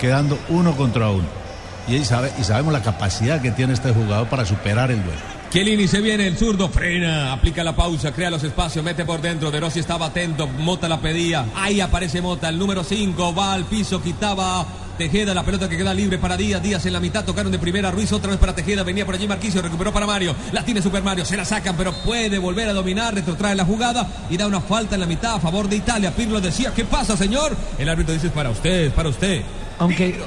quedando 0.00 0.38
uno 0.48 0.74
contra 0.76 1.10
uno. 1.10 1.26
Y, 1.88 1.94
ahí 1.94 2.04
sabe, 2.04 2.30
y 2.38 2.44
sabemos 2.44 2.72
la 2.72 2.82
capacidad 2.82 3.40
que 3.40 3.50
tiene 3.50 3.72
este 3.72 3.92
jugador 3.92 4.28
para 4.28 4.44
superar 4.44 4.90
el 4.90 5.02
duelo. 5.02 5.20
Chiellini 5.50 5.88
se 5.88 6.02
viene, 6.02 6.26
el 6.26 6.36
zurdo 6.36 6.68
frena, 6.68 7.32
aplica 7.32 7.64
la 7.64 7.74
pausa, 7.74 8.12
crea 8.12 8.28
los 8.28 8.44
espacios, 8.44 8.84
mete 8.84 9.06
por 9.06 9.22
dentro. 9.22 9.50
De 9.50 9.58
Rossi 9.58 9.78
estaba 9.78 10.06
atento, 10.06 10.46
Mota 10.46 10.90
la 10.90 11.00
pedía. 11.00 11.46
Ahí 11.56 11.80
aparece 11.80 12.20
Mota, 12.20 12.50
el 12.50 12.58
número 12.58 12.84
5, 12.84 13.34
va 13.34 13.54
al 13.54 13.64
piso, 13.64 14.02
quitaba 14.02 14.66
Tejeda, 14.98 15.32
la 15.32 15.44
pelota 15.44 15.66
que 15.66 15.78
queda 15.78 15.94
libre 15.94 16.18
para 16.18 16.36
Díaz. 16.36 16.62
Díaz 16.62 16.84
en 16.84 16.92
la 16.92 17.00
mitad, 17.00 17.24
tocaron 17.24 17.50
de 17.50 17.58
primera. 17.58 17.90
Ruiz 17.90 18.12
otra 18.12 18.30
vez 18.30 18.38
para 18.38 18.54
Tejeda, 18.54 18.82
venía 18.82 19.06
por 19.06 19.14
allí 19.14 19.26
Marquicio, 19.26 19.62
recuperó 19.62 19.90
para 19.90 20.06
Mario. 20.06 20.34
La 20.52 20.62
tiene 20.62 20.82
Super 20.82 21.02
Mario, 21.02 21.24
se 21.24 21.38
la 21.38 21.46
sacan, 21.46 21.76
pero 21.78 21.92
puede 21.92 22.38
volver 22.38 22.68
a 22.68 22.74
dominar, 22.74 23.14
retrotrae 23.14 23.54
la 23.54 23.64
jugada 23.64 24.06
y 24.28 24.36
da 24.36 24.46
una 24.46 24.60
falta 24.60 24.96
en 24.96 25.00
la 25.00 25.06
mitad 25.06 25.36
a 25.36 25.40
favor 25.40 25.66
de 25.66 25.76
Italia. 25.76 26.14
Pirlo 26.14 26.42
decía, 26.42 26.74
¿qué 26.74 26.84
pasa, 26.84 27.16
señor? 27.16 27.56
El 27.78 27.88
árbitro 27.88 28.12
dice, 28.12 28.26
es 28.26 28.32
para 28.34 28.50
usted, 28.50 28.88
es 28.88 28.92
para 28.92 29.08
usted. 29.08 29.42
Aunque, 29.78 30.18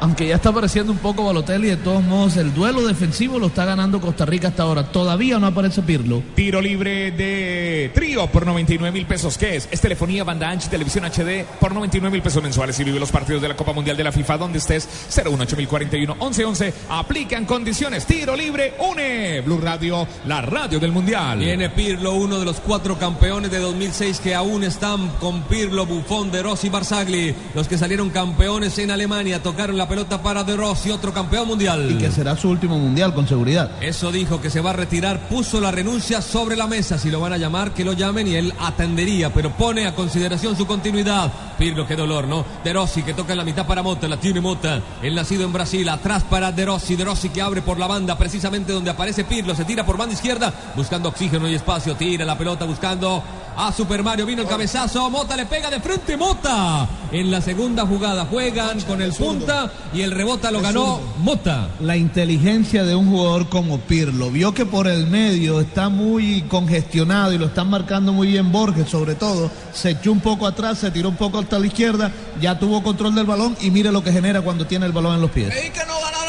aunque 0.00 0.26
ya 0.26 0.36
está 0.36 0.50
apareciendo 0.50 0.92
un 0.92 0.98
poco 0.98 1.24
Balotelli, 1.24 1.68
de 1.68 1.76
todos 1.76 2.02
modos, 2.02 2.36
el 2.36 2.54
duelo 2.54 2.86
defensivo 2.86 3.38
lo 3.38 3.48
está 3.48 3.64
ganando 3.64 4.00
Costa 4.00 4.24
Rica 4.24 4.48
hasta 4.48 4.62
ahora. 4.62 4.84
Todavía 4.84 5.38
no 5.38 5.46
aparece 5.46 5.82
Pirlo. 5.82 6.22
Tiro 6.34 6.60
libre 6.60 7.10
de 7.10 7.90
trío 7.94 8.26
por 8.28 8.46
99 8.46 8.92
mil 8.92 9.06
pesos. 9.06 9.36
¿Qué 9.36 9.56
es? 9.56 9.68
Es 9.70 9.80
telefonía, 9.80 10.24
banda 10.24 10.48
ancha 10.48 10.70
televisión 10.70 11.04
HD 11.04 11.44
por 11.58 11.74
99 11.74 12.12
mil 12.12 12.22
pesos 12.22 12.42
mensuales. 12.42 12.78
Y 12.78 12.84
vive 12.84 13.00
los 13.00 13.10
partidos 13.10 13.42
de 13.42 13.48
la 13.48 13.56
Copa 13.56 13.72
Mundial 13.72 13.96
de 13.96 14.04
la 14.04 14.12
FIFA 14.12 14.38
donde 14.38 14.58
estés. 14.58 14.88
018041 15.08 16.14
1111. 16.14 16.74
Aplican 16.90 17.44
condiciones. 17.44 18.06
Tiro 18.06 18.36
libre, 18.36 18.74
une. 18.78 19.40
Blue 19.40 19.60
Radio, 19.60 20.06
la 20.26 20.40
radio 20.42 20.78
del 20.78 20.92
Mundial. 20.92 21.38
Viene 21.38 21.70
Pirlo, 21.70 22.12
uno 22.12 22.38
de 22.38 22.44
los 22.44 22.60
cuatro 22.60 22.98
campeones 22.98 23.50
de 23.50 23.58
2006 23.58 24.20
que 24.20 24.34
aún 24.34 24.62
están 24.62 25.08
con 25.20 25.42
Pirlo, 25.42 25.86
Buffon, 25.86 26.30
De 26.30 26.42
Rossi 26.42 26.68
Barzagli. 26.68 27.34
Los 27.54 27.66
que 27.66 27.78
salieron 27.78 28.10
campeones 28.10 28.78
en 28.78 28.90
Alemania 28.90 29.42
tocaron 29.42 29.76
la 29.76 29.87
pelota 29.88 30.22
para 30.22 30.44
De 30.44 30.56
Rossi, 30.56 30.90
otro 30.90 31.12
campeón 31.12 31.48
mundial. 31.48 31.90
Y 31.90 31.98
que 31.98 32.10
será 32.10 32.36
su 32.36 32.48
último 32.48 32.78
mundial, 32.78 33.14
con 33.14 33.26
seguridad. 33.26 33.70
Eso 33.80 34.12
dijo 34.12 34.40
que 34.40 34.50
se 34.50 34.60
va 34.60 34.70
a 34.70 34.74
retirar, 34.74 35.28
puso 35.28 35.60
la 35.60 35.70
renuncia 35.70 36.22
sobre 36.22 36.56
la 36.56 36.66
mesa. 36.66 36.98
Si 36.98 37.10
lo 37.10 37.20
van 37.20 37.32
a 37.32 37.38
llamar, 37.38 37.72
que 37.72 37.84
lo 37.84 37.94
llamen 37.94 38.28
y 38.28 38.34
él 38.34 38.52
atendería, 38.60 39.32
pero 39.32 39.50
pone 39.50 39.86
a 39.86 39.94
consideración 39.94 40.56
su 40.56 40.66
continuidad. 40.66 41.32
Pirlo, 41.58 41.86
qué 41.86 41.96
dolor, 41.96 42.28
¿no? 42.28 42.44
De 42.62 42.72
Rossi 42.72 43.02
que 43.02 43.14
toca 43.14 43.32
en 43.32 43.38
la 43.38 43.44
mitad 43.44 43.66
para 43.66 43.82
Mota, 43.82 44.06
la 44.06 44.18
tiene 44.18 44.40
Mota. 44.40 44.80
El 45.02 45.14
nacido 45.14 45.44
en 45.44 45.52
Brasil, 45.52 45.88
atrás 45.88 46.22
para 46.24 46.52
De 46.52 46.64
Rossi. 46.64 46.94
De 46.94 47.04
Rossi 47.04 47.30
que 47.30 47.42
abre 47.42 47.62
por 47.62 47.78
la 47.78 47.86
banda, 47.86 48.16
precisamente 48.16 48.72
donde 48.72 48.90
aparece 48.90 49.24
Pirlo. 49.24 49.54
Se 49.54 49.64
tira 49.64 49.86
por 49.86 49.96
banda 49.96 50.14
izquierda, 50.14 50.52
buscando 50.76 51.08
oxígeno 51.08 51.48
y 51.48 51.54
espacio. 51.54 51.96
Tira 51.96 52.24
la 52.24 52.36
pelota 52.36 52.64
buscando 52.64 53.22
a 53.58 53.72
Super 53.72 54.02
Mario. 54.02 54.24
Vino 54.24 54.42
el 54.42 54.48
cabezazo. 54.48 55.10
Mota 55.10 55.36
le 55.36 55.46
pega 55.46 55.68
de 55.68 55.80
frente. 55.80 56.16
Mota. 56.16 56.88
En 57.10 57.30
la 57.30 57.40
segunda 57.40 57.86
jugada 57.86 58.26
juegan 58.26 58.80
con 58.82 59.00
el 59.00 59.12
punta 59.14 59.72
y 59.94 60.02
el 60.02 60.12
rebota 60.12 60.50
lo 60.50 60.60
ganó 60.60 61.00
Mota. 61.18 61.70
La 61.80 61.96
inteligencia 61.96 62.84
de 62.84 62.94
un 62.94 63.08
jugador 63.08 63.48
como 63.48 63.78
Pirlo. 63.78 64.30
Vio 64.30 64.52
que 64.52 64.66
por 64.66 64.86
el 64.86 65.06
medio 65.06 65.60
está 65.60 65.88
muy 65.88 66.42
congestionado 66.42 67.32
y 67.32 67.38
lo 67.38 67.46
están 67.46 67.70
marcando 67.70 68.12
muy 68.12 68.28
bien 68.28 68.52
Borges, 68.52 68.90
sobre 68.90 69.14
todo. 69.14 69.50
Se 69.72 69.90
echó 69.90 70.12
un 70.12 70.20
poco 70.20 70.46
atrás, 70.46 70.78
se 70.78 70.90
tiró 70.90 71.08
un 71.08 71.16
poco 71.16 71.38
hasta 71.38 71.58
la 71.58 71.66
izquierda, 71.66 72.12
ya 72.40 72.58
tuvo 72.58 72.82
control 72.82 73.14
del 73.14 73.24
balón 73.24 73.56
y 73.60 73.70
mire 73.70 73.90
lo 73.90 74.04
que 74.04 74.12
genera 74.12 74.42
cuando 74.42 74.66
tiene 74.66 74.84
el 74.84 74.92
balón 74.92 75.14
en 75.14 75.22
los 75.22 75.30
pies. 75.30 75.48
Creí 75.48 75.70
que 75.70 75.84
no 75.86 75.94
ganara 76.00 76.27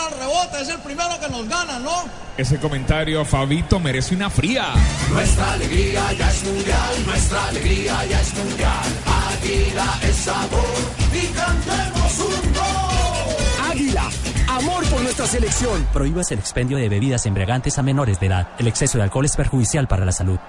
es 0.62 0.70
el 0.70 0.80
primero 0.80 1.20
que 1.20 1.30
nos 1.30 1.48
gana, 1.48 1.80
¿no? 1.80 2.04
Ese 2.38 2.58
comentario, 2.58 3.24
Fabito, 3.26 3.80
merece 3.80 4.16
una 4.16 4.30
fría. 4.30 4.74
Nuestra 5.10 5.54
alegría 5.54 6.14
ya 6.14 6.30
es 6.30 6.44
mundial, 6.44 7.06
nuestra 7.06 7.48
alegría 7.48 8.06
ya 8.06 8.22
es 8.22 8.34
mundial. 8.34 8.86
Águila 9.32 10.00
es 10.04 10.16
sabor 10.16 10.78
y 11.14 11.28
cantemos 11.28 12.20
un 12.20 12.54
gol. 12.54 13.72
Águila, 13.72 14.10
amor 14.48 14.86
por 14.86 15.02
nuestra 15.02 15.28
selección. 15.28 15.88
Prohíbas 15.94 16.32
el 16.32 16.40
expendio 16.40 16.78
de 16.78 16.90
bebidas 16.90 17.26
embriagantes 17.26 17.78
a 17.78 17.84
menores 17.84 18.20
de 18.20 18.28
edad. 18.28 18.50
El 18.58 18.68
exceso 18.68 18.98
de 18.98 19.06
alcohol 19.06 19.26
es 19.26 19.36
perjudicial 19.36 19.88
para 19.88 20.06
la 20.06 20.12
salud. 20.12 20.40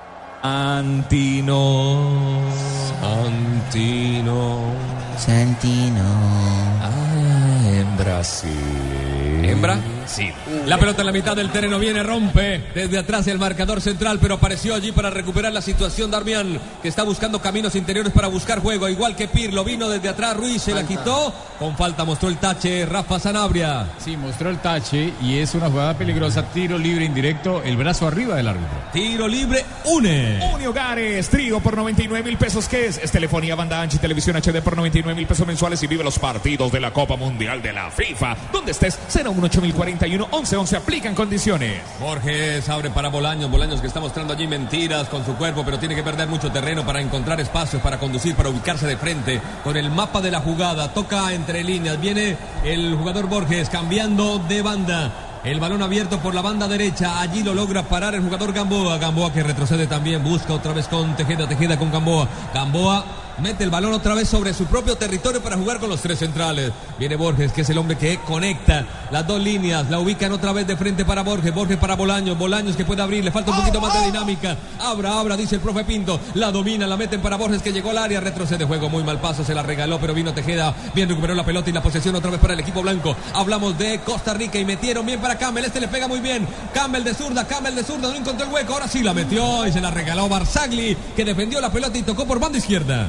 Antino, 0.43 2.01
Antino. 3.03 4.61
Santino. 5.19 6.03
Ah, 6.81 7.61
en 7.66 7.97
Brasil. 7.99 9.30
¿Hembra? 9.42 9.79
La 10.66 10.79
pelota 10.79 11.03
en 11.03 11.07
la 11.07 11.12
mitad 11.12 11.37
del 11.37 11.51
terreno 11.51 11.79
viene, 11.79 12.03
rompe 12.03 12.62
desde 12.75 12.99
atrás 12.99 13.27
el 13.29 13.38
marcador 13.38 13.81
central, 13.81 14.18
pero 14.20 14.35
apareció 14.35 14.75
allí 14.75 14.92
para 14.92 15.11
recuperar 15.11 15.53
la 15.53 15.62
situación 15.62 16.11
Darmian, 16.11 16.59
que 16.83 16.88
está 16.88 17.05
buscando 17.05 17.40
caminos 17.40 17.75
interiores 17.77 18.12
para 18.12 18.29
buscar 18.29 18.61
juego, 18.61 18.88
igual 18.88 19.14
que 19.14 19.29
Pirlo. 19.29 19.64
Vino 19.64 19.88
desde 19.88 20.09
atrás, 20.09 20.37
Ruiz 20.37 20.62
se 20.62 20.75
la 20.75 20.87
quitó. 20.87 21.33
Con 21.59 21.77
falta 21.77 22.05
mostró 22.05 22.29
el 22.29 22.38
tache 22.38 22.87
Rafa 22.87 23.20
Sanabria. 23.20 23.87
Sí, 23.99 24.16
mostró 24.16 24.51
el 24.51 24.59
tache 24.59 25.12
y 25.23 25.38
es 25.38 25.55
una 25.55 25.70
jugada 25.70 25.96
peligrosa. 25.96 26.42
Tiro 26.53 26.79
libre 26.79 27.05
indirecto, 27.05 27.62
el 27.62 27.77
brazo 27.77 28.07
arriba 28.07 28.35
del 28.35 28.49
árbitro. 28.49 28.79
Tiro 28.92 29.29
libre, 29.29 29.64
une. 29.85 30.40
Uni 30.55 30.66
Hogares, 30.66 31.29
trío 31.29 31.61
por 31.61 31.77
99 31.77 32.25
mil 32.25 32.38
pesos. 32.38 32.66
¿Qué 32.66 32.87
es? 32.87 32.99
Es 32.99 33.12
telefonía, 33.12 33.55
banda 33.55 33.81
ancha 33.81 33.96
y 33.96 34.01
televisión 34.01 34.37
HD 34.37 34.62
por 34.62 34.77
99 34.77 35.14
mil 35.14 35.27
pesos 35.27 35.46
mensuales 35.46 35.83
y 35.83 35.87
vive 35.87 36.03
los 36.03 36.18
partidos 36.18 36.73
de 36.73 36.81
la 36.81 36.92
Copa 36.92 37.16
Mundial 37.16 37.62
de 37.62 37.73
la 37.73 37.90
FIFA. 37.90 38.37
Donde 38.53 38.73
estés, 38.73 38.99
018041 40.07 40.29
1111. 40.31 40.77
Aplican 40.77 41.15
condiciones. 41.15 41.83
Borges 42.01 42.69
abre 42.69 42.91
para 42.91 43.09
Bolaños, 43.09 43.51
Bolaños 43.51 43.81
que 43.81 43.87
está 43.87 44.01
mostrando 44.01 44.33
allí 44.33 44.47
mentiras 44.47 45.09
con 45.09 45.25
su 45.25 45.35
cuerpo, 45.37 45.63
pero 45.65 45.79
tiene 45.79 45.95
que 45.95 46.03
perder 46.03 46.29
mucho 46.29 46.51
terreno 46.51 46.85
para 46.85 47.01
encontrar 47.01 47.41
espacios, 47.41 47.83
para 47.83 47.99
conducir, 47.99 48.35
para 48.35 48.49
ubicarse 48.49 48.87
de 48.87 48.97
frente 48.97 49.41
con 49.63 49.77
el 49.77 49.91
mapa 49.91 50.21
de 50.21 50.31
la 50.31 50.41
jugada. 50.41 50.93
Toca 50.93 51.33
entre 51.33 51.63
líneas, 51.63 52.01
viene 52.01 52.37
el 52.65 52.97
jugador 52.97 53.29
Borges 53.29 53.69
cambiando 53.69 54.39
de 54.39 54.63
banda. 54.63 55.13
El 55.43 55.59
balón 55.59 55.81
abierto 55.81 56.19
por 56.19 56.35
la 56.35 56.43
banda 56.43 56.69
derecha, 56.69 57.19
allí 57.21 57.43
lo 57.43 57.55
logra 57.55 57.83
parar 57.83 58.15
el 58.15 58.21
jugador 58.21 58.53
Gamboa. 58.53 58.99
Gamboa 58.99 59.33
que 59.33 59.43
retrocede 59.43 59.87
también, 59.87 60.23
busca 60.23 60.53
otra 60.53 60.75
vez 60.75 60.87
con 60.87 61.17
Tejeda, 61.17 61.49
Tejeda 61.49 61.79
con 61.79 61.91
Gamboa. 61.91 62.29
Gamboa 62.53 63.05
mete 63.40 63.64
el 63.64 63.70
balón 63.70 63.92
otra 63.92 64.14
vez 64.14 64.29
sobre 64.29 64.55
su 64.55 64.66
propio 64.66 64.96
territorio 64.96 65.42
para 65.42 65.57
jugar 65.57 65.79
con 65.79 65.88
los 65.88 66.00
tres 66.00 66.18
centrales. 66.18 66.72
Viene 66.98 67.16
Borges, 67.16 67.53
que 67.53 67.62
es 67.62 67.70
el 67.70 67.79
hombre 67.79 67.96
que 67.96 68.18
conecta 68.18 68.87
las 69.11 69.26
dos 69.26 69.40
líneas, 69.40 69.90
la 69.90 69.98
ubican 69.98 70.33
otra 70.33 70.53
vez 70.53 70.66
de 70.66 70.76
frente 70.76 71.05
para 71.05 71.22
Borges, 71.22 71.55
Borges 71.55 71.79
para 71.79 71.96
Bolaños, 71.96 72.38
Bolaños 72.38 72.76
que 72.76 72.85
puede 72.85 73.03
abrir, 73.03 73.24
le 73.24 73.31
falta 73.31 73.50
un 73.50 73.59
poquito 73.59 73.81
más 73.81 73.94
de 73.94 74.07
dinámica. 74.07 74.57
Abra, 74.81 75.18
abra, 75.18 75.37
dice 75.37 75.57
el 75.57 75.61
profe 75.61 75.85
Pinto, 75.85 76.20
la 76.35 76.50
domina, 76.50 76.87
la 76.87 76.96
meten 76.96 77.20
para 77.20 77.37
Borges 77.37 77.62
que 77.62 77.72
llegó 77.72 77.90
al 77.90 77.98
área, 77.98 78.20
retrocede 78.20 78.64
juego, 78.64 78.88
muy 78.88 79.03
mal 79.03 79.20
paso, 79.20 79.44
se 79.44 79.55
la 79.55 79.62
regaló, 79.62 79.98
pero 79.98 80.14
vino 80.14 80.33
Tejeda, 80.33 80.74
bien 80.94 81.09
recuperó 81.09 81.35
la 81.35 81.44
pelota 81.44 81.70
y 81.70 81.72
la 81.72 81.83
posesión 81.83 82.14
otra 82.14 82.31
vez 82.31 82.40
para 82.40 82.55
el 82.55 82.61
equipo 82.61 82.83
blanco. 82.83 83.16
Hablamos 83.35 83.76
de 83.79 84.00
Costa 84.00 84.35
Rica 84.35 84.59
y 84.59 84.64
metieron 84.64 85.07
bien 85.07 85.20
para 85.20 85.38
Campbell, 85.38 85.64
este 85.64 85.81
le 85.81 85.88
pega 85.88 86.07
muy 86.07 86.20
bien. 86.20 86.46
Campbell 86.74 87.05
de 87.05 87.14
zurda, 87.14 87.46
Campbell 87.46 87.74
de 87.74 87.85
zurda, 87.85 88.09
no 88.09 88.16
encontró 88.16 88.46
el 88.46 88.53
hueco, 88.53 88.74
ahora 88.74 88.88
sí 88.88 89.03
la 89.03 89.14
metió 89.14 89.66
y 89.66 89.72
se 89.72 89.81
la 89.81 89.90
regaló 89.90 90.29
Barzagli, 90.29 90.96
que 91.16 91.24
defendió 91.24 91.61
la 91.61 91.70
pelota 91.70 91.98
y 91.98 92.03
tocó 92.03 92.26
por 92.26 92.38
banda 92.38 92.59
izquierda. 92.59 93.09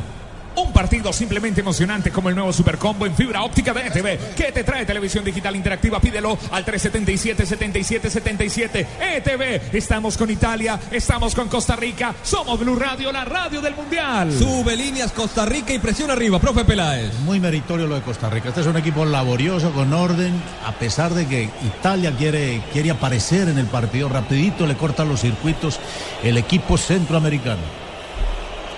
Un 0.56 0.74
partido 0.74 1.14
simplemente 1.14 1.62
emocionante 1.62 2.12
como 2.12 2.30
el 2.30 2.36
nuevo 2.36 2.52
Supercombo 2.52 3.06
en 3.06 3.16
fibra 3.16 3.44
óptica 3.44 3.74
de 3.74 3.88
ETV 3.88 4.36
que 4.36 4.52
te 4.52 4.64
trae 4.64 4.86
televisión 4.86 5.24
digital 5.24 5.56
interactiva. 5.56 6.00
Pídelo 6.00 6.38
al 6.52 6.66
377-7777. 6.66 8.86
ETV. 9.00 9.76
Estamos 9.76 10.18
con 10.18 10.30
Italia, 10.30 10.80
estamos 10.92 11.34
con 11.34 11.48
Costa 11.48 11.76
Rica. 11.76 12.14
Somos 12.22 12.60
Blue 12.60 12.76
Radio, 12.76 13.12
la 13.12 13.26
radio 13.26 13.62
del 13.62 13.76
Mundial. 13.76 14.32
Sube 14.32 14.76
líneas 14.76 15.12
Costa 15.12 15.46
Rica 15.46 15.74
y 15.74 15.80
presión 15.80 16.12
arriba, 16.12 16.40
profe 16.40 16.66
Peláez. 16.66 17.14
Muy 17.20 17.40
meritorio 17.40 17.88
lo 17.88 17.96
de 17.96 18.02
Costa 18.02 18.30
Rica. 18.30 18.50
Este 18.50 18.62
es 18.62 18.68
un 18.68 18.78
equipo 18.78 19.06
laborioso, 19.06 19.72
con 19.72 19.94
orden, 19.94 20.34
a 20.66 20.74
pesar 20.74 21.14
de 21.14 21.28
que 21.28 21.50
Italia 21.66 22.14
quiere, 22.18 22.62
quiere 22.74 22.92
aparecer 22.92 23.48
en 23.48 23.58
el 23.58 23.68
partido. 23.68 24.10
Rapidito 24.10 24.68
le 24.68 24.76
cortan 24.76 25.08
los 25.08 25.22
circuitos 25.22 25.80
el 26.24 26.38
equipo 26.38 26.78
centroamericano. 26.78 27.62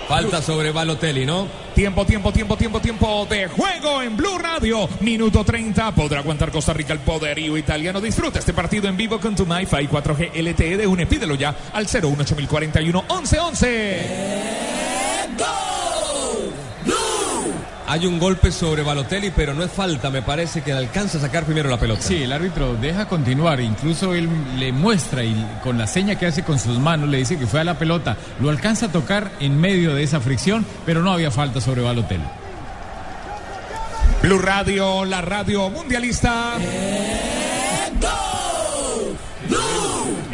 Falta 0.08 0.42
sobre 0.42 0.70
Balotelli, 0.70 1.24
¿no? 1.24 1.63
Tiempo, 1.74 2.06
tiempo, 2.06 2.32
tiempo, 2.32 2.56
tiempo, 2.56 2.80
tiempo 2.80 3.26
de 3.28 3.48
juego 3.48 4.00
en 4.00 4.16
Blue 4.16 4.38
Radio. 4.38 4.88
Minuto 5.00 5.44
30. 5.44 5.92
Podrá 5.92 6.20
aguantar 6.20 6.52
Costa 6.52 6.72
Rica 6.72 6.92
el 6.92 7.00
poderío 7.00 7.56
italiano. 7.56 8.00
Disfruta 8.00 8.38
este 8.38 8.52
partido 8.52 8.88
en 8.88 8.96
vivo 8.96 9.18
con 9.18 9.34
tu 9.34 9.44
MyFi 9.44 9.88
4G 9.88 10.30
LTE 10.40 10.76
de 10.76 10.86
UNE. 10.86 11.06
Pídelo 11.06 11.34
ya 11.34 11.52
al 11.72 11.86
01841 11.86 13.04
1111. 13.08 14.74
Hay 17.94 18.06
un 18.06 18.18
golpe 18.18 18.50
sobre 18.50 18.82
Balotelli, 18.82 19.30
pero 19.30 19.54
no 19.54 19.62
es 19.62 19.70
falta, 19.70 20.10
me 20.10 20.20
parece 20.20 20.62
que 20.62 20.72
alcanza 20.72 21.18
a 21.18 21.20
sacar 21.20 21.44
primero 21.44 21.70
la 21.70 21.78
pelota. 21.78 22.02
Sí, 22.02 22.24
el 22.24 22.32
árbitro 22.32 22.74
deja 22.74 23.06
continuar, 23.06 23.60
incluso 23.60 24.16
él 24.16 24.28
le 24.58 24.72
muestra 24.72 25.22
y 25.22 25.46
con 25.62 25.78
la 25.78 25.86
seña 25.86 26.18
que 26.18 26.26
hace 26.26 26.42
con 26.42 26.58
sus 26.58 26.80
manos 26.80 27.08
le 27.08 27.18
dice 27.18 27.38
que 27.38 27.46
fue 27.46 27.60
a 27.60 27.64
la 27.64 27.78
pelota, 27.78 28.16
lo 28.40 28.50
alcanza 28.50 28.86
a 28.86 28.88
tocar 28.90 29.30
en 29.38 29.60
medio 29.60 29.94
de 29.94 30.02
esa 30.02 30.18
fricción, 30.18 30.66
pero 30.84 31.02
no 31.02 31.12
había 31.12 31.30
falta 31.30 31.60
sobre 31.60 31.82
Balotelli. 31.82 32.24
Blue 34.22 34.40
Radio, 34.40 35.04
la 35.04 35.20
radio 35.20 35.70
mundialista. 35.70 36.54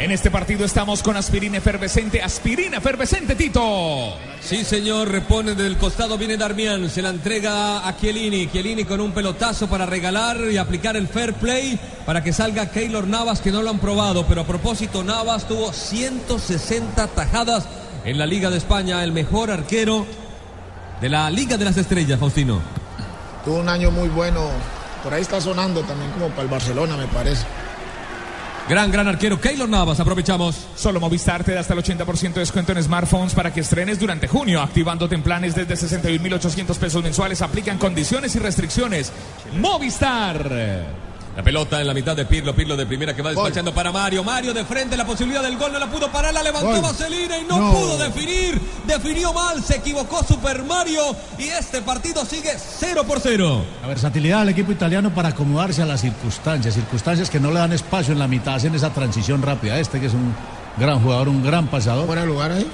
En 0.01 0.09
este 0.09 0.31
partido 0.31 0.65
estamos 0.65 1.03
con 1.03 1.15
aspirina 1.15 1.59
efervescente, 1.59 2.23
aspirina 2.23 2.77
efervescente, 2.77 3.35
Tito. 3.35 4.15
Sí, 4.41 4.63
señor, 4.63 5.09
repone 5.09 5.53
del 5.53 5.77
costado, 5.77 6.17
viene 6.17 6.37
Darmian, 6.37 6.89
se 6.89 7.03
la 7.03 7.09
entrega 7.09 7.87
a 7.87 7.95
Chiellini. 7.95 8.47
Chiellini 8.47 8.83
con 8.83 8.99
un 8.99 9.11
pelotazo 9.11 9.67
para 9.67 9.85
regalar 9.85 10.37
y 10.51 10.57
aplicar 10.57 10.97
el 10.97 11.07
fair 11.07 11.35
play 11.35 11.79
para 12.03 12.23
que 12.23 12.33
salga 12.33 12.71
Keylor 12.71 13.05
Navas, 13.05 13.41
que 13.41 13.51
no 13.51 13.61
lo 13.61 13.69
han 13.69 13.77
probado. 13.77 14.25
Pero 14.25 14.41
a 14.41 14.47
propósito, 14.47 15.03
Navas 15.03 15.47
tuvo 15.47 15.71
160 15.71 17.05
tajadas 17.05 17.67
en 18.03 18.17
la 18.17 18.25
Liga 18.25 18.49
de 18.49 18.57
España, 18.57 19.03
el 19.03 19.11
mejor 19.11 19.51
arquero 19.51 20.07
de 20.99 21.09
la 21.09 21.29
Liga 21.29 21.57
de 21.57 21.65
las 21.65 21.77
Estrellas, 21.77 22.19
Faustino. 22.19 22.59
Tuvo 23.45 23.57
un 23.57 23.69
año 23.69 23.91
muy 23.91 24.09
bueno. 24.09 24.49
Por 25.03 25.13
ahí 25.13 25.21
está 25.21 25.39
sonando 25.39 25.81
también 25.83 26.09
como 26.13 26.29
para 26.29 26.41
el 26.41 26.47
Barcelona, 26.47 26.97
me 26.97 27.05
parece. 27.05 27.45
Gran, 28.71 28.89
gran 28.89 29.05
arquero, 29.05 29.37
Keylor 29.37 29.67
Navas, 29.67 29.99
aprovechamos. 29.99 30.55
Solo 30.77 31.01
Movistar 31.01 31.43
te 31.43 31.53
da 31.53 31.59
hasta 31.59 31.73
el 31.73 31.81
80% 31.81 32.35
de 32.35 32.39
descuento 32.39 32.71
en 32.71 32.81
smartphones 32.81 33.33
para 33.33 33.51
que 33.51 33.59
estrenes 33.59 33.99
durante 33.99 34.29
junio, 34.29 34.61
activándote 34.61 35.13
en 35.13 35.23
planes 35.23 35.53
desde 35.53 35.73
61.800 35.75 36.77
pesos 36.77 37.03
mensuales. 37.03 37.41
Aplican 37.41 37.77
condiciones 37.77 38.33
y 38.37 38.39
restricciones. 38.39 39.11
Movistar. 39.59 41.10
La 41.35 41.41
pelota 41.43 41.79
en 41.79 41.87
la 41.87 41.93
mitad 41.93 42.13
de 42.13 42.25
Pirlo, 42.25 42.53
Pirlo 42.53 42.75
de 42.75 42.85
primera 42.85 43.15
que 43.15 43.21
va 43.21 43.29
despachando 43.29 43.73
para 43.73 43.89
Mario. 43.91 44.21
Mario 44.21 44.53
de 44.53 44.65
frente, 44.65 44.97
la 44.97 45.05
posibilidad 45.05 45.41
del 45.41 45.57
gol 45.57 45.71
no 45.71 45.79
la 45.79 45.87
pudo 45.89 46.11
parar, 46.11 46.33
la 46.33 46.43
levantó. 46.43 46.81
Vaselina 46.81 47.37
y 47.37 47.43
no, 47.45 47.57
No. 47.57 47.71
pudo 47.71 47.97
definir. 47.97 48.59
Definió 48.85 49.31
mal, 49.31 49.63
se 49.63 49.77
equivocó 49.77 50.23
Super 50.25 50.61
Mario 50.63 51.15
y 51.37 51.43
este 51.43 51.81
partido 51.81 52.25
sigue 52.25 52.51
0 52.57 53.05
por 53.07 53.21
0. 53.21 53.63
La 53.81 53.87
versatilidad 53.87 54.39
del 54.39 54.49
equipo 54.49 54.73
italiano 54.73 55.13
para 55.15 55.29
acomodarse 55.29 55.81
a 55.81 55.85
las 55.85 56.01
circunstancias, 56.01 56.73
circunstancias 56.73 57.29
que 57.29 57.39
no 57.39 57.49
le 57.49 57.59
dan 57.59 57.71
espacio 57.71 58.11
en 58.11 58.19
la 58.19 58.27
mitad, 58.27 58.55
hacen 58.55 58.75
esa 58.75 58.89
transición 58.89 59.41
rápida. 59.41 59.79
Este 59.79 60.01
que 60.01 60.07
es 60.07 60.13
un 60.13 60.35
gran 60.77 61.01
jugador, 61.01 61.29
un 61.29 61.41
gran 61.43 61.67
pasador. 61.67 62.07
Fuera 62.07 62.25
lugar 62.25 62.51
ahí. 62.51 62.69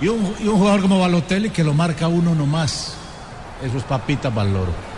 Y 0.00 0.06
un, 0.08 0.32
y 0.38 0.46
un 0.46 0.58
jugador 0.58 0.80
como 0.82 1.00
Balotelli 1.00 1.50
que 1.50 1.64
lo 1.64 1.74
marca 1.74 2.06
uno 2.06 2.36
nomás. 2.36 2.94
Eso 3.64 3.78
es 3.78 3.82
papita 3.84 4.30
para 4.30 4.46
el 4.46 4.54
loro. 4.54 4.95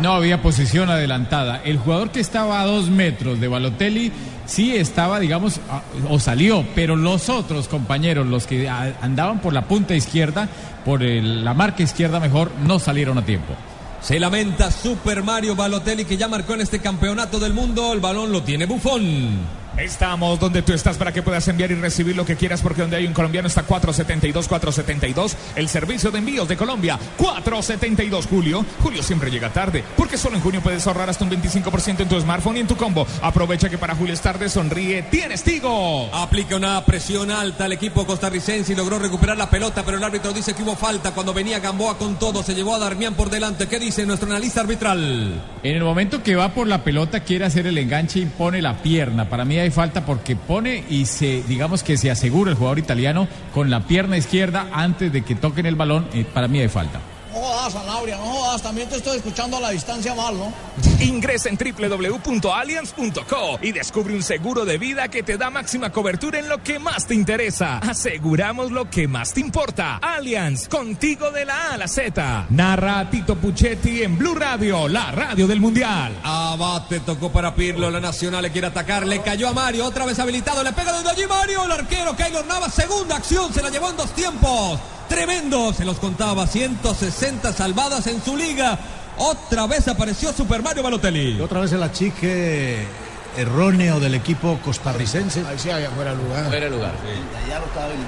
No 0.00 0.12
había 0.12 0.40
posición 0.42 0.90
adelantada. 0.90 1.60
El 1.64 1.78
jugador 1.78 2.10
que 2.10 2.20
estaba 2.20 2.60
a 2.60 2.66
dos 2.66 2.88
metros 2.88 3.40
de 3.40 3.48
Balotelli 3.48 4.12
sí 4.46 4.76
estaba, 4.76 5.18
digamos, 5.18 5.60
o 6.08 6.20
salió, 6.20 6.64
pero 6.74 6.94
los 6.94 7.28
otros 7.28 7.66
compañeros, 7.66 8.26
los 8.26 8.46
que 8.46 8.68
andaban 8.68 9.40
por 9.40 9.52
la 9.52 9.62
punta 9.62 9.94
izquierda, 9.94 10.48
por 10.84 11.02
la 11.02 11.52
marca 11.52 11.82
izquierda 11.82 12.20
mejor, 12.20 12.52
no 12.64 12.78
salieron 12.78 13.18
a 13.18 13.24
tiempo. 13.24 13.54
Se 14.00 14.20
lamenta 14.20 14.70
Super 14.70 15.24
Mario 15.24 15.56
Balotelli 15.56 16.04
que 16.04 16.16
ya 16.16 16.28
marcó 16.28 16.54
en 16.54 16.60
este 16.60 16.78
campeonato 16.78 17.40
del 17.40 17.52
mundo. 17.52 17.92
El 17.92 18.00
balón 18.00 18.30
lo 18.30 18.42
tiene 18.42 18.66
Bufón. 18.66 19.57
Estamos 19.78 20.40
donde 20.40 20.62
tú 20.62 20.72
estás 20.72 20.96
para 20.96 21.12
que 21.12 21.22
puedas 21.22 21.46
enviar 21.46 21.70
y 21.70 21.76
recibir 21.76 22.16
lo 22.16 22.26
que 22.26 22.34
quieras, 22.34 22.62
porque 22.62 22.82
donde 22.82 22.96
hay 22.96 23.06
un 23.06 23.12
colombiano 23.12 23.46
está 23.46 23.62
472, 23.62 24.48
472. 24.48 25.36
El 25.54 25.68
servicio 25.68 26.10
de 26.10 26.18
envíos 26.18 26.48
de 26.48 26.56
Colombia, 26.56 26.98
472, 27.16 28.26
Julio. 28.26 28.66
Julio 28.82 29.04
siempre 29.04 29.30
llega 29.30 29.50
tarde, 29.50 29.84
porque 29.96 30.18
solo 30.18 30.34
en 30.34 30.42
junio 30.42 30.60
puedes 30.60 30.84
ahorrar 30.88 31.08
hasta 31.08 31.24
un 31.24 31.30
25% 31.30 32.00
en 32.00 32.08
tu 32.08 32.20
smartphone 32.20 32.56
y 32.56 32.60
en 32.60 32.66
tu 32.66 32.74
combo. 32.74 33.06
Aprovecha 33.22 33.68
que 33.68 33.78
para 33.78 33.94
Julio 33.94 34.14
es 34.14 34.20
tarde, 34.20 34.48
sonríe, 34.48 35.02
tienes 35.02 35.44
Tigo. 35.44 36.12
Aplica 36.12 36.56
una 36.56 36.84
presión 36.84 37.30
alta 37.30 37.66
al 37.66 37.72
equipo 37.72 38.04
costarricense 38.04 38.72
y 38.72 38.76
logró 38.76 38.98
recuperar 38.98 39.36
la 39.36 39.48
pelota, 39.48 39.84
pero 39.84 39.96
el 39.96 40.02
árbitro 40.02 40.32
dice 40.32 40.54
que 40.54 40.64
hubo 40.64 40.74
falta 40.74 41.12
cuando 41.12 41.32
venía 41.32 41.60
Gamboa 41.60 41.98
con 41.98 42.18
todo. 42.18 42.42
Se 42.42 42.56
llevó 42.56 42.74
a 42.74 42.80
Darmian 42.80 43.14
por 43.14 43.30
delante. 43.30 43.68
¿Qué 43.68 43.78
dice 43.78 44.04
nuestro 44.04 44.28
analista 44.28 44.60
arbitral? 44.60 45.40
En 45.62 45.76
el 45.76 45.84
momento 45.84 46.20
que 46.24 46.34
va 46.34 46.48
por 46.48 46.66
la 46.66 46.82
pelota, 46.82 47.20
quiere 47.20 47.44
hacer 47.44 47.68
el 47.68 47.78
enganche 47.78 48.18
y 48.18 48.26
pone 48.26 48.60
la 48.60 48.82
pierna. 48.82 49.28
Para 49.28 49.44
mí 49.44 49.56
hay 49.56 49.67
falta 49.70 50.04
porque 50.06 50.36
pone 50.36 50.84
y 50.88 51.06
se, 51.06 51.42
digamos 51.42 51.82
que 51.82 51.96
se 51.96 52.10
asegura 52.10 52.50
el 52.50 52.56
jugador 52.56 52.78
italiano 52.78 53.28
con 53.52 53.70
la 53.70 53.86
pierna 53.86 54.16
izquierda 54.16 54.66
antes 54.72 55.12
de 55.12 55.22
que 55.22 55.34
toquen 55.34 55.66
el 55.66 55.76
balón. 55.76 56.06
eh, 56.12 56.24
para 56.32 56.48
mí 56.48 56.60
hay 56.60 56.68
falta. 56.68 57.00
No 57.38 57.44
jodas, 57.44 57.72
Sanabria, 57.72 58.16
no 58.16 58.24
jodas. 58.24 58.62
También 58.62 58.88
te 58.88 58.96
estoy 58.96 59.18
escuchando 59.18 59.58
a 59.58 59.60
la 59.60 59.70
distancia 59.70 60.12
mal, 60.12 60.36
¿no? 60.36 60.52
Ingresa 61.00 61.48
en 61.48 61.56
www.allianz.co 61.56 63.58
y 63.62 63.70
descubre 63.70 64.14
un 64.14 64.24
seguro 64.24 64.64
de 64.64 64.76
vida 64.76 65.06
que 65.06 65.22
te 65.22 65.38
da 65.38 65.48
máxima 65.48 65.92
cobertura 65.92 66.40
en 66.40 66.48
lo 66.48 66.64
que 66.64 66.80
más 66.80 67.06
te 67.06 67.14
interesa. 67.14 67.78
Aseguramos 67.78 68.72
lo 68.72 68.90
que 68.90 69.06
más 69.06 69.34
te 69.34 69.40
importa. 69.40 69.98
Allianz, 69.98 70.66
contigo 70.66 71.30
de 71.30 71.44
la 71.44 71.68
A 71.68 71.74
a 71.74 71.76
la 71.76 71.86
Z. 71.86 72.46
Narra 72.50 73.08
Tito 73.08 73.36
Puchetti 73.36 74.02
en 74.02 74.18
Blue 74.18 74.34
Radio, 74.34 74.88
la 74.88 75.12
radio 75.12 75.46
del 75.46 75.60
Mundial. 75.60 76.18
Abate 76.24 76.98
tocó 77.00 77.30
para 77.30 77.54
Pirlo, 77.54 77.88
la 77.88 78.00
Nacional 78.00 78.42
le 78.42 78.50
quiere 78.50 78.66
atacar, 78.66 79.06
le 79.06 79.22
cayó 79.22 79.48
a 79.48 79.52
Mario, 79.52 79.84
otra 79.84 80.06
vez 80.06 80.18
habilitado, 80.18 80.64
le 80.64 80.72
pega 80.72 80.92
desde 80.92 81.10
allí 81.10 81.22
Mario, 81.28 81.66
el 81.66 81.70
arquero 81.70 82.16
Keylor 82.16 82.44
Navas, 82.46 82.74
segunda 82.74 83.14
acción, 83.16 83.54
se 83.54 83.62
la 83.62 83.70
llevó 83.70 83.90
en 83.90 83.96
dos 83.96 84.12
tiempos. 84.12 84.80
Tremendo, 85.08 85.72
se 85.72 85.84
los 85.84 85.98
contaba, 85.98 86.46
160 86.46 87.52
salvadas 87.52 88.06
en 88.06 88.22
su 88.22 88.36
liga. 88.36 88.78
Otra 89.16 89.66
vez 89.66 89.88
apareció 89.88 90.32
Super 90.32 90.62
Mario 90.62 90.82
Balotelli. 90.82 91.40
Otra 91.40 91.60
vez 91.60 91.72
el 91.72 91.82
achique 91.82 92.86
erróneo 93.38 94.00
del 94.00 94.14
equipo 94.14 94.58
costarricense. 94.64 95.42
Ahí 95.48 95.58
sí 95.58 95.70
había 95.70 95.90
fuera 95.90 96.10
de 96.10 96.16
lugar. 96.22 96.44
Fuera 96.48 96.68
lugar. 96.68 96.92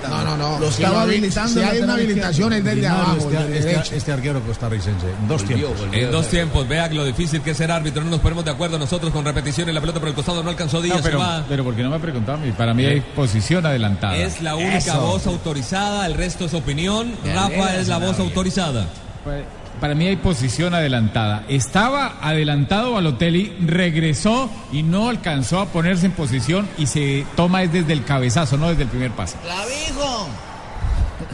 No, 0.09 0.25
no, 0.25 0.37
no. 0.37 0.59
Lo 0.59 0.69
estaba 0.69 0.95
lo- 0.95 1.01
habilitando 1.01 1.61
Si 1.61 1.67
hay 1.67 1.79
una 1.81 1.95
habilitación 1.95 2.53
es 2.53 2.65
desde 2.65 2.87
abajo, 2.87 3.17
este, 3.31 3.37
este- 3.37 3.69
derecha. 3.69 3.95
este 3.95 4.13
arquero 4.13 4.41
costarricense. 4.43 5.07
En 5.21 5.29
dos 5.29 5.43
Volvió, 5.43 5.57
tiempos. 5.57 5.81
volvió. 5.81 6.07
En 6.07 6.13
dos 6.13 6.29
tiempos, 6.29 6.69
vea 6.69 6.89
lo 6.89 7.05
difícil 7.05 7.41
que 7.43 7.51
es 7.53 7.57
ser 7.57 7.71
árbitro, 7.71 8.03
no 8.05 8.11
nos 8.11 8.21
ponemos 8.21 8.45
de 8.45 8.51
acuerdo 8.51 8.79
nosotros 8.79 9.13
con 9.13 9.25
repeticiones, 9.25 9.75
la 9.75 9.81
pelota 9.81 10.01
por 10.01 10.09
el 10.09 10.15
costado 10.15 10.43
no 10.43 10.51
alcanzó 10.51 10.81
Díaz, 10.83 10.99
No, 10.99 11.03
pero, 11.03 11.19
va. 11.19 11.45
pero 11.49 11.65
porque 11.65 11.83
no 11.83 11.91
me 11.91 11.97
ha 11.97 12.01
preguntado 12.01 12.39
a 12.39 12.41
mí. 12.41 12.53
Para 12.53 12.75
mí 12.75 12.85
hay 12.85 13.01
posición 13.01 13.65
adelantada. 13.67 14.17
Es 14.17 14.43
la 14.43 14.57
única 14.57 14.79
Eso. 14.79 15.01
voz 15.01 15.27
autorizada, 15.27 16.07
el 16.07 16.15
resto 16.15 16.45
es 16.47 16.55
opinión. 16.55 17.13
Rafa 17.25 17.77
es 17.77 17.89
la 17.89 17.99
voz 17.99 18.19
autorizada. 18.19 18.87
Para 19.81 19.95
mí 19.95 20.07
hay 20.07 20.17
posición 20.17 20.75
adelantada. 20.75 21.45
Estaba 21.49 22.19
adelantado 22.21 22.93
Balotelli, 22.93 23.57
regresó 23.65 24.51
y 24.73 24.83
no 24.83 25.09
alcanzó 25.09 25.61
a 25.61 25.67
ponerse 25.67 26.07
en 26.07 26.13
posición 26.13 26.69
y 26.77 26.87
se 26.87 27.25
toma 27.35 27.63
es 27.63 27.73
desde 27.73 27.95
el 27.95 28.05
cabezazo, 28.05 28.59
no 28.59 28.69
desde 28.69 28.83
el 28.83 28.89
primer 28.89 29.13
pase. 29.13 29.37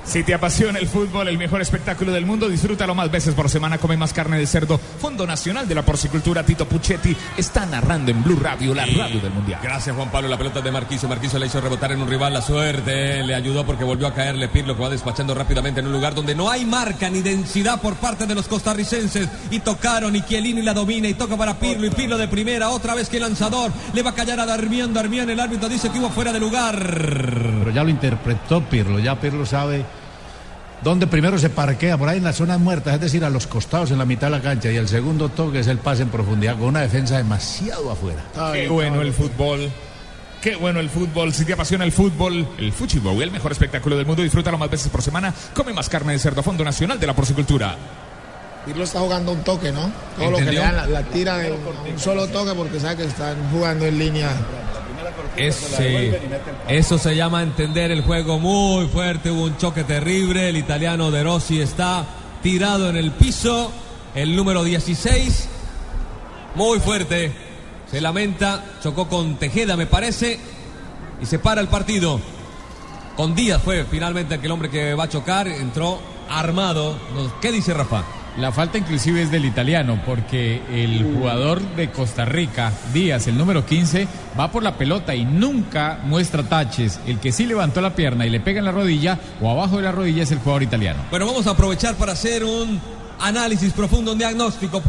Si 0.07 0.23
te 0.23 0.33
apasiona 0.33 0.79
el 0.79 0.87
fútbol, 0.87 1.27
el 1.27 1.37
mejor 1.37 1.61
espectáculo 1.61 2.13
del 2.13 2.25
mundo, 2.25 2.49
disfrútalo 2.49 2.95
más 2.95 3.11
veces 3.11 3.35
por 3.35 3.51
semana. 3.51 3.79
Come 3.79 3.97
más 3.97 4.13
carne 4.13 4.39
de 4.39 4.47
cerdo. 4.47 4.79
Fondo 4.79 5.27
Nacional 5.27 5.67
de 5.67 5.75
la 5.75 5.83
Porcicultura, 5.83 6.45
Tito 6.45 6.67
Puchetti, 6.67 7.15
está 7.37 7.67
narrando 7.67 8.13
en 8.13 8.23
Blue 8.23 8.39
Radio, 8.41 8.73
la 8.73 8.87
radio 8.87 9.21
del 9.21 9.33
Mundial. 9.33 9.61
Gracias 9.63 9.97
Juan 9.97 10.11
Pablo, 10.11 10.29
la 10.29 10.39
pelota 10.39 10.61
de 10.61 10.71
Marquiso. 10.71 11.09
Marquiso 11.09 11.41
le 11.41 11.47
hizo 11.47 11.61
rebotar 11.61 11.91
en 11.91 12.01
un 12.01 12.09
rival, 12.09 12.33
la 12.33 12.41
suerte 12.41 13.25
le 13.25 13.35
ayudó 13.35 13.67
porque 13.67 13.83
volvió 13.83 14.07
a 14.07 14.15
caerle 14.15 14.49
Pirlo 14.49 14.77
que 14.77 14.83
va 14.83 14.91
despachando 14.91 15.35
rápidamente 15.35 15.81
en 15.81 15.87
un 15.87 15.93
lugar 15.93 16.15
donde 16.15 16.37
no 16.37 16.49
hay 16.49 16.65
marca 16.65 17.11
ni 17.11 17.21
densidad 17.21 17.81
por 17.81 17.97
parte 17.97 18.27
de 18.27 18.35
los 18.37 18.47
costarricenses. 18.47 19.29
Y 19.51 19.59
tocaron 19.59 20.15
y 20.15 20.23
Chiellini 20.23 20.63
la 20.63 20.73
domina 20.73 21.09
y 21.09 21.15
toca 21.15 21.37
para 21.37 21.59
Pirlo 21.59 21.85
y 21.85 21.91
Pirlo 21.91 22.17
de 22.17 22.29
primera, 22.29 22.71
otra 22.71 22.95
vez 22.95 23.09
que 23.09 23.19
lanzador 23.19 23.73
le 23.93 24.03
va 24.03 24.11
a 24.11 24.15
callar 24.15 24.39
a 24.39 24.47
Darmian. 24.47 24.95
Darmian, 24.95 25.29
el 25.29 25.41
árbitro 25.41 25.69
dice 25.69 25.91
que 25.91 25.99
iba 25.99 26.11
fuera 26.11 26.33
de 26.33 26.39
lugar. 26.39 26.77
Pero 26.79 27.71
ya 27.73 27.83
lo 27.83 27.91
interpretó 27.91 28.63
Pirlo. 28.63 29.01
Ya 29.01 29.21
Pirlo 29.21 29.45
sabe 29.45 29.85
donde 30.83 31.07
primero 31.07 31.39
se 31.39 31.51
parquea 31.51 31.97
por 31.97 32.09
ahí 32.09 32.19
en 32.19 32.25
las 32.25 32.37
zonas 32.37 32.59
muertas, 32.61 32.95
es 32.95 33.01
decir, 33.01 33.25
a 33.25 33.31
los 33.31 33.47
costados 33.47 33.91
en 33.91 33.99
la 33.99 34.05
mitad 34.05 34.29
de 34.29 34.37
la 34.37 34.43
cancha, 34.43 34.71
y 34.71 34.77
el 34.77 34.89
segundo 34.89 35.29
toque 35.29 35.61
es 35.61 35.67
el 35.67 35.79
pase 35.79 36.03
en 36.03 36.11
profundidad 36.11 36.55
con 36.55 36.69
una 36.69 36.81
defensa 36.81 37.17
demasiado 37.17 37.91
afuera. 37.91 38.23
Qué 38.53 38.69
bueno 38.69 39.01
el 39.03 39.13
fútbol. 39.13 39.71
Qué 40.43 40.55
bueno 40.55 40.79
el 40.79 40.91
fútbol. 40.91 41.33
Si 41.33 41.45
te 41.45 41.55
apasiona 41.55 41.85
el 41.85 41.93
fútbol, 41.93 42.47
el 42.59 42.73
Fuchibowl, 42.73 43.21
el 43.21 43.33
mejor 43.33 43.53
espectáculo 43.53 43.97
del 43.97 44.07
mundo, 44.07 44.23
disfrútalo 44.23 44.59
más 44.59 44.71
veces 44.71 44.89
por 44.89 45.03
semana. 45.03 45.35
Come 45.55 45.73
más 45.73 45.89
carne 45.89 46.13
de 46.13 46.19
cerdo, 46.21 46.43
Fondo 46.43 46.63
Nacional 46.63 47.01
de 47.01 47.07
la 47.07 47.17
Porcicultura. 47.17 47.77
Pirlo 48.65 48.85
está 48.85 49.01
jugando 49.01 49.33
un 49.33 49.43
toque, 49.43 49.73
¿no? 49.73 49.91
Todo 50.17 50.33
lo 50.33 50.37
que 50.39 50.45
le 50.45 50.59
dan, 50.59 50.77
la, 50.77 50.87
la 50.87 51.03
tira 51.03 51.39
de 51.39 51.53
un, 51.53 51.93
un 51.93 51.99
solo 51.99 52.29
toque 52.29 52.53
porque 52.55 52.79
sabe 52.79 52.97
que 52.97 53.05
están 53.05 53.37
jugando 53.51 53.87
en 53.87 53.99
línea. 53.99 54.29
Eso 56.69 56.99
se 56.99 57.17
llama 57.17 57.43
entender 57.43 57.91
el 57.91 58.03
juego 58.03 58.39
muy 58.39 58.87
fuerte. 58.89 59.31
Hubo 59.31 59.45
un 59.45 59.57
choque 59.57 59.85
terrible. 59.85 60.49
El 60.49 60.57
italiano 60.57 61.11
De 61.11 61.23
Rossi 61.23 61.61
está 61.61 62.07
tirado 62.43 62.89
en 62.91 62.97
el 62.97 63.13
piso. 63.13 63.71
El 64.15 64.35
número 64.35 64.65
16, 64.65 65.49
muy 66.55 66.81
fuerte. 66.81 67.33
Se 67.91 68.01
lamenta. 68.01 68.65
Chocó 68.83 69.09
con 69.09 69.37
Tejeda, 69.37 69.77
me 69.77 69.87
parece. 69.87 70.39
Y 71.21 71.27
se 71.27 71.39
para 71.39 71.61
el 71.61 71.69
partido. 71.69 72.21
Con 73.17 73.35
Díaz 73.35 73.63
fue 73.63 73.85
finalmente 73.85 74.35
aquel 74.35 74.51
hombre 74.51 74.71
que 74.71 74.95
va 74.95 75.05
a 75.05 75.09
chocar. 75.09 75.49
Entró 75.49 75.99
armado. 76.29 76.99
¿Qué 77.41 77.53
dice 77.53 77.75
Rafa? 77.75 78.05
La 78.39 78.53
falta 78.53 78.77
inclusive 78.77 79.23
es 79.23 79.31
del 79.31 79.47
italiano, 79.47 79.99
porque 80.05 80.61
el 80.71 81.03
jugador 81.05 81.63
de 81.75 81.91
Costa 81.91 82.27
Rica, 82.27 82.71
Díaz, 82.93 83.29
el 83.29 83.39
número 83.39 83.65
15, 83.65 84.07
va 84.39 84.53
por 84.53 84.63
la 84.63 84.77
pelota 84.77 85.15
y 85.15 85.25
nunca 85.25 86.01
muestra 86.05 86.43
taches. 86.43 87.01
El 87.07 87.19
que 87.19 87.33
sí 87.33 87.47
levantó 87.47 87.81
la 87.81 87.95
pierna 87.95 88.27
y 88.27 88.31
le 88.31 88.41
pega 88.41 88.59
en 88.59 88.67
la 88.67 88.73
rodilla 88.73 89.19
o 89.41 89.51
abajo 89.51 89.79
de 89.79 89.85
la 89.85 89.93
rodilla 89.93 90.23
es 90.23 90.33
el 90.33 90.39
jugador 90.39 90.63
italiano. 90.63 91.03
Bueno, 91.11 91.25
vamos 91.25 91.47
a 91.47 91.53
aprovechar 91.53 91.95
para 91.95 92.13
hacer 92.13 92.45
un 92.45 92.79
análisis 93.21 93.73
profundo, 93.73 94.13
un 94.13 94.19
diagnóstico. 94.19 94.83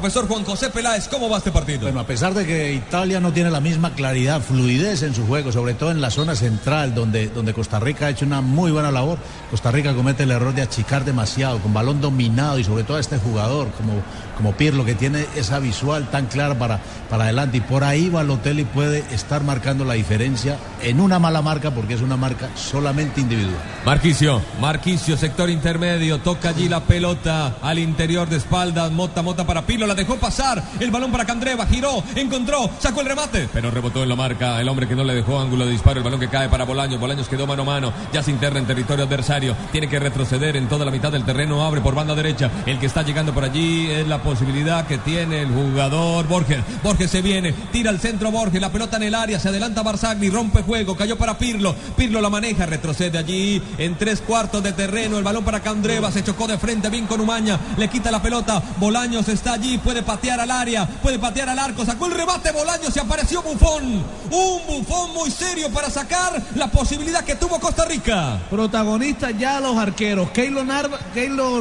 Profesor 0.00 0.28
Juan 0.28 0.44
José 0.44 0.70
Peláez, 0.70 1.08
¿cómo 1.08 1.28
va 1.28 1.38
este 1.38 1.50
partido? 1.50 1.80
Bueno, 1.80 1.98
a 1.98 2.06
pesar 2.06 2.32
de 2.32 2.46
que 2.46 2.72
Italia 2.72 3.18
no 3.18 3.32
tiene 3.32 3.50
la 3.50 3.58
misma 3.58 3.94
claridad, 3.94 4.40
fluidez 4.40 5.02
en 5.02 5.12
su 5.12 5.26
juego, 5.26 5.50
sobre 5.50 5.74
todo 5.74 5.90
en 5.90 6.00
la 6.00 6.12
zona 6.12 6.36
central, 6.36 6.94
donde, 6.94 7.30
donde 7.30 7.52
Costa 7.52 7.80
Rica 7.80 8.06
ha 8.06 8.10
hecho 8.10 8.24
una 8.24 8.40
muy 8.40 8.70
buena 8.70 8.92
labor, 8.92 9.18
Costa 9.50 9.72
Rica 9.72 9.92
comete 9.94 10.22
el 10.22 10.30
error 10.30 10.54
de 10.54 10.62
achicar 10.62 11.04
demasiado, 11.04 11.58
con 11.58 11.74
balón 11.74 12.00
dominado 12.00 12.60
y 12.60 12.64
sobre 12.64 12.84
todo 12.84 12.96
a 12.96 13.00
este 13.00 13.18
jugador 13.18 13.72
como, 13.72 13.94
como 14.38 14.52
Pirlo, 14.52 14.84
que 14.84 14.94
tiene 14.94 15.26
esa 15.36 15.58
visual 15.58 16.08
tan 16.10 16.26
clara 16.26 16.54
para, 16.54 16.80
para 17.10 17.24
adelante. 17.24 17.58
Y 17.58 17.60
por 17.60 17.84
ahí 17.84 18.08
Balotelli 18.08 18.64
puede 18.64 19.04
estar 19.12 19.42
marcando 19.42 19.84
la 19.84 19.94
diferencia 19.94 20.56
en 20.82 21.00
una 21.00 21.18
mala 21.18 21.42
marca, 21.42 21.72
porque 21.72 21.94
es 21.94 22.00
una 22.00 22.16
marca 22.16 22.48
solamente 22.54 23.20
individual. 23.20 23.58
Marquicio, 23.84 24.40
Marquicio, 24.60 25.16
sector 25.16 25.50
intermedio, 25.50 26.18
toca 26.18 26.50
allí 26.50 26.68
la 26.68 26.80
pelota 26.80 27.56
al 27.62 27.78
interior 27.80 28.28
de 28.28 28.36
espaldas, 28.36 28.92
Mota, 28.92 29.22
Mota 29.22 29.44
para 29.44 29.66
Pilo, 29.66 29.86
la 29.86 29.94
dejó 29.94 30.16
pasar, 30.16 30.62
el 30.78 30.90
balón 30.90 31.10
para 31.10 31.24
Candreva, 31.24 31.66
giró, 31.66 32.02
encontró, 32.14 32.70
sacó 32.78 33.00
el 33.00 33.08
remate, 33.08 33.48
pero 33.52 33.70
rebotó 33.70 34.02
en 34.04 34.08
la 34.08 34.16
marca, 34.16 34.60
el 34.60 34.68
hombre 34.68 34.86
que 34.86 34.94
no 34.94 35.02
le 35.02 35.14
dejó 35.14 35.40
ángulo 35.40 35.66
de 35.66 35.72
disparo, 35.72 35.98
el 35.98 36.04
balón 36.04 36.20
que 36.20 36.28
cae 36.28 36.48
para 36.48 36.64
Bolaños, 36.64 37.00
Bolaños 37.00 37.28
quedó 37.28 37.46
mano 37.46 37.62
a 37.62 37.66
mano, 37.66 37.92
ya 38.12 38.22
se 38.22 38.30
interna 38.30 38.60
en 38.60 38.66
territorio 38.66 39.04
adversario, 39.04 39.56
tiene 39.72 39.88
que 39.88 39.98
retroceder 39.98 40.56
en 40.56 40.68
toda 40.68 40.84
la 40.84 40.92
mitad 40.92 41.10
del 41.10 41.24
terreno, 41.24 41.64
abre 41.64 41.80
por 41.80 41.94
banda 41.94 42.14
derecha, 42.14 42.50
el 42.66 42.78
que 42.78 42.86
está 42.86 43.02
llegando 43.02 43.34
por 43.34 43.44
allí 43.44 43.90
es 43.90 44.06
la 44.06 44.22
posibilidad 44.28 44.86
que 44.86 44.98
tiene 44.98 45.40
el 45.40 45.48
jugador 45.48 46.28
Borges, 46.28 46.58
Borges 46.82 47.10
se 47.10 47.22
viene, 47.22 47.54
tira 47.72 47.88
al 47.88 47.98
centro 47.98 48.30
Borges, 48.30 48.60
la 48.60 48.70
pelota 48.70 48.98
en 48.98 49.04
el 49.04 49.14
área, 49.14 49.40
se 49.40 49.48
adelanta 49.48 49.82
Barzagli, 49.82 50.28
rompe 50.28 50.62
juego, 50.62 50.94
cayó 50.94 51.16
para 51.16 51.38
Pirlo, 51.38 51.74
Pirlo 51.96 52.20
la 52.20 52.28
maneja, 52.28 52.66
retrocede 52.66 53.16
allí 53.16 53.62
en 53.78 53.96
tres 53.96 54.20
cuartos 54.20 54.62
de 54.62 54.74
terreno, 54.74 55.16
el 55.16 55.24
balón 55.24 55.44
para 55.44 55.60
Candreva, 55.60 56.12
se 56.12 56.22
chocó 56.22 56.46
de 56.46 56.58
frente 56.58 56.90
bien 56.90 57.06
con 57.06 57.22
Umaña, 57.22 57.58
le 57.78 57.88
quita 57.88 58.10
la 58.10 58.20
pelota, 58.20 58.62
Bolaños 58.76 59.28
está 59.28 59.54
allí, 59.54 59.78
puede 59.78 60.02
patear 60.02 60.40
al 60.40 60.50
área, 60.50 60.86
puede 60.86 61.18
patear 61.18 61.48
al 61.48 61.58
arco, 61.58 61.86
sacó 61.86 62.04
el 62.04 62.12
remate 62.12 62.52
Bolaños 62.52 62.94
y 62.94 62.98
apareció 62.98 63.40
Bufón, 63.40 64.04
un 64.30 64.66
Bufón 64.66 65.14
muy 65.14 65.30
serio 65.30 65.70
para 65.70 65.88
sacar 65.88 66.42
la 66.54 66.70
posibilidad 66.70 67.24
que 67.24 67.36
tuvo 67.36 67.58
Costa 67.58 67.86
Rica. 67.86 68.42
Protagonistas 68.50 69.32
ya 69.38 69.58
los 69.58 69.78
arqueros. 69.78 70.28
Keylor, 70.32 70.66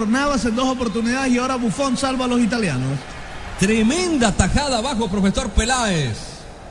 Navas 0.06 0.44
en 0.44 0.56
dos 0.56 0.68
oportunidades 0.68 1.32
y 1.32 1.38
ahora 1.38 1.56
Buffon 1.56 1.96
salva 1.96 2.26
a 2.26 2.28
los 2.28 2.42
italianos. 2.42 2.57
Tremenda 3.60 4.32
tajada 4.32 4.80
abajo, 4.80 5.08
profesor 5.10 5.50
Peláez. 5.50 6.18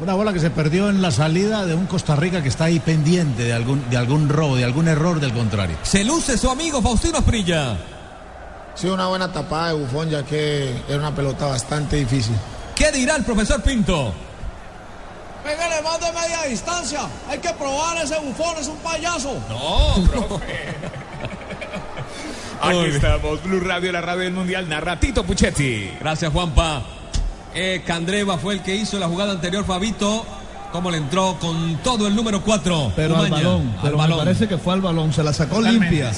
Una 0.00 0.14
bola 0.14 0.32
que 0.32 0.40
se 0.40 0.50
perdió 0.50 0.90
en 0.90 1.00
la 1.00 1.10
salida 1.10 1.64
de 1.64 1.74
un 1.74 1.86
Costa 1.86 2.16
Rica 2.16 2.42
que 2.42 2.48
está 2.48 2.64
ahí 2.64 2.80
pendiente 2.80 3.44
de 3.44 3.52
algún, 3.52 3.88
de 3.88 3.96
algún 3.96 4.28
robo, 4.28 4.56
de 4.56 4.64
algún 4.64 4.88
error 4.88 5.20
del 5.20 5.32
contrario. 5.32 5.76
Se 5.82 6.04
luce 6.04 6.36
su 6.36 6.50
amigo 6.50 6.82
Faustino 6.82 7.18
Asprilla. 7.18 7.76
Sí, 8.74 8.88
una 8.88 9.06
buena 9.06 9.32
tapada 9.32 9.68
de 9.68 9.74
Bufón, 9.74 10.10
ya 10.10 10.22
que 10.24 10.82
era 10.88 10.98
una 10.98 11.14
pelota 11.14 11.46
bastante 11.46 11.96
difícil. 11.96 12.36
¿Qué 12.74 12.92
dirá 12.92 13.16
el 13.16 13.24
profesor 13.24 13.62
Pinto? 13.62 14.12
Pégale 15.42 15.80
más 15.82 16.00
de 16.00 16.12
media 16.12 16.42
distancia. 16.48 17.00
Hay 17.30 17.38
que 17.38 17.50
probar 17.50 17.96
ese 17.98 18.18
bufón, 18.18 18.56
es 18.58 18.66
un 18.66 18.76
payaso. 18.78 19.34
No, 19.48 20.04
profe. 20.08 20.74
Aquí 22.60 22.86
estamos, 22.86 23.42
Blue 23.42 23.60
Radio, 23.60 23.92
la 23.92 24.00
radio 24.00 24.22
del 24.22 24.32
Mundial, 24.32 24.68
narra 24.68 24.98
Tito 24.98 25.24
Puchetti. 25.24 25.90
Gracias, 26.00 26.32
Juanpa. 26.32 26.82
Eh, 27.54 27.82
Candreva 27.86 28.38
fue 28.38 28.54
el 28.54 28.62
que 28.62 28.74
hizo 28.74 28.98
la 28.98 29.08
jugada 29.08 29.32
anterior, 29.32 29.64
Fabito. 29.64 30.24
Cómo 30.72 30.90
le 30.90 30.98
entró 30.98 31.36
con 31.40 31.76
todo 31.78 32.06
el 32.06 32.14
número 32.14 32.42
4. 32.42 32.92
Pero 32.96 33.16
al 33.16 33.30
balón. 33.30 33.74
Pero 33.82 33.96
me 33.96 34.16
parece 34.16 34.48
que 34.48 34.58
fue 34.58 34.74
al 34.74 34.80
balón. 34.80 35.12
Se 35.12 35.22
la 35.22 35.32
sacó 35.32 35.60
limpia. 35.60 36.12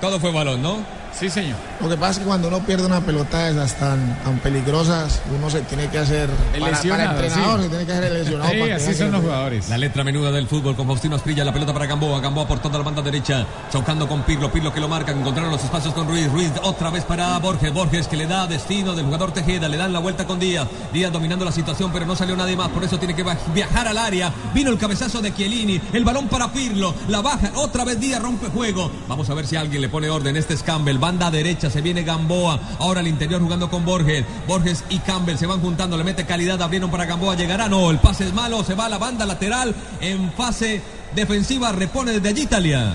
Todo 0.00 0.20
fue 0.20 0.32
balón, 0.32 0.60
¿no? 0.60 1.01
Sí, 1.18 1.28
señor. 1.30 1.56
Lo 1.80 1.88
que 1.88 1.96
pasa 1.96 2.12
es 2.12 2.18
que 2.20 2.24
cuando 2.24 2.48
uno 2.48 2.60
pierde 2.60 2.86
una 2.86 3.00
pelota 3.00 3.44
de 3.44 3.52
esas 3.52 3.76
tan, 3.78 4.18
tan 4.22 4.38
peligrosas, 4.38 5.22
uno 5.36 5.50
se 5.50 5.60
tiene 5.62 5.88
que 5.88 5.98
hacer. 5.98 6.30
El 6.54 6.60
para, 6.60 6.72
lesionado, 6.72 7.14
para 7.14 7.26
entrenador, 7.26 7.58
sí. 7.58 7.62
se 7.62 7.68
tiene 7.68 7.86
que 7.86 7.92
hacer 7.92 8.04
el 8.04 8.14
lesionado. 8.14 8.50
Sí, 8.50 8.60
para 8.60 8.76
así 8.76 8.94
son 8.94 9.12
los 9.12 9.20
jugadores. 9.20 9.68
La 9.68 9.78
letra 9.78 10.04
menuda 10.04 10.32
del 10.32 10.46
fútbol 10.46 10.74
con 10.74 10.86
Faustino 10.86 11.16
Asprilla, 11.16 11.44
la 11.44 11.52
pelota 11.52 11.72
para 11.72 11.86
Gamboa, 11.86 12.20
Gamboa 12.20 12.46
por 12.46 12.60
toda 12.60 12.78
la 12.78 12.84
banda 12.84 13.02
derecha, 13.02 13.46
chocando 13.70 14.08
con 14.08 14.22
Pirlo, 14.22 14.50
Pirlo 14.50 14.72
que 14.72 14.80
lo 14.80 14.88
marca, 14.88 15.12
encontraron 15.12 15.50
los 15.50 15.62
espacios 15.62 15.94
con 15.94 16.08
Ruiz, 16.08 16.30
Ruiz 16.30 16.52
otra 16.62 16.90
vez 16.90 17.04
para 17.04 17.38
Borges, 17.38 17.72
Borges 17.72 18.08
que 18.08 18.16
le 18.16 18.26
da 18.26 18.46
destino 18.46 18.94
del 18.94 19.04
jugador 19.04 19.32
Tejeda, 19.32 19.68
le 19.68 19.76
dan 19.76 19.92
la 19.92 19.98
vuelta 19.98 20.26
con 20.26 20.38
Díaz, 20.38 20.68
Díaz 20.92 21.12
dominando 21.12 21.44
la 21.44 21.52
situación 21.52 21.90
pero 21.92 22.06
no 22.06 22.16
salió 22.16 22.36
nadie 22.36 22.56
más, 22.56 22.68
por 22.68 22.84
eso 22.84 22.98
tiene 22.98 23.14
que 23.14 23.24
viajar 23.54 23.88
al 23.88 23.98
área, 23.98 24.32
vino 24.54 24.70
el 24.70 24.78
cabezazo 24.78 25.20
de 25.20 25.34
Chiellini, 25.34 25.80
el 25.92 26.04
balón 26.04 26.28
para 26.28 26.52
Pirlo, 26.52 26.94
la 27.08 27.20
baja, 27.20 27.52
otra 27.56 27.84
vez 27.84 28.00
Díaz 28.00 28.22
rompe 28.22 28.48
juego, 28.48 28.90
vamos 29.08 29.28
a 29.30 29.34
ver 29.34 29.46
si 29.46 29.56
alguien 29.56 29.82
le 29.82 29.88
pone 29.88 30.08
orden, 30.10 30.36
este 30.36 30.54
es 30.54 30.62
Campbell, 30.62 30.98
banda 31.02 31.32
derecha, 31.32 31.68
se 31.68 31.80
viene 31.80 32.04
Gamboa, 32.04 32.60
ahora 32.78 33.00
al 33.00 33.08
interior 33.08 33.42
jugando 33.42 33.68
con 33.68 33.84
Borges, 33.84 34.24
Borges 34.46 34.84
y 34.88 35.00
Campbell 35.00 35.36
se 35.36 35.46
van 35.48 35.60
juntando, 35.60 35.96
le 35.96 36.04
mete 36.04 36.24
calidad, 36.24 36.62
abrieron 36.62 36.92
para 36.92 37.06
Gamboa, 37.06 37.34
llegará, 37.34 37.68
no, 37.68 37.90
el 37.90 37.98
pase 37.98 38.24
es 38.24 38.32
malo, 38.32 38.62
se 38.62 38.76
va 38.76 38.86
a 38.86 38.88
la 38.88 38.98
banda 38.98 39.26
lateral 39.26 39.74
en 40.00 40.32
fase 40.32 40.80
defensiva, 41.12 41.72
repone 41.72 42.12
desde 42.12 42.28
allí 42.28 42.42
Italia. 42.42 42.94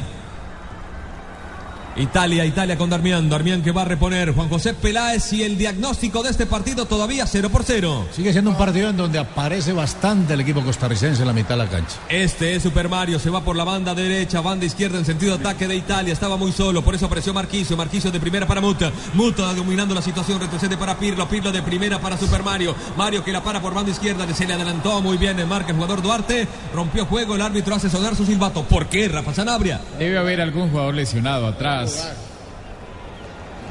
Italia, 1.97 2.45
Italia 2.45 2.77
con 2.77 2.91
Darmian, 2.91 3.27
Darmian 3.27 3.63
que 3.63 3.71
va 3.71 3.81
a 3.81 3.85
reponer 3.85 4.31
Juan 4.31 4.49
José 4.49 4.75
Peláez 4.75 5.33
y 5.33 5.41
el 5.41 5.57
diagnóstico 5.57 6.21
de 6.21 6.29
este 6.29 6.45
partido 6.45 6.85
todavía 6.85 7.25
0 7.25 7.49
por 7.49 7.63
0. 7.63 8.07
Sigue 8.11 8.31
siendo 8.31 8.51
un 8.51 8.57
partido 8.57 8.91
en 8.91 8.97
donde 8.97 9.17
aparece 9.17 9.73
bastante 9.73 10.35
el 10.35 10.41
equipo 10.41 10.61
costarricense 10.61 11.23
en 11.23 11.27
la 11.27 11.33
mitad 11.33 11.57
de 11.57 11.63
la 11.63 11.67
cancha. 11.67 11.95
Este 12.07 12.55
es 12.55 12.61
Super 12.61 12.87
Mario, 12.87 13.17
se 13.17 13.31
va 13.31 13.41
por 13.41 13.55
la 13.55 13.63
banda 13.63 13.95
derecha, 13.95 14.41
banda 14.41 14.67
izquierda 14.67 14.99
en 14.99 15.05
sentido 15.05 15.35
de 15.35 15.39
ataque 15.39 15.67
de 15.67 15.75
Italia, 15.75 16.13
estaba 16.13 16.37
muy 16.37 16.51
solo, 16.51 16.83
por 16.83 16.93
eso 16.93 17.07
apareció 17.07 17.33
Marquisio, 17.33 17.75
Marquisio 17.75 18.11
de 18.11 18.19
primera 18.19 18.45
para 18.45 18.61
Muta, 18.61 18.91
Muta 19.15 19.51
dominando 19.55 19.95
la 19.95 20.01
situación, 20.03 20.39
retrocede 20.39 20.77
para 20.77 20.99
Pirlo, 20.99 21.27
Pirlo 21.27 21.51
de 21.51 21.63
primera 21.63 21.99
para 21.99 22.15
Super 22.15 22.43
Mario, 22.43 22.75
Mario 22.95 23.23
que 23.23 23.31
la 23.31 23.43
para 23.43 23.59
por 23.59 23.73
banda 23.73 23.91
izquierda, 23.91 24.27
se 24.35 24.45
le 24.45 24.53
adelantó 24.53 25.01
muy 25.01 25.17
bien 25.17 25.39
el 25.39 25.47
marca 25.47 25.69
el 25.69 25.75
jugador 25.75 26.03
Duarte, 26.03 26.47
rompió 26.75 27.07
juego, 27.07 27.33
el 27.33 27.41
árbitro 27.41 27.73
hace 27.73 27.89
sonar 27.89 28.15
su 28.15 28.23
silbato, 28.23 28.63
¿por 28.65 28.85
qué 28.85 29.07
Rafa 29.07 29.33
Sanabria? 29.33 29.81
Debe 29.97 30.19
haber 30.19 30.41
algún 30.41 30.69
jugador 30.69 30.93
lesionado 30.93 31.47
atrás. 31.47 31.86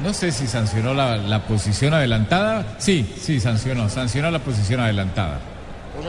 No 0.02 0.12
sé 0.12 0.30
si 0.30 0.46
sancionó 0.46 0.92
la, 0.92 1.16
la 1.16 1.44
posición 1.44 1.94
adelantada. 1.94 2.76
Sí, 2.78 3.14
sí, 3.20 3.40
sancionó. 3.40 3.88
Sancionó 3.88 4.30
la 4.30 4.40
posición 4.40 4.80
adelantada. 4.80 5.40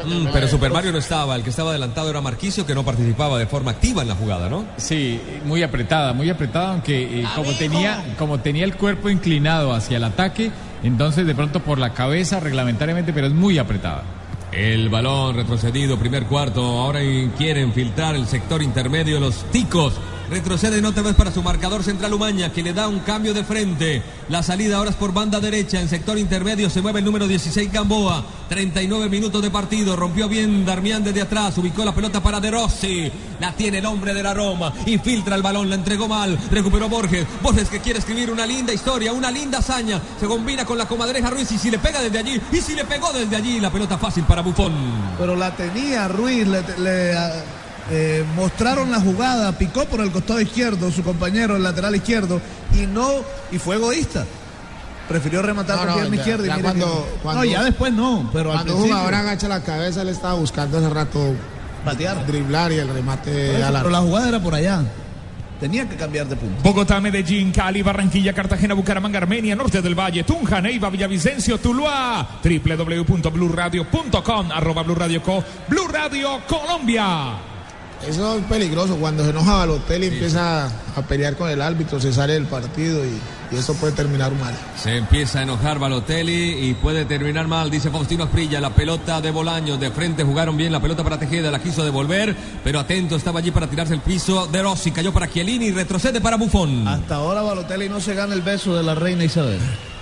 Mm, 0.06 0.28
pero 0.34 0.48
Super 0.48 0.72
Mario 0.72 0.92
no 0.92 0.98
estaba, 0.98 1.36
el 1.36 1.44
que 1.44 1.50
estaba 1.50 1.70
adelantado 1.70 2.10
era 2.10 2.22
Marquisio 2.22 2.66
que 2.66 2.76
no 2.76 2.84
participaba 2.84 3.38
de 3.40 3.48
forma 3.48 3.72
activa 3.72 4.02
en 4.02 4.10
la 4.10 4.16
jugada, 4.16 4.50
¿no? 4.50 4.66
Sí, 4.78 5.20
muy 5.46 5.64
apretada, 5.64 6.14
muy 6.14 6.30
apretada, 6.30 6.72
aunque 6.72 7.22
eh, 7.22 7.26
como 7.36 7.52
tenía, 7.54 8.04
como 8.18 8.40
tenía 8.40 8.66
el 8.66 8.76
cuerpo 8.76 9.10
inclinado 9.10 9.74
hacia 9.74 9.98
el 9.98 10.04
ataque, 10.04 10.52
entonces 10.84 11.26
de 11.26 11.34
pronto 11.36 11.62
por 11.62 11.80
la 11.80 11.94
cabeza 11.94 12.40
reglamentariamente, 12.40 13.14
pero 13.14 13.28
es 13.28 13.34
muy 13.34 13.58
apretada. 13.58 14.04
El 14.52 14.90
balón 14.90 15.36
retrocedido, 15.36 16.00
primer 16.00 16.24
cuarto. 16.26 16.62
Ahora 16.62 17.02
quieren 17.38 17.74
filtrar 17.74 18.16
el 18.16 18.28
sector 18.28 18.64
intermedio 18.64 19.20
los 19.20 19.44
ticos. 19.52 19.94
Retroceden 20.30 20.86
otra 20.86 21.04
vez 21.04 21.16
para 21.16 21.32
su 21.32 21.42
marcador 21.42 21.84
central 21.84 22.14
Umaña, 22.14 22.52
que 22.52 22.62
le 22.62 22.74
da 22.74 22.90
un 22.90 23.00
cambio 23.00 23.34
de 23.34 23.46
frente. 23.46 24.02
La 24.28 24.44
salida 24.44 24.78
ahora 24.78 24.90
es 24.90 24.96
por 24.98 25.14
banda 25.14 25.40
derecha. 25.40 25.80
En 25.80 25.88
sector 25.88 26.18
intermedio 26.18 26.70
se 26.70 26.82
mueve 26.82 27.00
el 27.00 27.06
número 27.06 27.28
16 27.28 27.72
Gamboa. 27.72 28.26
39 28.50 29.10
minutos 29.10 29.42
de 29.42 29.50
partido. 29.50 29.96
Rompió 29.96 30.28
bien 30.28 30.66
Darmian 30.66 31.04
desde 31.04 31.22
atrás. 31.22 31.58
Ubicó 31.58 31.86
la 31.86 31.96
pelota 31.96 32.22
para 32.22 32.42
De 32.42 32.52
Rossi. 32.52 33.10
La 33.40 33.54
tiene 33.54 33.78
el 33.78 33.86
hombre 33.86 34.14
de 34.14 34.22
la 34.22 34.34
Roma. 34.34 34.74
Infiltra 34.86 35.36
el 35.36 35.42
balón. 35.42 35.70
La 35.70 35.76
entregó 35.76 36.10
mal. 36.10 36.38
Recuperó 36.52 36.90
Borges. 36.90 37.26
Borges 37.42 37.70
que 37.70 37.80
quiere 37.80 38.00
escribir 38.00 38.30
una 38.30 38.46
linda 38.46 38.74
historia, 38.74 39.14
una 39.14 39.32
linda 39.32 39.60
hazaña. 39.60 40.02
Se 40.20 40.28
combina 40.28 40.66
con 40.66 40.78
la 40.78 40.88
comadreja 40.88 41.30
Ruiz. 41.30 41.50
Y 41.54 41.58
si 41.58 41.72
le 41.72 41.80
pega 41.80 42.02
desde 42.02 42.20
allí. 42.20 42.42
Y 42.52 42.58
si 42.58 42.76
le 42.76 42.84
pegó 42.84 43.14
desde 43.14 43.34
allí. 43.34 43.62
La 43.62 43.72
pelota 43.72 43.98
fácil 43.98 44.26
para 44.26 44.42
Bufón. 44.42 44.74
Pero 45.18 45.38
la 45.38 45.56
tenía 45.56 46.10
Ruiz, 46.10 46.46
le, 46.48 47.14
eh, 47.92 48.24
mostraron 48.36 48.92
la 48.92 49.00
jugada, 49.00 49.52
picó 49.58 49.86
por 49.86 50.02
el 50.02 50.12
costado 50.12 50.42
izquierdo 50.42 50.92
su 50.92 51.04
compañero, 51.04 51.56
el 51.56 51.64
lateral 51.64 51.96
izquierdo, 51.96 52.42
y 52.74 52.86
no, 52.88 53.08
y 53.52 53.58
fue 53.60 53.76
egoísta. 53.78 54.26
Prefirió 55.08 55.42
rematar 55.42 55.78
No, 55.78 55.84
con 55.84 55.90
no, 55.92 55.96
pierna 55.96 56.16
ya- 56.16 56.22
izquierda 56.22 56.44
y 56.44 56.48
ya 56.48 56.56
mire 56.58 56.64
cuando- 56.68 56.86
que- 56.86 57.20
cuando- 57.24 57.44
no, 57.44 57.50
ya 57.50 57.64
después 57.64 57.94
no, 57.94 58.30
pero 58.34 58.52
al 58.52 58.58
Cuando 58.58 58.74
un 58.74 58.80
principio. 58.82 59.04
jugador 59.06 59.16
agacha 59.28 59.48
la 59.48 59.64
cabeza, 59.64 60.04
le 60.04 60.12
estaba 60.12 60.34
buscando 60.34 60.78
hace 60.80 60.90
rato 60.90 61.34
Patear. 61.86 62.26
driblar 62.28 62.72
y 62.74 62.80
el 62.80 62.90
remate 62.90 63.56
eso, 63.58 63.66
a 63.66 63.72
la 63.72 63.80
pero 63.80 63.90
la 63.92 64.00
jugada 64.02 64.28
era 64.30 64.40
por 64.42 64.54
allá. 64.54 64.82
Tenía 65.62 65.88
que 65.90 65.96
cambiar 65.96 66.28
de 66.28 66.36
punto. 66.36 66.62
Bogotá, 66.62 67.00
Medellín, 67.00 67.52
Cali, 67.52 67.82
Barranquilla, 67.82 68.32
Cartagena, 68.34 68.76
Bucaramanga, 68.76 69.18
Armenia, 69.20 69.56
Norte 69.56 69.82
del 69.82 69.96
Valle, 69.96 70.24
Tunja, 70.24 70.62
Neiva, 70.62 70.90
Villavicencio, 70.92 71.58
Tuluá, 71.58 72.28
www.bluradio.com, 72.44 74.52
arroba 74.52 74.84
Blue 74.84 74.94
Radio 74.96 75.24
Co, 75.24 75.44
Blue 75.68 75.88
Radio 75.88 76.42
Colombia. 76.48 77.47
Eso 78.06 78.38
es 78.38 78.46
peligroso. 78.46 78.96
Cuando 78.98 79.24
se 79.24 79.32
enoja 79.32 79.58
Balotelli 79.58 80.08
empieza 80.08 80.66
a 80.66 81.02
pelear 81.08 81.36
con 81.36 81.50
el 81.50 81.62
árbitro, 81.62 82.00
se 82.00 82.14
sale 82.14 82.34
del 82.34 82.46
partido 82.46 83.04
y, 83.06 83.20
y 83.52 83.58
eso 83.58 83.74
puede 83.76 83.94
terminar 83.94 84.32
mal. 84.34 84.54
Se 84.82 84.98
empieza 84.98 85.40
a 85.40 85.44
enojar 85.44 85.80
Balotelli 85.80 86.68
y 86.70 86.74
puede 86.76 87.06
terminar 87.06 87.48
mal, 87.48 87.70
dice 87.72 87.90
Faustino 87.90 88.26
Asprilla. 88.26 88.62
La 88.62 88.70
pelota 88.70 89.20
de 89.20 89.32
Bolaños 89.32 89.80
de 89.80 89.92
frente 89.92 90.24
jugaron 90.24 90.58
bien. 90.58 90.72
La 90.72 90.80
pelota 90.80 91.04
para 91.04 91.18
Tejeda 91.20 91.52
la 91.52 91.60
quiso 91.60 91.84
devolver, 91.84 92.36
pero 92.64 92.80
atento 92.80 93.16
estaba 93.16 93.40
allí 93.40 93.52
para 93.52 93.68
tirarse 93.68 93.94
el 93.94 94.02
piso. 94.02 94.48
De 94.48 94.62
Rossi 94.62 94.92
cayó 94.92 95.12
para 95.12 95.30
Chiellini 95.30 95.68
y 95.68 95.72
retrocede 95.72 96.22
para 96.22 96.38
Buffon. 96.38 96.88
Hasta 96.88 97.16
ahora 97.16 97.42
Balotelli 97.42 97.90
no 97.90 98.00
se 98.00 98.14
gana 98.14 98.34
el 98.34 98.42
beso 98.42 98.76
de 98.76 98.84
la 98.84 98.96
reina 98.96 99.24
Isabel. 99.24 99.60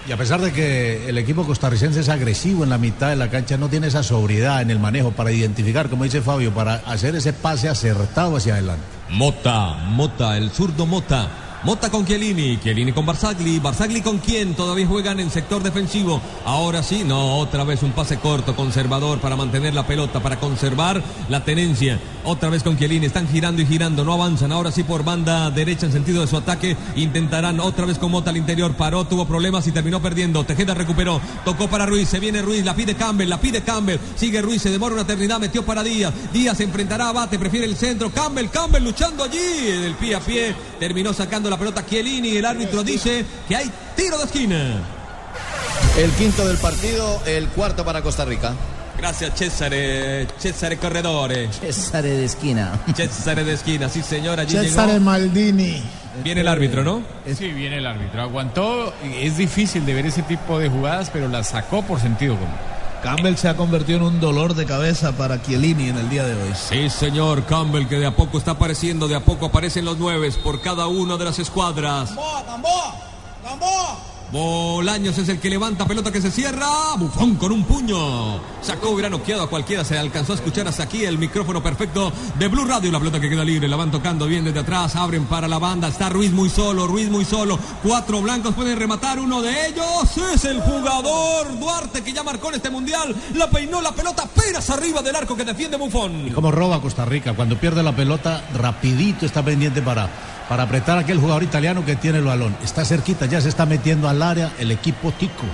Y 0.08 0.12
a 0.12 0.18
pesar 0.18 0.40
de 0.40 0.52
que 0.52 1.10
el 1.10 1.18
equipo 1.18 1.46
costarricense 1.46 2.02
es 2.02 2.10
agresivo 2.10 2.64
en 2.64 2.70
la 2.70 2.78
mitad 2.78 3.10
de 3.10 3.16
la 3.16 3.32
cancha, 3.32 3.58
no 3.58 3.70
tiene 3.70 3.88
esa 3.88 4.04
sobriedad 4.04 4.62
en 4.62 4.70
el 4.70 4.80
manejo 4.80 5.12
para 5.12 5.32
identificar, 5.32 5.90
como 5.90 6.04
dice 6.04 6.22
Fabio, 6.22 6.54
para 6.54 6.76
hacer 6.76 7.16
ese 7.16 7.34
pase 7.34 7.70
acertado 7.70 8.38
hacia 8.38 8.54
adelante. 8.54 8.84
Mota, 9.10 9.74
Mota, 9.88 10.38
el 10.38 10.52
zurdo 10.52 10.86
Mota. 10.86 11.45
Mota 11.66 11.90
con 11.90 12.06
Chiellini, 12.06 12.58
Chiellini 12.58 12.92
con 12.92 13.08
Barzagli, 13.08 13.58
Barzagli 13.58 14.04
con 14.04 14.20
quién 14.20 14.54
todavía 14.54 14.86
juegan 14.86 15.20
en 15.20 15.32
sector 15.32 15.64
defensivo. 15.64 16.22
Ahora 16.46 16.84
sí, 16.84 17.04
no, 17.04 17.38
otra 17.40 17.64
vez 17.64 17.82
un 17.82 17.92
pase 17.92 18.20
corto, 18.20 18.56
conservador 18.56 19.18
para 19.18 19.36
mantener 19.36 19.74
la 19.74 19.88
pelota, 19.88 20.20
para 20.20 20.40
conservar 20.40 21.02
la 21.28 21.44
tenencia. 21.44 22.00
Otra 22.24 22.52
vez 22.52 22.62
con 22.62 22.78
Chiellini, 22.78 23.08
están 23.08 23.28
girando 23.28 23.64
y 23.64 23.66
girando, 23.66 24.04
no 24.04 24.14
avanzan. 24.14 24.52
Ahora 24.52 24.72
sí 24.72 24.84
por 24.84 25.04
banda 25.04 25.50
derecha 25.50 25.88
en 25.88 25.92
sentido 25.92 26.22
de 26.22 26.28
su 26.28 26.38
ataque, 26.38 26.78
intentarán 26.96 27.60
otra 27.60 27.88
vez 27.88 27.98
con 27.98 28.12
Mota 28.12 28.30
al 28.30 28.38
interior. 28.38 28.76
Paró, 28.76 29.06
tuvo 29.06 29.26
problemas 29.26 29.66
y 29.66 29.72
terminó 29.72 30.00
perdiendo. 30.04 30.44
Tejeda 30.44 30.76
recuperó, 30.76 31.20
tocó 31.46 31.68
para 31.68 31.88
Ruiz, 31.88 32.08
se 32.10 32.20
viene 32.20 32.44
Ruiz, 32.44 32.64
la 32.64 32.76
pide 32.76 32.94
Campbell, 32.94 33.28
la 33.30 33.42
pide 33.42 33.64
Campbell. 33.64 34.00
Sigue 34.16 34.40
Ruiz, 34.44 34.62
se 34.62 34.70
demora 34.70 34.94
una 34.94 35.02
eternidad, 35.02 35.40
metió 35.40 35.66
para 35.66 35.82
Díaz. 35.82 36.14
Díaz 36.32 36.58
se 36.58 36.64
enfrentará 36.64 37.10
a 37.10 37.12
Bate, 37.12 37.40
prefiere 37.40 37.66
el 37.66 37.76
centro. 37.76 38.12
Campbell, 38.12 38.50
Campbell 38.50 38.84
luchando 38.84 39.24
allí, 39.24 39.40
del 39.40 39.96
pie 39.96 40.14
a 40.14 40.20
pie. 40.20 40.56
Terminó 40.80 41.14
sacando 41.14 41.50
la 41.50 41.58
pelota 41.58 41.86
Chiellini. 41.86 42.38
El 42.38 42.46
árbitro 42.46 42.84
dice 42.84 43.26
que 43.48 43.56
hay 43.56 43.72
tiro 43.96 44.18
de 44.18 44.26
esquina. 44.26 44.82
El 45.98 46.12
quinto 46.12 46.46
del 46.48 46.58
partido, 46.58 47.22
el 47.26 47.48
cuarto 47.50 47.86
para 47.86 48.02
Costa 48.02 48.26
Rica. 48.26 48.54
Gracias 48.98 49.34
Cesare, 49.36 50.28
Cesare 50.40 50.78
Corredore. 50.78 51.50
Cesare 51.52 52.10
de 52.10 52.26
esquina. 52.26 52.80
Cesare 52.96 53.44
de 53.44 53.54
esquina, 53.54 53.90
sí 53.90 54.02
señor, 54.02 54.40
allí 54.40 54.56
César 54.58 54.88
llegó. 54.88 55.02
Maldini. 55.02 55.84
Viene 56.24 56.42
el 56.42 56.48
árbitro, 56.48 56.84
¿no? 56.84 57.04
Sí, 57.26 57.50
viene 57.52 57.78
el 57.80 57.86
árbitro. 57.86 58.22
Aguantó. 58.22 58.94
Es 59.04 59.38
difícil 59.38 59.86
de 59.86 59.94
ver 59.94 60.06
ese 60.06 60.22
tipo 60.22 60.60
de 60.60 60.70
jugadas, 60.70 61.10
pero 61.12 61.28
las 61.28 61.50
sacó 61.50 61.82
por 61.82 62.00
sentido 62.00 62.36
común. 62.36 62.56
Campbell 63.06 63.36
se 63.36 63.48
ha 63.48 63.56
convertido 63.56 64.00
en 64.00 64.04
un 64.06 64.20
dolor 64.20 64.56
de 64.56 64.66
cabeza 64.66 65.12
para 65.12 65.40
Chiellini 65.40 65.90
en 65.90 65.98
el 65.98 66.10
día 66.10 66.26
de 66.26 66.34
hoy. 66.42 66.50
Sí, 66.56 66.90
señor 66.90 67.46
Campbell, 67.46 67.86
que 67.86 68.00
de 68.00 68.08
a 68.08 68.16
poco 68.16 68.40
está 68.40 68.52
apareciendo, 68.52 69.08
de 69.08 69.14
a 69.14 69.20
poco 69.20 69.46
aparecen 69.46 69.86
los 69.86 70.00
nueves 70.00 70.38
por 70.38 70.60
cada 70.60 70.88
una 70.88 71.16
de 71.16 71.26
las 71.26 71.38
escuadras. 71.38 72.16
Gamboa, 72.16 72.44
Gamboa, 72.48 72.96
Gamboa. 73.44 74.15
Bolaños 74.32 75.18
es 75.18 75.30
el 75.30 75.40
que 75.40 75.50
levanta 75.50 75.86
pelota 75.86 76.12
que 76.12 76.22
se 76.22 76.32
cierra. 76.32 76.68
Bufón 76.98 77.36
con 77.36 77.52
un 77.52 77.64
puño. 77.64 78.40
Sacó, 78.62 78.90
hubiera 78.90 79.10
noqueado 79.10 79.44
a 79.44 79.50
cualquiera. 79.50 79.84
Se 79.84 79.98
alcanzó 79.98 80.34
a 80.34 80.36
escuchar 80.36 80.68
hasta 80.68 80.84
aquí 80.84 81.06
el 81.06 81.18
micrófono 81.18 81.62
perfecto 81.62 82.12
de 82.38 82.48
Blue 82.48 82.66
Radio. 82.66 82.92
La 82.92 83.00
pelota 83.00 83.20
que 83.20 83.30
queda 83.30 83.44
libre. 83.44 83.68
La 83.68 83.76
van 83.76 83.92
tocando 83.92 84.26
bien 84.26 84.44
desde 84.44 84.60
atrás. 84.60 84.96
Abren 84.96 85.26
para 85.26 85.48
la 85.48 85.60
banda. 85.60 85.88
Está 85.88 86.10
Ruiz 86.10 86.32
muy 86.32 86.50
solo. 86.50 86.88
Ruiz 86.88 87.10
muy 87.10 87.24
solo. 87.24 87.58
Cuatro 87.84 88.22
blancos 88.22 88.56
pueden 88.56 88.78
rematar. 88.78 89.20
Uno 89.20 89.42
de 89.42 89.68
ellos 89.68 90.18
es 90.34 90.46
el 90.46 90.60
jugador 90.62 91.58
Duarte 91.60 92.02
que 92.02 92.14
ya 92.14 92.24
marcó 92.24 92.50
en 92.50 92.56
este 92.56 92.70
mundial. 92.70 93.16
La 93.36 93.50
peinó 93.50 93.82
la 93.82 93.92
pelota 93.94 94.24
apenas 94.24 94.70
arriba 94.70 95.02
del 95.02 95.16
arco 95.16 95.36
que 95.36 95.46
defiende 95.46 95.78
Bufón. 95.78 96.32
Como 96.32 96.52
roba 96.52 96.82
Costa 96.82 97.06
Rica, 97.06 97.34
cuando 97.34 97.58
pierde 97.58 97.84
la 97.84 97.96
pelota, 97.96 98.44
rapidito 98.54 99.26
está 99.26 99.44
pendiente 99.44 99.82
para, 99.82 100.10
para 100.50 100.64
apretar 100.64 100.98
a 100.98 101.02
aquel 101.02 101.20
jugador 101.20 101.44
italiano 101.44 101.86
que 101.86 101.96
tiene 101.96 102.20
el 102.20 102.26
balón. 102.26 102.56
Está 102.64 102.86
cerquita, 102.86 103.26
ya 103.26 103.42
se 103.42 103.50
está 103.50 103.66
metiendo 103.66 104.08
al 104.08 104.22
área 104.22 104.52
el 104.60 104.72
equipo 104.72 105.12
Tico. 105.12 105.46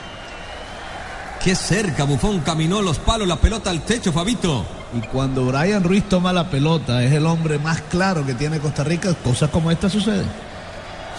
Qué 1.44 1.56
cerca, 1.56 2.04
Bufón 2.04 2.42
caminó 2.42 2.82
los 2.82 3.00
palos, 3.00 3.28
la 3.28 3.38
pelota 3.38 3.72
al 3.72 3.82
techo, 3.82 4.12
Fabito. 4.12 4.64
Y 4.94 5.00
cuando 5.08 5.46
Brian 5.46 5.84
Ruiz 5.84 6.04
toma 6.08 6.34
la 6.34 6.50
pelota, 6.50 7.04
es 7.04 7.12
el 7.14 7.26
hombre 7.26 7.58
más 7.58 7.82
claro 7.82 8.26
que 8.26 8.36
tiene 8.36 8.60
Costa 8.60 8.84
Rica, 8.84 9.14
cosas 9.16 9.50
como 9.50 9.72
esta 9.72 9.89
suceden. 9.89 10.28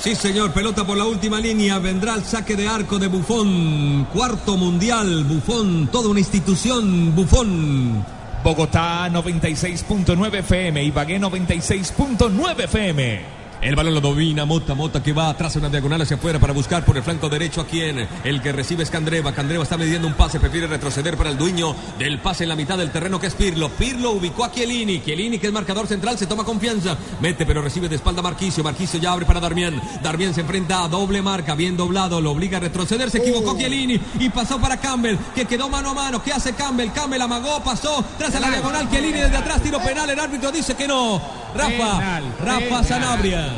Sí, 0.00 0.14
señor, 0.14 0.52
pelota 0.52 0.84
por 0.84 0.96
la 0.96 1.04
última 1.04 1.38
línea. 1.38 1.78
Vendrá 1.78 2.14
el 2.14 2.24
saque 2.24 2.56
de 2.56 2.68
arco 2.68 2.98
de 2.98 3.06
Bufón. 3.06 4.06
Cuarto 4.12 4.56
mundial, 4.56 5.24
Bufón, 5.24 5.88
toda 5.88 6.08
una 6.08 6.20
institución, 6.20 7.14
Bufón. 7.14 8.04
Bogotá 8.42 9.08
96.9 9.08 10.34
FM, 10.38 10.82
Ibagué 10.82 11.20
96.9 11.20 12.64
FM. 12.64 13.41
El 13.62 13.76
balón 13.76 13.94
lo 13.94 14.00
domina 14.00 14.44
Mota, 14.44 14.74
Mota 14.74 15.00
que 15.00 15.12
va 15.12 15.28
atrás 15.28 15.54
una 15.54 15.68
diagonal 15.68 16.02
hacia 16.02 16.16
afuera 16.16 16.40
para 16.40 16.52
buscar 16.52 16.84
por 16.84 16.96
el 16.96 17.04
flanco 17.04 17.28
derecho 17.28 17.60
a 17.60 17.66
quien. 17.66 18.08
El 18.24 18.42
que 18.42 18.50
recibe 18.50 18.82
es 18.82 18.90
Candreva. 18.90 19.32
Candreva 19.32 19.62
está 19.62 19.76
midiendo 19.76 20.08
un 20.08 20.14
pase, 20.14 20.40
prefiere 20.40 20.66
retroceder 20.66 21.16
para 21.16 21.30
el 21.30 21.38
dueño 21.38 21.72
del 21.96 22.18
pase 22.18 22.42
en 22.42 22.48
la 22.48 22.56
mitad 22.56 22.76
del 22.76 22.90
terreno 22.90 23.20
que 23.20 23.28
es 23.28 23.34
Pirlo. 23.34 23.68
Pirlo 23.68 24.10
ubicó 24.10 24.44
a 24.44 24.50
Chiellini. 24.50 25.00
Chiellini 25.00 25.38
que 25.38 25.46
es 25.46 25.52
marcador 25.52 25.86
central, 25.86 26.18
se 26.18 26.26
toma 26.26 26.42
confianza. 26.42 26.98
Mete 27.20 27.46
pero 27.46 27.62
recibe 27.62 27.88
de 27.88 27.94
espalda 27.94 28.20
Marquicio. 28.20 28.64
Marquicio 28.64 28.98
ya 28.98 29.12
abre 29.12 29.26
para 29.26 29.38
Darmian. 29.38 29.80
Darmian 30.02 30.34
se 30.34 30.40
enfrenta 30.40 30.82
a 30.82 30.88
doble 30.88 31.22
marca, 31.22 31.54
bien 31.54 31.76
doblado, 31.76 32.20
lo 32.20 32.32
obliga 32.32 32.56
a 32.56 32.60
retroceder. 32.60 33.12
Se 33.12 33.18
equivocó 33.18 33.56
Chiellini 33.56 34.00
y 34.18 34.28
pasó 34.30 34.60
para 34.60 34.78
Campbell, 34.78 35.16
que 35.36 35.44
quedó 35.44 35.68
mano 35.68 35.90
a 35.90 35.94
mano. 35.94 36.20
¿Qué 36.20 36.32
hace 36.32 36.52
Campbell? 36.54 36.90
Campbell 36.90 37.22
amagó, 37.22 37.62
pasó 37.62 38.04
tras 38.18 38.34
a 38.34 38.40
la 38.40 38.50
diagonal. 38.50 38.90
Chiellini 38.90 39.20
desde 39.20 39.36
atrás, 39.36 39.62
tiro 39.62 39.78
penal. 39.78 40.10
El 40.10 40.18
árbitro 40.18 40.50
dice 40.50 40.74
que 40.74 40.88
no. 40.88 41.22
Rafa, 41.54 41.70
Penal, 41.70 42.24
Rafa 42.40 42.60
penal. 42.60 42.84
Sanabria. 42.84 43.48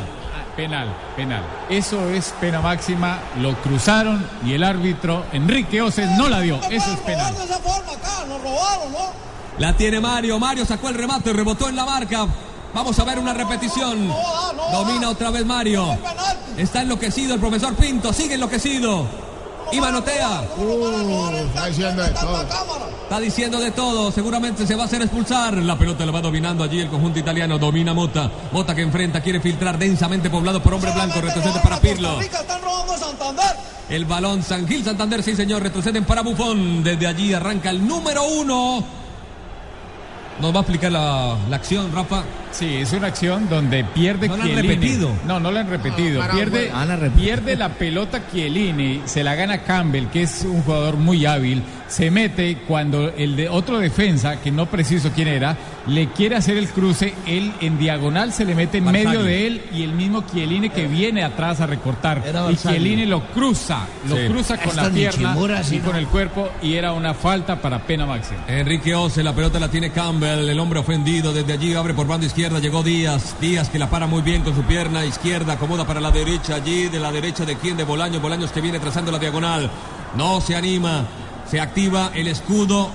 Penal, 0.55 0.87
penal. 1.15 1.43
Eso 1.69 2.09
es 2.09 2.33
pena 2.39 2.61
máxima. 2.61 3.19
Lo 3.41 3.55
cruzaron 3.55 4.25
y 4.45 4.53
el 4.53 4.63
árbitro 4.63 5.25
Enrique 5.33 5.81
Oces 5.81 6.09
no 6.17 6.29
la 6.29 6.39
dio. 6.39 6.59
Eso 6.69 6.93
es 6.93 6.99
penal. 7.01 7.33
La 9.57 9.73
tiene 9.75 9.99
Mario. 9.99 10.39
Mario 10.39 10.65
sacó 10.65 10.89
el 10.89 10.95
remate, 10.95 11.33
rebotó 11.33 11.67
en 11.69 11.75
la 11.75 11.85
marca. 11.85 12.25
Vamos 12.73 12.97
a 12.99 13.03
ver 13.03 13.19
una 13.19 13.33
repetición. 13.33 14.09
Domina 14.71 15.09
otra 15.09 15.29
vez 15.29 15.45
Mario. 15.45 15.97
Está 16.57 16.81
enloquecido 16.81 17.33
el 17.33 17.39
profesor 17.39 17.75
Pinto. 17.75 18.13
Sigue 18.13 18.35
enloquecido. 18.35 19.07
Y 19.71 19.79
manotea. 19.79 20.43
está 21.47 21.65
diciendo 21.67 22.03
de 22.03 22.11
todo. 22.11 22.41
Está 23.03 23.19
diciendo 23.19 23.59
de 23.59 23.71
todo. 23.71 24.11
Seguramente 24.11 24.65
se 24.65 24.75
va 24.75 24.83
a 24.83 24.85
hacer 24.85 25.01
expulsar. 25.01 25.57
La 25.57 25.77
pelota 25.77 26.05
la 26.05 26.11
va 26.11 26.21
dominando 26.21 26.63
allí 26.63 26.79
el 26.79 26.89
conjunto 26.89 27.19
italiano. 27.19 27.57
Domina 27.57 27.93
Mota. 27.93 28.29
Mota 28.51 28.75
que 28.75 28.81
enfrenta, 28.81 29.21
quiere 29.21 29.39
filtrar 29.39 29.77
densamente 29.77 30.29
poblado 30.29 30.61
por 30.61 30.73
hombre 30.73 30.91
blanco. 30.91 31.21
Retrocede 31.21 31.59
para 31.61 31.79
Pirlo. 31.79 32.19
El 33.89 34.05
balón 34.05 34.41
San 34.41 34.67
Gil 34.67 34.83
Santander, 34.83 35.21
sí 35.21 35.35
señor, 35.35 35.61
retroceden 35.61 36.05
para 36.05 36.21
Bufón. 36.21 36.83
Desde 36.83 37.07
allí 37.07 37.33
arranca 37.33 37.69
el 37.69 37.87
número 37.87 38.23
uno. 38.23 38.83
Nos 40.39 40.53
va 40.53 40.57
a 40.57 40.61
explicar 40.61 40.91
la, 40.91 41.37
la 41.49 41.55
acción, 41.55 41.91
Rafa. 41.93 42.23
Sí, 42.57 42.75
es 42.77 42.93
una 42.93 43.07
acción 43.07 43.49
donde 43.49 43.83
pierde 43.83 44.29
No 44.29 44.37
la 44.37 44.45
han 44.45 44.55
repetido. 44.55 45.11
No, 45.27 45.39
no 45.41 45.51
la 45.51 45.59
han 45.59 45.69
repetido. 45.69 46.21
para 46.21 46.33
pierde. 46.35 46.71
Ah, 46.73 46.85
la 46.85 46.97
pierde 47.09 47.55
la 47.57 47.69
pelota 47.69 48.21
Chiellini, 48.31 49.01
se 49.05 49.23
la 49.23 49.35
gana 49.35 49.63
Campbell, 49.63 50.07
que 50.07 50.23
es 50.23 50.43
un 50.43 50.61
jugador 50.61 50.95
muy 50.95 51.25
hábil. 51.25 51.61
Se 51.87 52.09
mete 52.09 52.57
cuando 52.67 53.09
el 53.09 53.35
de 53.35 53.47
otro 53.47 53.77
defensa, 53.77 54.41
que 54.41 54.51
no 54.51 54.65
preciso 54.67 55.11
quién 55.13 55.27
era, 55.27 55.55
le 55.85 56.07
quiere 56.09 56.35
hacer 56.35 56.57
el 56.57 56.69
cruce. 56.69 57.13
Él 57.27 57.51
en 57.61 57.77
diagonal 57.77 58.31
se 58.33 58.43
le 58.45 58.55
mete 58.55 58.79
en 58.79 58.85
Barzagli. 58.85 59.05
medio 59.07 59.23
de 59.23 59.47
él 59.47 59.61
y 59.71 59.83
el 59.83 59.91
mismo 59.93 60.23
Chiellini 60.31 60.69
que 60.69 60.87
viene 60.87 61.23
atrás 61.23 61.61
a 61.61 61.67
recortar. 61.67 62.23
Y. 62.51 62.55
Chiellini 62.55 63.05
lo 63.05 63.27
cruza, 63.27 63.85
lo 64.09 64.15
Sí. 64.15 64.27
cruza 64.27 64.57
con 64.57 64.69
Esto 64.69 64.81
la 64.81 64.89
pierna 64.89 65.33
Chimura, 65.33 65.61
y 65.69 65.77
con 65.79 65.95
el 65.95 66.07
cuerpo 66.07 66.49
y 66.61 66.73
era 66.75 66.93
una 66.93 67.13
falta 67.13 67.61
para 67.61 67.79
pena 67.85 68.05
máxima. 68.05 68.39
Enrique 68.47 68.95
Ose, 68.95 69.21
la 69.21 69.33
pelota 69.35 69.59
la 69.59 69.67
tiene 69.69 69.91
Campbell, 69.91 70.47
el 70.49 70.59
hombre 70.59 70.79
ofendido, 70.79 71.33
desde 71.33 71.53
allí 71.53 71.73
abre 71.75 71.93
por 71.93 72.07
banda 72.07 72.25
izquierda, 72.25 72.44
llegó 72.53 72.83
Díaz, 72.83 73.35
Díaz 73.41 73.69
que 73.69 73.79
la 73.79 73.89
para 73.89 74.05
muy 74.05 74.21
bien 74.21 74.43
con 74.43 74.55
su 74.55 74.61
pierna 74.63 75.03
izquierda, 75.03 75.53
acomoda 75.53 75.85
para 75.85 75.99
la 75.99 76.11
derecha 76.11 76.55
allí, 76.55 76.89
de 76.89 76.99
la 76.99 77.11
derecha 77.11 77.43
de 77.43 77.57
quién, 77.57 77.75
de 77.75 77.83
Bolaños, 77.83 78.21
Bolaños 78.21 78.51
que 78.51 78.61
viene 78.61 78.79
trazando 78.79 79.11
la 79.11 79.17
diagonal, 79.17 79.69
no 80.15 80.39
se 80.41 80.55
anima, 80.55 81.05
se 81.49 81.59
activa 81.59 82.11
el 82.13 82.27
escudo 82.27 82.91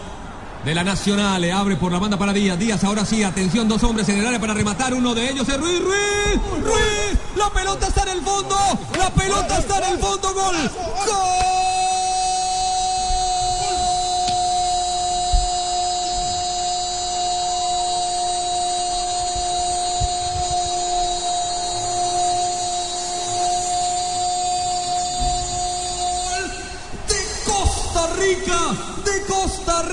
de 0.65 0.75
la 0.75 0.85
Nacional, 0.85 1.41
le 1.41 1.53
abre 1.53 1.77
por 1.77 1.91
la 1.91 1.99
banda 1.99 2.17
para 2.17 2.33
Díaz, 2.33 2.59
Díaz 2.59 2.85
ahora 2.85 3.05
sí, 3.05 3.25
atención, 3.25 3.69
dos 3.69 3.83
hombres 3.83 4.09
en 4.09 4.19
el 4.19 4.27
área 4.27 4.41
para 4.41 4.55
rematar, 4.55 4.95
uno 4.95 5.15
de 5.15 5.31
ellos 5.31 5.49
es 5.49 5.59
Ruiz, 5.59 5.81
Ruiz, 5.81 6.41
Ruiz, 6.63 7.19
la 7.37 7.51
pelota 7.51 7.89
está 7.89 8.03
en 8.05 8.11
el 8.11 8.23
fondo, 8.23 8.57
la 8.99 9.11
pelota 9.11 9.59
está 9.59 9.79
en 9.79 9.95
el 9.95 9.99
fondo, 9.99 10.33
gol, 10.33 10.57
Costa 11.07 11.60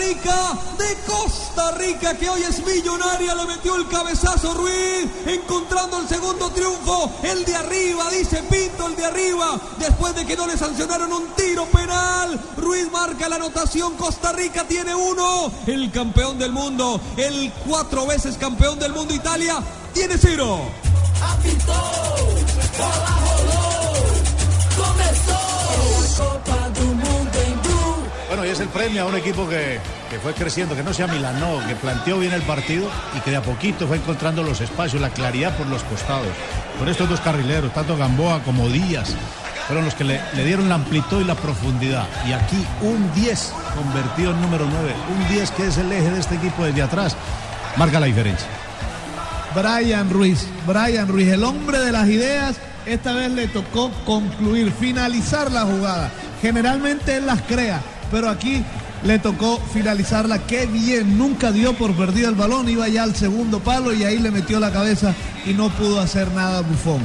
Rica, 0.08 0.58
de 0.78 0.96
Costa 1.06 1.72
Rica, 1.72 2.14
que 2.18 2.30
hoy 2.30 2.42
es 2.44 2.66
millonaria, 2.66 3.36
le 3.36 3.46
metió 3.46 3.76
el 3.76 3.90
cabezazo 3.90 4.54
Ruiz, 4.54 5.06
encontrando 5.26 6.00
el 6.00 6.08
segundo 6.08 6.50
triunfo, 6.52 7.12
el 7.24 7.44
de 7.44 7.54
arriba, 7.54 8.10
dice 8.10 8.42
Pinto, 8.44 8.88
el 8.88 8.96
de 8.96 9.04
arriba, 9.04 9.60
después 9.78 10.16
de 10.16 10.26
que 10.26 10.38
no 10.38 10.48
le 10.48 10.56
sancionaron 10.56 11.12
un 11.12 11.28
tiro 11.36 11.66
penal, 11.66 12.40
Ruiz 12.56 12.90
marca 12.90 13.28
la 13.28 13.36
anotación, 13.36 13.96
Costa 13.96 14.32
Rica 14.32 14.66
tiene 14.66 14.96
uno, 14.96 15.52
el 15.66 15.92
campeón 15.92 16.40
del 16.40 16.54
mundo, 16.54 17.02
el 17.18 17.52
cuatro 17.68 18.08
veces 18.08 18.38
campeón 18.38 18.80
del 18.80 18.94
mundo. 18.94 19.14
Italia, 19.14 19.62
tiene 19.94 20.18
cero. 20.18 20.62
Bueno, 28.28 28.46
y 28.46 28.50
es 28.50 28.60
el 28.60 28.68
premio 28.68 29.04
a 29.04 29.06
un 29.06 29.16
equipo 29.16 29.48
que, 29.48 29.80
que 30.10 30.20
fue 30.20 30.34
creciendo, 30.34 30.76
que 30.76 30.84
no 30.84 30.94
se 30.94 31.04
amilanó, 31.04 31.60
que 31.68 31.76
planteó 31.76 32.20
bien 32.20 32.34
el 32.34 32.42
partido 32.44 32.90
y 33.16 33.20
que 33.22 33.32
de 33.32 33.38
a 33.38 33.42
poquito 33.42 33.88
fue 33.88 33.98
encontrando 33.98 34.44
los 34.44 34.62
espacios, 34.62 35.02
la 35.02 35.10
claridad 35.10 35.56
por 35.58 35.68
los 35.68 35.84
costados. 35.84 36.28
Por 36.80 36.88
estos 36.90 37.10
dos 37.10 37.20
carrileros, 37.22 37.74
tanto 37.74 37.98
Gamboa 37.98 38.42
como 38.44 38.70
Díaz, 38.70 39.16
fueron 39.68 39.86
los 39.86 39.96
que 39.96 40.04
le, 40.04 40.22
le 40.34 40.46
dieron 40.46 40.70
la 40.70 40.76
amplitud 40.76 41.22
y 41.22 41.26
la 41.26 41.36
profundidad. 41.36 42.08
Y 42.28 42.34
aquí 42.34 42.66
un 42.82 43.14
10 43.14 43.54
convertido 43.76 44.32
en 44.32 44.42
número 44.42 44.66
9, 44.70 44.94
un 45.18 45.28
10 45.28 45.52
que 45.52 45.68
es 45.68 45.78
el 45.78 45.92
eje 45.92 46.10
de 46.12 46.20
este 46.20 46.36
equipo 46.36 46.64
desde 46.64 46.82
atrás, 46.82 47.16
marca 47.76 48.00
la 48.00 48.06
diferencia. 48.06 48.48
Brian 49.54 50.10
Ruiz, 50.10 50.48
Brian 50.66 51.08
Ruiz, 51.08 51.30
el 51.30 51.44
hombre 51.44 51.80
de 51.80 51.92
las 51.92 52.08
ideas, 52.08 52.58
esta 52.86 53.14
vez 53.14 53.32
le 53.32 53.48
tocó 53.48 53.92
concluir, 54.06 54.72
finalizar 54.72 55.52
la 55.52 55.62
jugada. 55.62 56.12
Generalmente 56.42 57.18
él 57.18 57.26
las 57.26 57.42
crea, 57.42 57.82
pero 58.12 58.30
aquí 58.30 58.64
le 59.04 59.20
tocó 59.20 59.60
finalizarla. 59.74 60.40
Qué 60.40 60.66
bien, 60.66 61.18
nunca 61.18 61.52
dio 61.52 61.74
por 61.78 61.94
perdido 61.96 62.30
el 62.30 62.36
balón, 62.36 62.70
iba 62.70 62.88
ya 62.88 63.04
al 63.04 63.16
segundo 63.16 63.60
palo 63.60 63.94
y 63.94 64.04
ahí 64.04 64.20
le 64.20 64.32
metió 64.32 64.60
la 64.60 64.72
cabeza 64.72 65.14
y 65.46 65.54
no 65.54 65.70
pudo 65.70 66.00
hacer 66.00 66.32
nada 66.34 66.62
Bufón. 66.62 67.02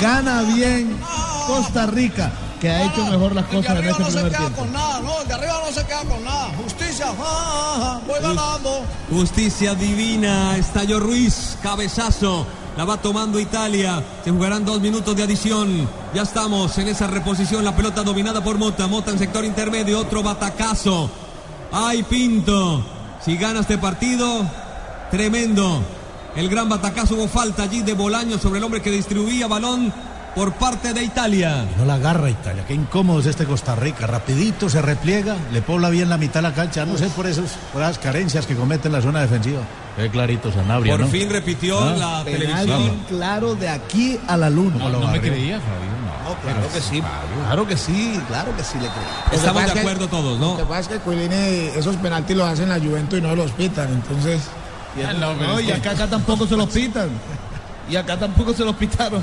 Gana 0.00 0.42
bien 0.42 0.96
Costa 1.46 1.86
Rica, 1.86 2.32
que 2.60 2.70
ha 2.70 2.84
hecho 2.84 3.04
mejor 3.06 3.34
las 3.34 3.44
cosas 3.46 3.72
en 3.72 3.76
arriba 3.78 3.92
este 3.92 4.02
no 4.02 4.10
se 4.10 4.14
primer 4.14 4.32
queda 4.32 4.38
tiempo. 4.38 4.60
con 4.62 4.72
nada, 4.72 5.00
no, 5.00 5.24
de 5.24 5.34
arriba 5.34 5.60
no 5.66 5.72
se 5.72 5.86
queda 5.86 6.04
con 6.04 6.24
nada. 6.24 6.48
Justicia, 6.62 7.06
ah, 7.20 8.00
voy 8.06 8.20
ganando. 8.20 8.82
Justicia 9.10 9.74
divina, 9.74 10.56
estalló 10.56 11.00
Ruiz, 11.00 11.58
cabezazo. 11.62 12.46
La 12.76 12.84
va 12.84 12.96
tomando 12.96 13.38
Italia. 13.38 14.02
Se 14.24 14.32
jugarán 14.32 14.64
dos 14.64 14.80
minutos 14.80 15.14
de 15.14 15.22
adición. 15.22 15.88
Ya 16.12 16.22
estamos 16.22 16.76
en 16.78 16.88
esa 16.88 17.06
reposición. 17.06 17.64
La 17.64 17.76
pelota 17.76 18.02
dominada 18.02 18.42
por 18.42 18.58
Mota. 18.58 18.88
Mota 18.88 19.12
en 19.12 19.18
sector 19.20 19.44
intermedio. 19.44 20.00
Otro 20.00 20.24
batacazo. 20.24 21.08
¡Ay, 21.76 22.04
Pinto! 22.04 22.84
Si 23.20 23.36
gana 23.36 23.58
este 23.58 23.78
partido, 23.78 24.48
tremendo. 25.10 25.82
El 26.36 26.48
gran 26.48 26.68
batacazo 26.68 27.16
hubo 27.16 27.26
falta 27.26 27.64
allí 27.64 27.82
de 27.82 27.94
Bolaño 27.94 28.38
sobre 28.38 28.58
el 28.58 28.64
hombre 28.64 28.80
que 28.80 28.92
distribuía 28.92 29.48
balón 29.48 29.92
por 30.34 30.52
parte 30.54 30.92
de 30.92 31.02
Italia. 31.04 31.64
No 31.78 31.84
la 31.84 31.94
agarra 31.94 32.28
Italia, 32.30 32.64
qué 32.66 32.74
incómodo 32.74 33.20
es 33.20 33.26
este 33.26 33.44
Costa 33.44 33.74
Rica. 33.76 34.06
Rapidito 34.06 34.68
se 34.68 34.82
repliega, 34.82 35.36
le 35.52 35.62
pobla 35.62 35.90
bien 35.90 36.08
la 36.08 36.18
mitad 36.18 36.40
de 36.40 36.48
la 36.48 36.54
cancha. 36.54 36.84
No 36.84 36.96
sé 36.98 37.06
por, 37.08 37.26
esos, 37.26 37.50
por 37.72 37.82
esas 37.82 37.98
carencias 37.98 38.46
que 38.46 38.54
comete 38.56 38.88
en 38.88 38.92
la 38.94 39.00
zona 39.02 39.20
defensiva. 39.20 39.60
Qué 39.96 40.08
clarito 40.10 40.52
Sanabria, 40.52 40.92
Por 40.94 41.00
¿no? 41.02 41.06
fin 41.06 41.30
repitió 41.30 41.78
Ah. 41.80 41.94
la 41.96 42.24
Penal 42.24 42.40
televisión. 42.40 42.82
bien 42.82 43.04
claro 43.08 43.54
de 43.54 43.68
aquí 43.68 44.18
a 44.26 44.36
la 44.36 44.50
luna. 44.50 44.72
¿Cómo 44.72 44.88
lo 44.88 45.00
No 45.00 45.08
me 45.08 45.20
creía, 45.20 45.60
Fabio. 45.60 45.94
No, 46.24 46.34
claro 46.40 46.68
que 46.72 46.80
sí, 46.80 47.02
claro 47.44 47.66
que 47.68 47.76
sí, 47.76 48.20
claro 48.26 48.56
que 48.56 48.64
sí 48.64 48.74
le 48.78 48.86
creo. 48.88 49.38
Estamos 49.38 49.66
de 49.66 49.72
que- 49.72 49.80
acuerdo 49.80 50.08
todos, 50.08 50.38
¿no? 50.40 50.52
Lo 50.52 50.56
que 50.56 50.64
pasa 50.64 50.80
es 50.80 50.88
que 50.88 50.98
Cuilini, 50.98 51.68
esos 51.76 51.96
penaltis 51.96 52.34
los 52.36 52.48
hacen 52.48 52.70
la 52.70 52.78
Juventus 52.80 53.18
y 53.18 53.22
no 53.22 53.36
los 53.36 53.50
pitan, 53.52 53.88
entonces... 53.92 54.40
Ah, 55.06 55.12
no, 55.12 55.60
y 55.60 55.70
acá, 55.70 55.90
acá 55.90 56.06
tampoco 56.08 56.46
se 56.46 56.56
los 56.56 56.68
pitan. 56.70 57.08
Y 57.90 57.96
acá 57.96 58.18
tampoco 58.18 58.54
se 58.54 58.64
los 58.64 58.74
pitaron. 58.76 59.22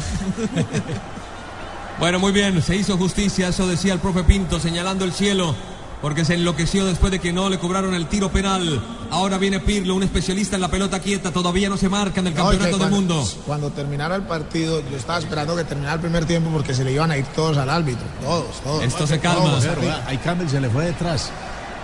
Bueno, 1.99 2.19
muy 2.19 2.31
bien, 2.31 2.61
se 2.61 2.75
hizo 2.75 2.97
justicia, 2.97 3.49
eso 3.49 3.67
decía 3.67 3.93
el 3.93 3.99
profe 3.99 4.23
Pinto, 4.23 4.59
señalando 4.59 5.05
el 5.05 5.13
cielo, 5.13 5.53
porque 6.01 6.25
se 6.25 6.33
enloqueció 6.33 6.83
después 6.85 7.11
de 7.11 7.19
que 7.19 7.31
no 7.31 7.47
le 7.47 7.59
cobraron 7.59 7.93
el 7.93 8.07
tiro 8.07 8.31
penal. 8.31 8.81
Ahora 9.11 9.37
viene 9.37 9.59
Pirlo, 9.59 9.93
un 9.93 10.01
especialista 10.01 10.55
en 10.55 10.63
la 10.63 10.67
pelota 10.69 10.99
quieta, 10.99 11.31
todavía 11.31 11.69
no 11.69 11.77
se 11.77 11.89
marca 11.89 12.19
en 12.21 12.27
el 12.27 12.33
No, 12.33 12.45
campeonato 12.47 12.77
del 12.79 12.89
mundo. 12.89 13.27
Cuando 13.45 13.69
terminara 13.69 14.15
el 14.15 14.23
partido, 14.23 14.81
yo 14.89 14.97
estaba 14.97 15.19
esperando 15.19 15.55
que 15.55 15.63
terminara 15.63 15.95
el 15.95 16.01
primer 16.01 16.25
tiempo 16.25 16.49
porque 16.49 16.73
se 16.73 16.83
le 16.83 16.91
iban 16.91 17.11
a 17.11 17.17
ir 17.17 17.25
todos 17.35 17.57
al 17.57 17.69
árbitro. 17.69 18.05
Todos, 18.23 18.61
todos. 18.63 18.83
Esto 18.83 19.05
se 19.05 19.19
calma. 19.19 19.59
Ahí 20.07 20.17
Campbell 20.17 20.49
se 20.49 20.59
le 20.59 20.69
fue 20.69 20.85
detrás. 20.85 21.31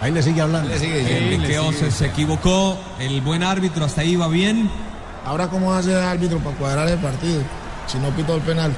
Ahí 0.01 0.11
le 0.11 0.23
sigue 0.23 0.41
hablando. 0.41 0.73
Enrique 0.73 1.59
Ose 1.59 1.91
se 1.91 2.07
equivocó, 2.07 2.77
el 2.99 3.21
buen 3.21 3.43
árbitro 3.43 3.85
hasta 3.85 4.01
ahí 4.01 4.15
va 4.15 4.27
bien. 4.27 4.69
Ahora, 5.27 5.49
¿cómo 5.49 5.73
hace 5.73 5.91
el 5.91 5.97
árbitro 5.99 6.39
para 6.39 6.55
cuadrar 6.55 6.87
el 6.87 6.97
partido? 6.99 7.41
Si 7.85 7.97
no 7.97 8.09
pitó 8.11 8.35
el 8.35 8.41
penalti. 8.41 8.77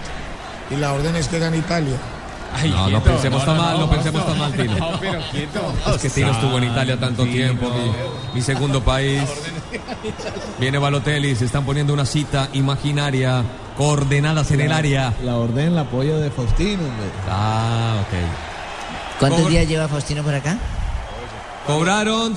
Y 0.72 0.78
la 0.78 0.94
orden 0.94 1.16
es 1.16 1.28
que 1.28 1.38
gane 1.38 1.58
Italia. 1.58 1.96
Ay, 2.52 2.72
No, 2.72 2.78
no 2.78 2.86
quieto, 2.88 3.04
pensemos 3.04 3.46
tan 3.46 3.58
mal, 3.58 3.80
no 3.80 3.88
pensemos 3.88 4.26
tan 4.26 4.38
mal, 4.40 4.52
Tino. 4.54 4.76
No, 4.78 5.00
pero 5.00 5.20
quieto. 5.32 5.74
Es 5.96 6.02
que 6.02 6.10
Tino 6.10 6.32
estuvo 6.32 6.58
en 6.58 6.64
Italia 6.64 7.00
tanto 7.00 7.24
tiempo, 7.26 7.70
mi, 7.70 7.92
mi 8.34 8.42
segundo 8.42 8.82
país. 8.84 9.22
Viene 10.60 10.80
Balotelli, 10.80 11.36
se 11.36 11.46
están 11.46 11.64
poniendo 11.66 11.94
una 11.94 12.06
cita 12.08 12.50
imaginaria, 12.54 13.44
coordenadas 13.78 14.50
en 14.50 14.62
el 14.62 14.72
área. 14.72 15.14
La 15.24 15.36
orden 15.36 15.76
la 15.76 15.82
apoyo 15.82 16.18
de 16.18 16.32
Faustino. 16.32 16.82
hombre. 16.82 17.06
Ah, 17.30 17.98
ok. 18.02 19.20
¿Cuántos 19.20 19.50
días 19.50 19.68
lleva 19.68 19.88
Faustino 19.88 20.24
por 20.24 20.34
acá? 20.34 20.58
Cobraron, 21.68 22.36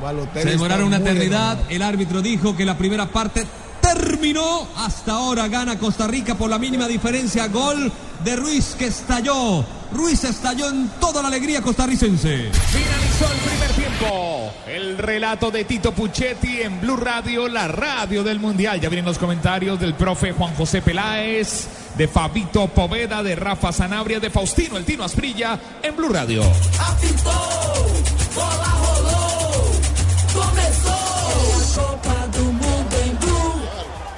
Balotelli 0.00 0.44
se 0.44 0.50
demoraron 0.50 0.86
una 0.86 0.98
eternidad. 0.98 1.52
enojado. 1.52 1.70
El 1.70 1.82
árbitro 1.82 2.22
dijo 2.22 2.56
que 2.56 2.64
la 2.64 2.76
primera 2.76 3.06
parte 3.06 3.46
terminó. 3.80 4.66
Hasta 4.76 5.12
ahora 5.12 5.48
gana 5.48 5.78
Costa 5.78 6.06
Rica 6.06 6.34
por 6.36 6.50
la 6.50 6.58
mínima 6.58 6.86
diferencia. 6.86 7.48
Gol 7.48 7.90
de 8.24 8.36
Ruiz 8.36 8.74
que 8.78 8.86
estalló. 8.86 9.64
Ruiz 9.92 10.22
estalló 10.24 10.68
en 10.68 10.88
toda 11.00 11.22
la 11.22 11.28
alegría 11.28 11.62
costarricense. 11.62 12.50
Finalizó 12.52 13.32
el 13.32 13.38
primer 13.50 13.70
tiempo. 13.70 14.52
El 14.66 14.98
relato 14.98 15.50
de 15.50 15.64
Tito 15.64 15.92
Puchetti 15.92 16.60
en 16.60 16.80
Blue 16.80 16.96
Radio, 16.96 17.48
la 17.48 17.68
radio 17.68 18.22
del 18.22 18.38
Mundial. 18.38 18.80
Ya 18.80 18.88
vienen 18.88 19.06
los 19.06 19.18
comentarios 19.18 19.80
del 19.80 19.94
profe 19.94 20.32
Juan 20.32 20.54
José 20.54 20.82
Peláez, 20.82 21.68
de 21.96 22.06
Fabito 22.06 22.68
Poveda, 22.68 23.22
de 23.22 23.34
Rafa 23.34 23.72
Sanabria, 23.72 24.20
de 24.20 24.28
Faustino 24.30 24.76
El 24.76 24.84
Tino 24.84 25.04
Asprilla 25.04 25.58
en 25.82 25.96
Blue 25.96 26.10
Radio. 26.10 26.42
Copa 31.78 32.26
do 32.32 32.44
Mundo 32.44 32.96
Blue. 33.20 33.62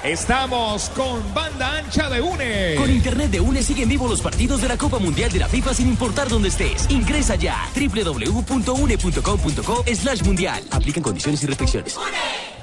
Estamos 0.03 0.89
con 0.97 1.23
banda 1.35 1.77
ancha 1.77 2.09
de 2.09 2.23
UNE. 2.23 2.77
Con 2.77 2.91
internet 2.91 3.31
de 3.31 3.41
UNE 3.41 3.63
siguen 3.63 3.89
vivos 3.89 4.09
los 4.09 4.23
partidos 4.23 4.63
de 4.63 4.69
la 4.69 4.79
Copa 4.79 4.99
Mundial 4.99 5.31
de 5.31 5.41
la 5.41 5.49
FIFA 5.49 5.75
sin 5.75 5.89
importar 5.89 6.29
dónde 6.29 6.49
estés. 6.49 6.87
Ingresa 6.89 7.35
ya 7.35 7.69
www.une.com.co 7.75 9.85
slash 9.95 10.23
mundial. 10.23 10.63
Aplican 10.71 11.03
condiciones 11.03 11.43
y 11.43 11.47
restricciones. 11.47 11.99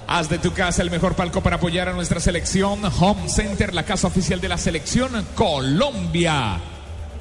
Haz 0.08 0.30
de 0.30 0.39
tu 0.39 0.54
casa 0.54 0.82
el 0.82 0.89
mejor 0.89 1.16
palco 1.16 1.41
para 1.41 1.58
apoyar 1.58 1.89
a 1.89 1.93
nuestra 1.93 2.20
selección. 2.20 2.80
Home 3.00 3.30
Center, 3.30 3.74
la 3.74 3.84
casa 3.84 4.08
oficial 4.08 4.41
de 4.41 4.48
la 4.48 4.58
selección 4.58 5.12
Colombia. 5.36 6.60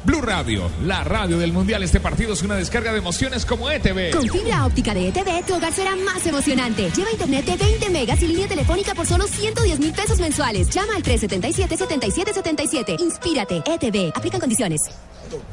Blue 0.06 0.22
Radio, 0.22 0.70
la 0.84 1.02
radio 1.02 1.36
del 1.36 1.52
mundial. 1.52 1.82
Este 1.82 1.98
partido 1.98 2.32
es 2.32 2.42
una 2.42 2.54
descarga 2.54 2.92
de 2.92 2.98
emociones 2.98 3.44
como 3.44 3.68
ETV. 3.68 4.12
Con 4.12 4.28
fibra 4.28 4.64
óptica 4.64 4.94
de 4.94 5.08
ETV, 5.08 5.44
tu 5.44 5.54
hogar 5.56 5.72
será 5.72 5.96
más 5.96 6.24
emocionante. 6.24 6.88
Lleva 6.92 7.10
internet 7.10 7.44
de 7.44 7.56
20 7.56 7.90
megas 7.90 8.22
y 8.22 8.28
línea 8.28 8.46
telefónica 8.46 8.94
por 8.94 9.04
solo 9.04 9.26
110 9.26 9.80
mil 9.80 9.92
pesos 9.92 10.20
mensuales. 10.20 10.70
Llama 10.70 10.94
al 10.94 11.02
377-7777. 11.02 13.00
Inspírate. 13.00 13.64
ETV. 13.66 14.12
Aplican 14.14 14.38
condiciones. 14.38 14.82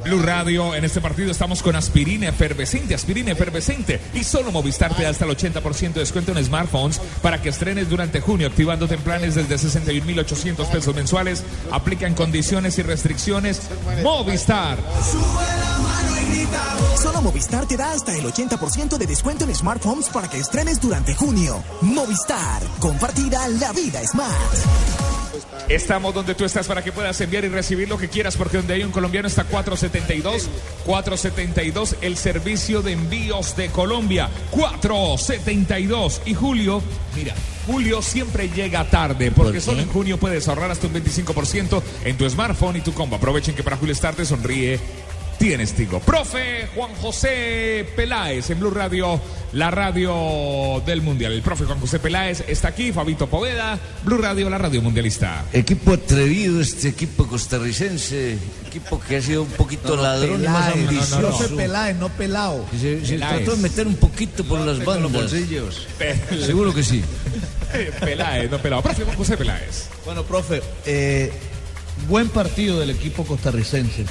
Blue 0.04 0.22
Radio, 0.22 0.74
en 0.74 0.84
este 0.84 1.00
partido 1.00 1.30
estamos 1.30 1.62
con 1.62 1.76
aspirina 1.76 2.28
efervescente, 2.28 2.94
aspirina 2.94 3.32
efervescente. 3.32 4.00
Y 4.14 4.24
solo 4.24 4.52
Movistar 4.52 4.94
te 4.94 5.02
da 5.02 5.10
hasta 5.10 5.24
el 5.24 5.30
80% 5.30 5.92
de 5.92 6.00
descuento 6.00 6.32
en 6.32 6.44
smartphones 6.44 7.00
para 7.22 7.40
que 7.40 7.48
estrenes 7.48 7.88
durante 7.88 8.20
junio, 8.20 8.46
activándote 8.46 8.94
en 8.94 9.00
planes 9.00 9.34
desde 9.34 9.56
61.800 9.56 10.66
pesos 10.70 10.94
mensuales. 10.94 11.44
Aplican 11.70 12.14
condiciones 12.14 12.78
y 12.78 12.82
restricciones. 12.82 13.62
Movistar. 14.02 14.78
Solo 17.00 17.20
Movistar 17.22 17.66
te 17.66 17.76
da 17.76 17.92
hasta 17.92 18.16
el 18.16 18.24
80% 18.24 18.96
de 18.96 19.06
descuento 19.06 19.44
en 19.44 19.54
smartphones 19.54 20.08
para 20.08 20.28
que 20.28 20.38
estrenes 20.38 20.80
durante 20.80 21.14
junio. 21.14 21.62
Movistar, 21.82 22.62
compartida 22.80 23.46
la 23.48 23.72
vida 23.72 24.02
smart. 24.06 24.54
Estamos 25.68 26.14
donde 26.14 26.34
tú 26.34 26.44
estás 26.44 26.66
para 26.66 26.82
que 26.82 26.92
puedas 26.92 27.20
enviar 27.20 27.44
y 27.44 27.48
recibir 27.48 27.88
lo 27.88 27.96
que 27.96 28.08
quieras, 28.08 28.36
porque 28.36 28.58
donde 28.58 28.74
hay 28.74 28.84
un 28.84 28.90
colombiano 28.90 29.28
está 29.28 29.44
472. 29.44 30.48
472, 30.84 31.96
el 32.02 32.16
servicio 32.16 32.82
de 32.82 32.92
envíos 32.92 33.56
de 33.56 33.68
Colombia. 33.68 34.28
472. 34.50 36.22
Y 36.26 36.34
Julio, 36.34 36.82
mira. 37.14 37.34
Julio 37.66 38.02
siempre 38.02 38.50
llega 38.50 38.84
tarde, 38.90 39.30
porque 39.30 39.60
solo 39.60 39.80
en 39.80 39.88
junio 39.88 40.18
puedes 40.18 40.46
ahorrar 40.48 40.70
hasta 40.70 40.86
un 40.86 40.92
25% 40.94 41.82
en 42.04 42.18
tu 42.18 42.28
smartphone 42.28 42.76
y 42.76 42.80
tu 42.82 42.92
combo. 42.92 43.16
Aprovechen 43.16 43.54
que 43.54 43.62
para 43.62 43.78
Julio 43.78 43.94
Star 43.94 44.14
te 44.14 44.26
sonríe 44.26 44.78
tienes 45.38 45.72
Tigo. 45.74 46.00
Profe 46.00 46.68
Juan 46.74 46.94
José 47.00 47.86
Peláez 47.96 48.50
en 48.50 48.60
Blue 48.60 48.70
Radio, 48.70 49.20
la 49.52 49.70
radio 49.70 50.82
del 50.86 51.02
Mundial. 51.02 51.32
El 51.32 51.42
profe 51.42 51.64
Juan 51.64 51.78
José 51.80 51.98
Peláez 51.98 52.44
está 52.48 52.68
aquí, 52.68 52.92
Fabito 52.92 53.26
Poveda, 53.28 53.78
Blue 54.04 54.18
Radio, 54.18 54.48
la 54.50 54.58
radio 54.58 54.80
mundialista. 54.82 55.44
Equipo 55.52 55.92
atrevido 55.92 56.60
este 56.60 56.88
equipo 56.88 57.26
costarricense, 57.26 58.38
equipo 58.66 59.00
que 59.00 59.16
ha 59.16 59.22
sido 59.22 59.42
un 59.42 59.48
poquito 59.50 59.96
ladrón 59.96 60.42
y 60.42 60.48
más 60.48 60.72
Peláez, 60.72 60.88
ambicioso. 60.88 61.20
Profe 61.38 61.48
Peláez, 61.56 61.96
no 61.96 62.08
pelado. 62.10 62.66
Se, 62.80 63.04
se 63.04 63.12
Peláez. 63.14 63.36
trató 63.36 63.56
de 63.56 63.62
meter 63.62 63.86
un 63.86 63.96
poquito 63.96 64.44
por 64.44 64.60
las 64.60 64.78
Con 64.78 65.02
los 65.02 65.12
bandas. 65.12 65.32
bolsillos. 65.32 65.86
Seguro 66.46 66.74
que 66.74 66.82
sí. 66.82 67.02
Peláez, 68.00 68.50
no 68.50 68.58
pelado. 68.58 68.82
Profe 68.82 69.04
Juan 69.04 69.16
José 69.16 69.36
Peláez. 69.36 69.88
Bueno, 70.04 70.22
profe, 70.24 70.62
eh, 70.86 71.32
buen 72.08 72.28
partido 72.28 72.80
del 72.80 72.90
equipo 72.90 73.24
costarricense. 73.24 74.04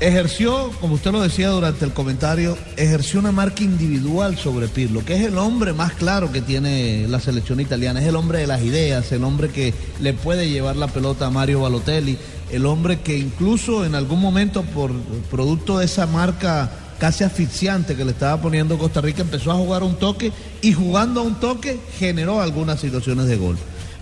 Ejerció, 0.00 0.70
como 0.80 0.94
usted 0.94 1.12
lo 1.12 1.22
decía 1.22 1.48
durante 1.50 1.84
el 1.84 1.92
comentario, 1.92 2.58
ejerció 2.76 3.20
una 3.20 3.30
marca 3.30 3.62
individual 3.62 4.36
sobre 4.36 4.66
Pirlo, 4.66 5.04
que 5.04 5.14
es 5.14 5.22
el 5.22 5.38
hombre 5.38 5.72
más 5.72 5.92
claro 5.92 6.32
que 6.32 6.42
tiene 6.42 7.06
la 7.08 7.20
selección 7.20 7.60
italiana, 7.60 8.00
es 8.00 8.08
el 8.08 8.16
hombre 8.16 8.40
de 8.40 8.48
las 8.48 8.62
ideas, 8.62 9.12
el 9.12 9.22
hombre 9.22 9.50
que 9.50 9.72
le 10.00 10.12
puede 10.12 10.50
llevar 10.50 10.76
la 10.76 10.88
pelota 10.88 11.26
a 11.26 11.30
Mario 11.30 11.60
Balotelli, 11.60 12.18
el 12.50 12.66
hombre 12.66 13.00
que 13.00 13.16
incluso 13.16 13.84
en 13.84 13.94
algún 13.94 14.20
momento 14.20 14.62
por 14.62 14.92
producto 15.30 15.78
de 15.78 15.84
esa 15.84 16.06
marca 16.06 16.70
casi 16.98 17.22
asfixiante 17.22 17.96
que 17.96 18.04
le 18.04 18.10
estaba 18.10 18.42
poniendo 18.42 18.76
Costa 18.78 19.00
Rica, 19.00 19.22
empezó 19.22 19.52
a 19.52 19.56
jugar 19.56 19.84
un 19.84 19.94
toque 19.96 20.32
y 20.60 20.72
jugando 20.72 21.20
a 21.20 21.22
un 21.22 21.36
toque 21.36 21.78
generó 21.98 22.40
algunas 22.42 22.80
situaciones 22.80 23.26
de 23.26 23.36
gol. 23.36 23.56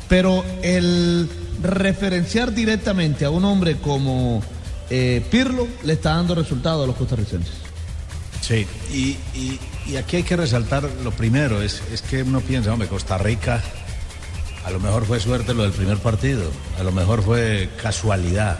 Pero 0.08 0.44
el 0.62 1.28
referenciar 1.62 2.54
directamente 2.54 3.24
a 3.24 3.30
un 3.30 3.44
hombre 3.44 3.76
como 3.76 4.42
eh, 4.90 5.24
Pirlo 5.30 5.66
le 5.84 5.92
está 5.94 6.14
dando 6.14 6.34
resultado 6.34 6.84
a 6.84 6.86
los 6.86 6.96
costarricenses. 6.96 7.54
Sí, 8.40 8.66
y, 8.92 9.16
y- 9.38 9.60
y 9.86 9.96
aquí 9.96 10.16
hay 10.16 10.22
que 10.22 10.36
resaltar 10.36 10.88
lo 11.02 11.10
primero, 11.12 11.60
es, 11.62 11.82
es 11.92 12.02
que 12.02 12.22
uno 12.22 12.40
piensa, 12.40 12.72
hombre, 12.72 12.88
Costa 12.88 13.18
Rica, 13.18 13.60
a 14.64 14.70
lo 14.70 14.78
mejor 14.80 15.04
fue 15.06 15.18
suerte 15.20 15.54
lo 15.54 15.62
del 15.64 15.72
primer 15.72 15.98
partido, 15.98 16.42
a 16.78 16.82
lo 16.84 16.92
mejor 16.92 17.22
fue 17.22 17.68
casualidad, 17.82 18.58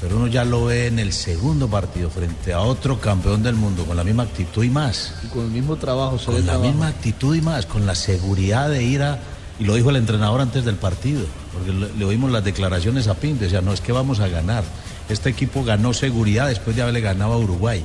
pero 0.00 0.16
uno 0.16 0.26
ya 0.26 0.44
lo 0.44 0.64
ve 0.64 0.86
en 0.88 0.98
el 0.98 1.12
segundo 1.12 1.68
partido 1.68 2.10
frente 2.10 2.52
a 2.52 2.60
otro 2.60 3.00
campeón 3.00 3.42
del 3.42 3.54
mundo 3.54 3.84
con 3.84 3.96
la 3.96 4.02
misma 4.04 4.24
actitud 4.24 4.64
y 4.64 4.70
más. 4.70 5.14
Y 5.24 5.26
con 5.28 5.44
el 5.44 5.50
mismo 5.50 5.76
trabajo, 5.76 6.18
se 6.18 6.26
Con 6.26 6.34
la 6.36 6.42
trabajo. 6.42 6.66
misma 6.68 6.88
actitud 6.88 7.34
y 7.36 7.40
más, 7.42 7.66
con 7.66 7.86
la 7.86 7.94
seguridad 7.94 8.70
de 8.70 8.82
ir 8.82 9.02
a... 9.02 9.18
Y 9.60 9.64
lo 9.64 9.74
dijo 9.74 9.90
el 9.90 9.96
entrenador 9.96 10.40
antes 10.40 10.64
del 10.64 10.76
partido, 10.76 11.26
porque 11.52 11.70
le, 11.72 11.92
le 11.94 12.04
oímos 12.06 12.30
las 12.32 12.42
declaraciones 12.42 13.08
a 13.08 13.14
Pinto, 13.14 13.44
decía, 13.44 13.60
no 13.60 13.72
es 13.74 13.80
que 13.82 13.92
vamos 13.92 14.18
a 14.20 14.28
ganar. 14.28 14.64
Este 15.10 15.28
equipo 15.28 15.64
ganó 15.64 15.92
seguridad 15.92 16.48
después 16.48 16.76
de 16.76 16.82
haberle 16.82 17.00
ganado 17.00 17.32
a 17.32 17.38
Uruguay. 17.38 17.84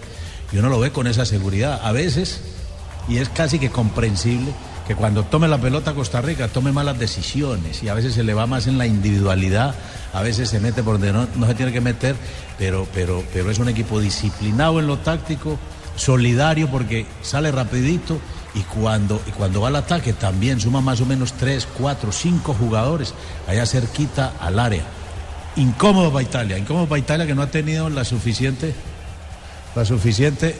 Y 0.51 0.57
uno 0.57 0.69
lo 0.69 0.79
ve 0.79 0.91
con 0.91 1.07
esa 1.07 1.25
seguridad. 1.25 1.81
A 1.83 1.91
veces, 1.91 2.41
y 3.07 3.17
es 3.17 3.29
casi 3.29 3.59
que 3.59 3.69
comprensible, 3.69 4.53
que 4.87 4.95
cuando 4.95 5.23
tome 5.23 5.47
la 5.47 5.57
pelota 5.57 5.93
Costa 5.93 6.21
Rica 6.21 6.47
tome 6.47 6.71
malas 6.71 6.99
decisiones 6.99 7.81
y 7.81 7.89
a 7.89 7.95
veces 7.95 8.13
se 8.13 8.23
le 8.23 8.35
va 8.35 8.45
más 8.45 8.67
en 8.67 8.77
la 8.77 8.85
individualidad, 8.85 9.73
a 10.13 10.21
veces 10.21 10.49
se 10.49 10.59
mete 10.59 10.83
por 10.83 10.99
donde 10.99 11.11
no, 11.11 11.47
se 11.47 11.55
tiene 11.55 11.71
que 11.71 11.81
meter, 11.81 12.15
pero, 12.59 12.87
pero, 12.93 13.23
pero 13.33 13.49
es 13.49 13.57
un 13.57 13.67
equipo 13.67 13.99
disciplinado 13.99 14.79
en 14.79 14.85
lo 14.85 14.99
táctico, 14.99 15.57
solidario 15.95 16.69
porque 16.69 17.07
sale 17.23 17.51
rapidito 17.51 18.19
y 18.53 18.61
cuando, 18.61 19.19
y 19.25 19.31
cuando 19.31 19.61
va 19.61 19.69
al 19.69 19.75
ataque 19.75 20.13
también 20.13 20.59
suma 20.59 20.81
más 20.81 21.01
o 21.01 21.05
menos 21.05 21.33
tres, 21.33 21.67
cuatro, 21.77 22.11
cinco 22.11 22.53
jugadores 22.53 23.13
allá 23.47 23.65
cerquita 23.65 24.33
al 24.39 24.59
área. 24.59 24.83
Incómodo 25.57 26.11
para 26.11 26.23
Italia, 26.23 26.57
incómodo 26.57 26.87
para 26.87 26.99
Italia 26.99 27.25
que 27.25 27.35
no 27.35 27.41
ha 27.41 27.51
tenido 27.51 27.89
la 27.89 28.03
suficiente, 28.03 28.73
la 29.75 29.85
suficiente 29.85 30.55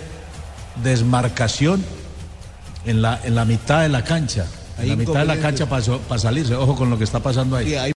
desmarcación 0.84 1.84
en 2.86 3.02
la, 3.02 3.20
en 3.24 3.36
la 3.36 3.46
mitad 3.46 3.82
de 3.82 3.89
la 3.89 4.04
cancha. 4.04 4.46
En 4.78 4.89
la 4.89 4.96
mitad 4.96 5.20
de 5.20 5.26
la 5.26 5.38
cancha 5.38 5.68
para 5.68 6.20
salirse. 6.20 6.56
Ojo 6.56 6.76
con 6.76 6.89
lo 6.89 6.98
que 6.98 7.04
está 7.06 7.20
pasando 7.20 7.56
ahí. 7.56 7.93